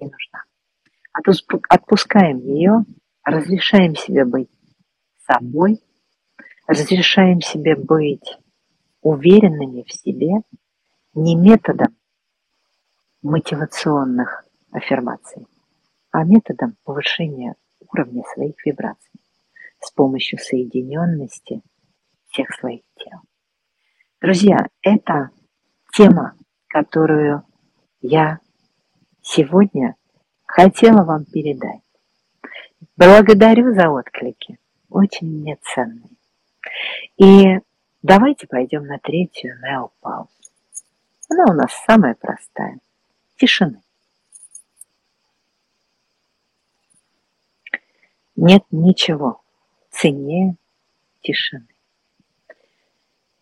не 0.00 0.08
нужна. 0.08 0.44
Отпускаем 1.68 2.38
ее, 2.38 2.84
разрешаем 3.22 3.94
себе 3.94 4.24
быть 4.24 4.50
собой, 5.26 5.80
разрешаем 6.66 7.40
себе 7.40 7.76
быть 7.76 8.38
уверенными 9.02 9.82
в 9.82 9.92
себе 9.92 10.42
не 11.14 11.36
методом 11.36 11.96
мотивационных 13.22 14.44
аффирмаций, 14.72 15.46
а 16.10 16.24
методом 16.24 16.76
повышения 16.84 17.54
уровня 17.80 18.22
своих 18.34 18.54
вибраций 18.64 19.20
с 19.80 19.90
помощью 19.90 20.38
соединенности 20.38 21.62
всех 22.28 22.52
своих 22.54 22.82
тел. 22.96 23.20
Друзья, 24.20 24.68
это 24.82 25.30
тема 25.92 26.36
которую 26.76 27.42
я 28.02 28.38
сегодня 29.22 29.96
хотела 30.44 31.04
вам 31.04 31.24
передать. 31.24 31.80
Благодарю 32.98 33.74
за 33.74 33.88
отклики, 33.88 34.58
очень 34.90 35.26
мне 35.26 35.56
ценные. 35.62 36.10
И 37.16 37.60
давайте 38.02 38.46
пойдем 38.46 38.84
на 38.84 38.98
третью 38.98 39.58
неопаузу. 39.62 40.28
Она 41.30 41.44
у 41.48 41.54
нас 41.54 41.72
самая 41.86 42.14
простая. 42.14 42.78
Тишины. 43.36 43.82
Нет 48.34 48.64
ничего 48.70 49.42
ценнее 49.90 50.56
тишины. 51.22 51.66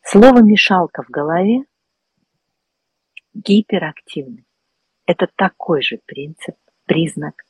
Слово 0.03 0.41
«мешалка» 0.43 1.03
в 1.03 1.11
голове 1.11 1.65
Гиперактивный– 3.35 4.45
это 5.07 5.27
такой 5.35 5.83
же 5.83 5.99
принцип, 6.07 6.55
признак 6.85 7.45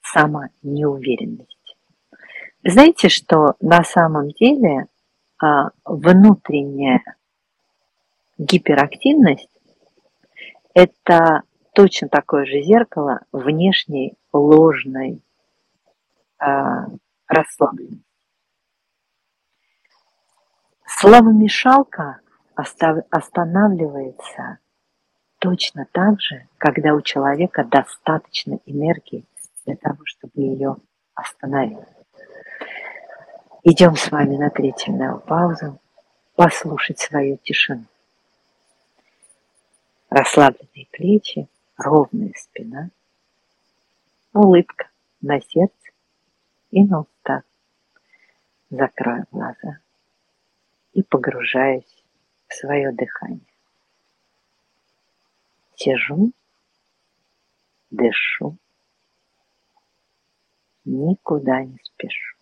самонеуверенности. 0.00 1.74
Знаете, 2.62 3.08
что 3.08 3.56
на 3.60 3.82
самом 3.82 4.30
деле 4.30 4.86
а, 5.38 5.70
внутренняя 5.84 7.02
гиперактивность– 8.38 9.50
это 10.74 11.42
точно 11.76 12.08
такое 12.08 12.46
же 12.46 12.62
зеркало 12.62 13.20
внешней 13.32 14.14
ложной 14.32 15.20
а, 16.38 16.86
расслабленности. 17.28 18.02
Славомешалка 20.86 22.20
останавливается 22.54 24.58
точно 25.38 25.86
так 25.92 26.18
же, 26.18 26.48
когда 26.56 26.94
у 26.94 27.02
человека 27.02 27.62
достаточно 27.62 28.58
энергии 28.64 29.26
для 29.66 29.76
того, 29.76 29.98
чтобы 30.04 30.32
ее 30.36 30.76
остановить. 31.14 31.78
Идем 33.64 33.96
с 33.96 34.10
вами 34.10 34.38
на 34.38 34.48
третью 34.48 35.22
паузу, 35.26 35.78
послушать 36.36 37.00
свою 37.00 37.36
тишину. 37.36 37.84
Расслабленные 40.08 40.86
плечи, 40.90 41.48
ровная 41.76 42.32
спина, 42.36 42.90
улыбка 44.32 44.90
на 45.20 45.40
сердце 45.40 45.90
и 46.70 46.84
на 46.84 47.00
устах. 47.00 47.42
Закрою 48.68 49.26
глаза 49.30 49.78
и 50.92 51.02
погружаюсь 51.02 52.04
в 52.48 52.54
свое 52.54 52.90
дыхание. 52.92 53.40
Сижу, 55.76 56.32
дышу, 57.90 58.56
никуда 60.84 61.62
не 61.62 61.78
спешу. 61.82 62.36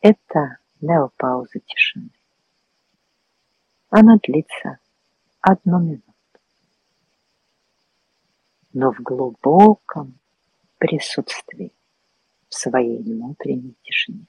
Это 0.00 0.58
неопауза 0.80 1.58
тишины. 1.60 2.10
Она 3.90 4.16
длится 4.22 4.78
одну 5.40 5.80
минуту. 5.80 6.09
Но 8.72 8.92
в 8.92 9.00
глубоком 9.00 10.18
присутствии 10.78 11.72
в 12.48 12.54
своей 12.54 12.98
внутренней 13.02 13.74
тишине. 13.82 14.26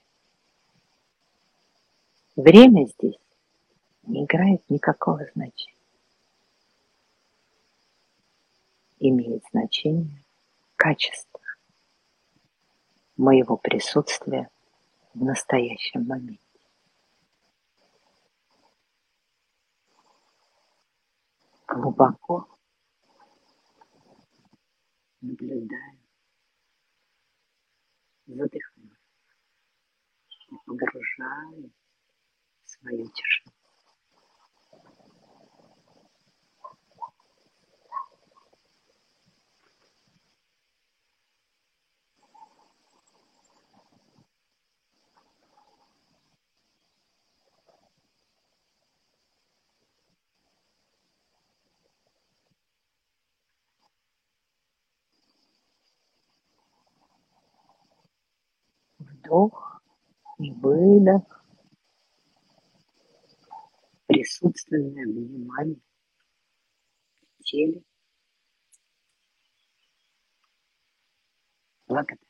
Время 2.36 2.86
здесь 2.86 3.18
не 4.02 4.24
играет 4.24 4.62
никакого 4.68 5.24
значения. 5.34 5.72
имеет 9.08 9.44
значение 9.50 10.22
качество 10.76 11.40
моего 13.16 13.56
присутствия 13.56 14.48
в 15.12 15.24
настоящем 15.24 16.06
моменте. 16.06 16.38
Глубоко 21.66 22.46
наблюдаю, 25.22 25.98
задыхаю 28.26 28.98
и 30.66 31.72
в 32.64 32.70
свою 32.70 33.08
тишину. 33.10 33.61
Вдох 59.32 59.82
и 60.38 60.52
выдох, 60.52 61.44
присутственное 64.06 65.06
внимание 65.06 65.80
в 67.38 67.42
теле. 67.44 67.82
Благодарю. 71.86 72.20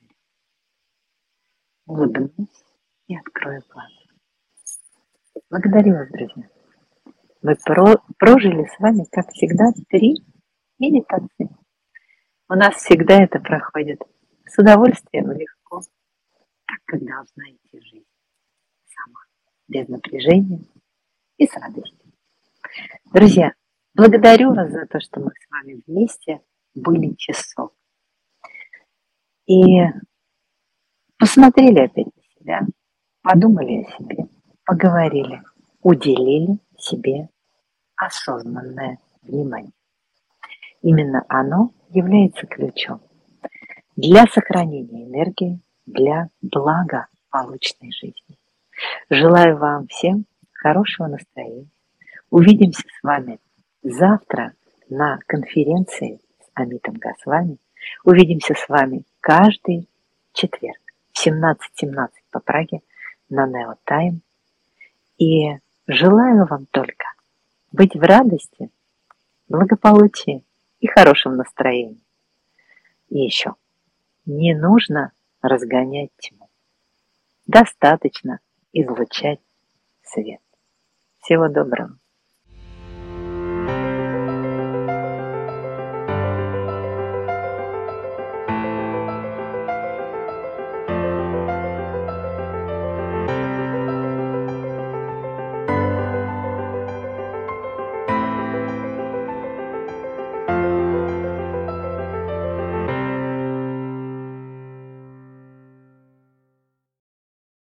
Улыбнусь 1.87 2.65
и 3.09 3.17
открою 3.17 3.63
глаза. 3.69 3.89
Благодарю 5.51 5.95
вас, 5.95 6.09
друзья. 6.11 6.49
Мы 7.43 7.57
про 7.65 7.97
прожили 8.19 8.65
с 8.65 8.79
вами, 8.79 9.05
как 9.11 9.29
всегда, 9.31 9.73
три 9.89 10.15
медитации. 10.79 11.49
У 12.49 12.55
нас 12.55 12.77
всегда 12.77 13.23
это 13.23 13.41
проходит 13.41 14.01
с 14.47 14.59
удовольствием, 14.59 15.33
легко 15.33 15.62
так, 16.73 16.81
как 16.87 17.05
должна 17.05 17.51
идти 17.51 17.81
жизнь 17.81 18.07
сама, 18.87 19.21
без 19.69 19.89
напряжения 19.89 20.65
и 21.37 21.47
с 21.47 21.55
радостью. 21.55 22.13
Друзья, 23.13 23.53
Благодарю 23.95 24.55
вас 24.55 24.71
за 24.71 24.87
то, 24.87 25.01
что 25.01 25.21
мы 25.21 25.33
с 25.33 25.51
вами 25.51 25.83
вместе 25.87 26.41
были 26.75 27.15
часов. 27.17 27.73
И 29.45 29.83
посмотрели 31.19 31.81
опять 31.81 32.07
на 32.07 32.23
себя, 32.35 32.61
подумали 33.21 33.83
о 33.83 33.99
себе, 33.99 34.29
поговорили, 34.65 35.43
уделили 35.83 36.59
себе 36.79 37.29
осознанное 37.97 38.99
внимание. 39.21 39.73
Именно 40.81 41.27
оно 41.29 41.75
является 41.91 42.47
ключом 42.47 43.03
для 43.95 44.25
сохранения 44.25 45.05
энергии, 45.05 45.61
для 45.87 46.29
благополучной 46.41 47.93
жизни. 47.93 48.39
Желаю 49.11 49.57
вам 49.59 49.87
всем 49.89 50.25
хорошего 50.53 51.09
настроения. 51.09 51.69
Увидимся 52.31 52.83
с 52.83 53.03
вами 53.03 53.39
завтра 53.83 54.53
на 54.89 55.19
конференции 55.27 56.21
с 56.41 56.51
Амитом 56.55 56.95
Гасвами. 56.95 57.59
Увидимся 58.05 58.55
с 58.55 58.69
вами 58.69 59.05
каждый 59.21 59.89
четверг 60.33 60.81
в 61.13 61.27
17.17 61.27 61.57
.17 61.83 62.09
по 62.31 62.41
Праге 62.41 62.81
на 63.29 63.47
Neo 63.47 63.77
Time. 63.89 64.21
И 65.19 65.59
желаю 65.87 66.47
вам 66.47 66.67
только 66.71 67.07
быть 67.71 67.95
в 67.95 68.03
радости, 68.03 68.71
благополучии 69.49 70.45
и 70.81 70.87
хорошем 70.87 71.37
настроении. 71.37 72.01
И 73.09 73.21
еще, 73.21 73.55
не 74.25 74.55
нужно 74.55 75.13
разгонять 75.43 76.11
тьму. 76.19 76.49
Достаточно 77.47 78.41
излучать 78.73 79.41
свет. 80.03 80.41
Всего 81.21 81.49
доброго. 81.49 81.99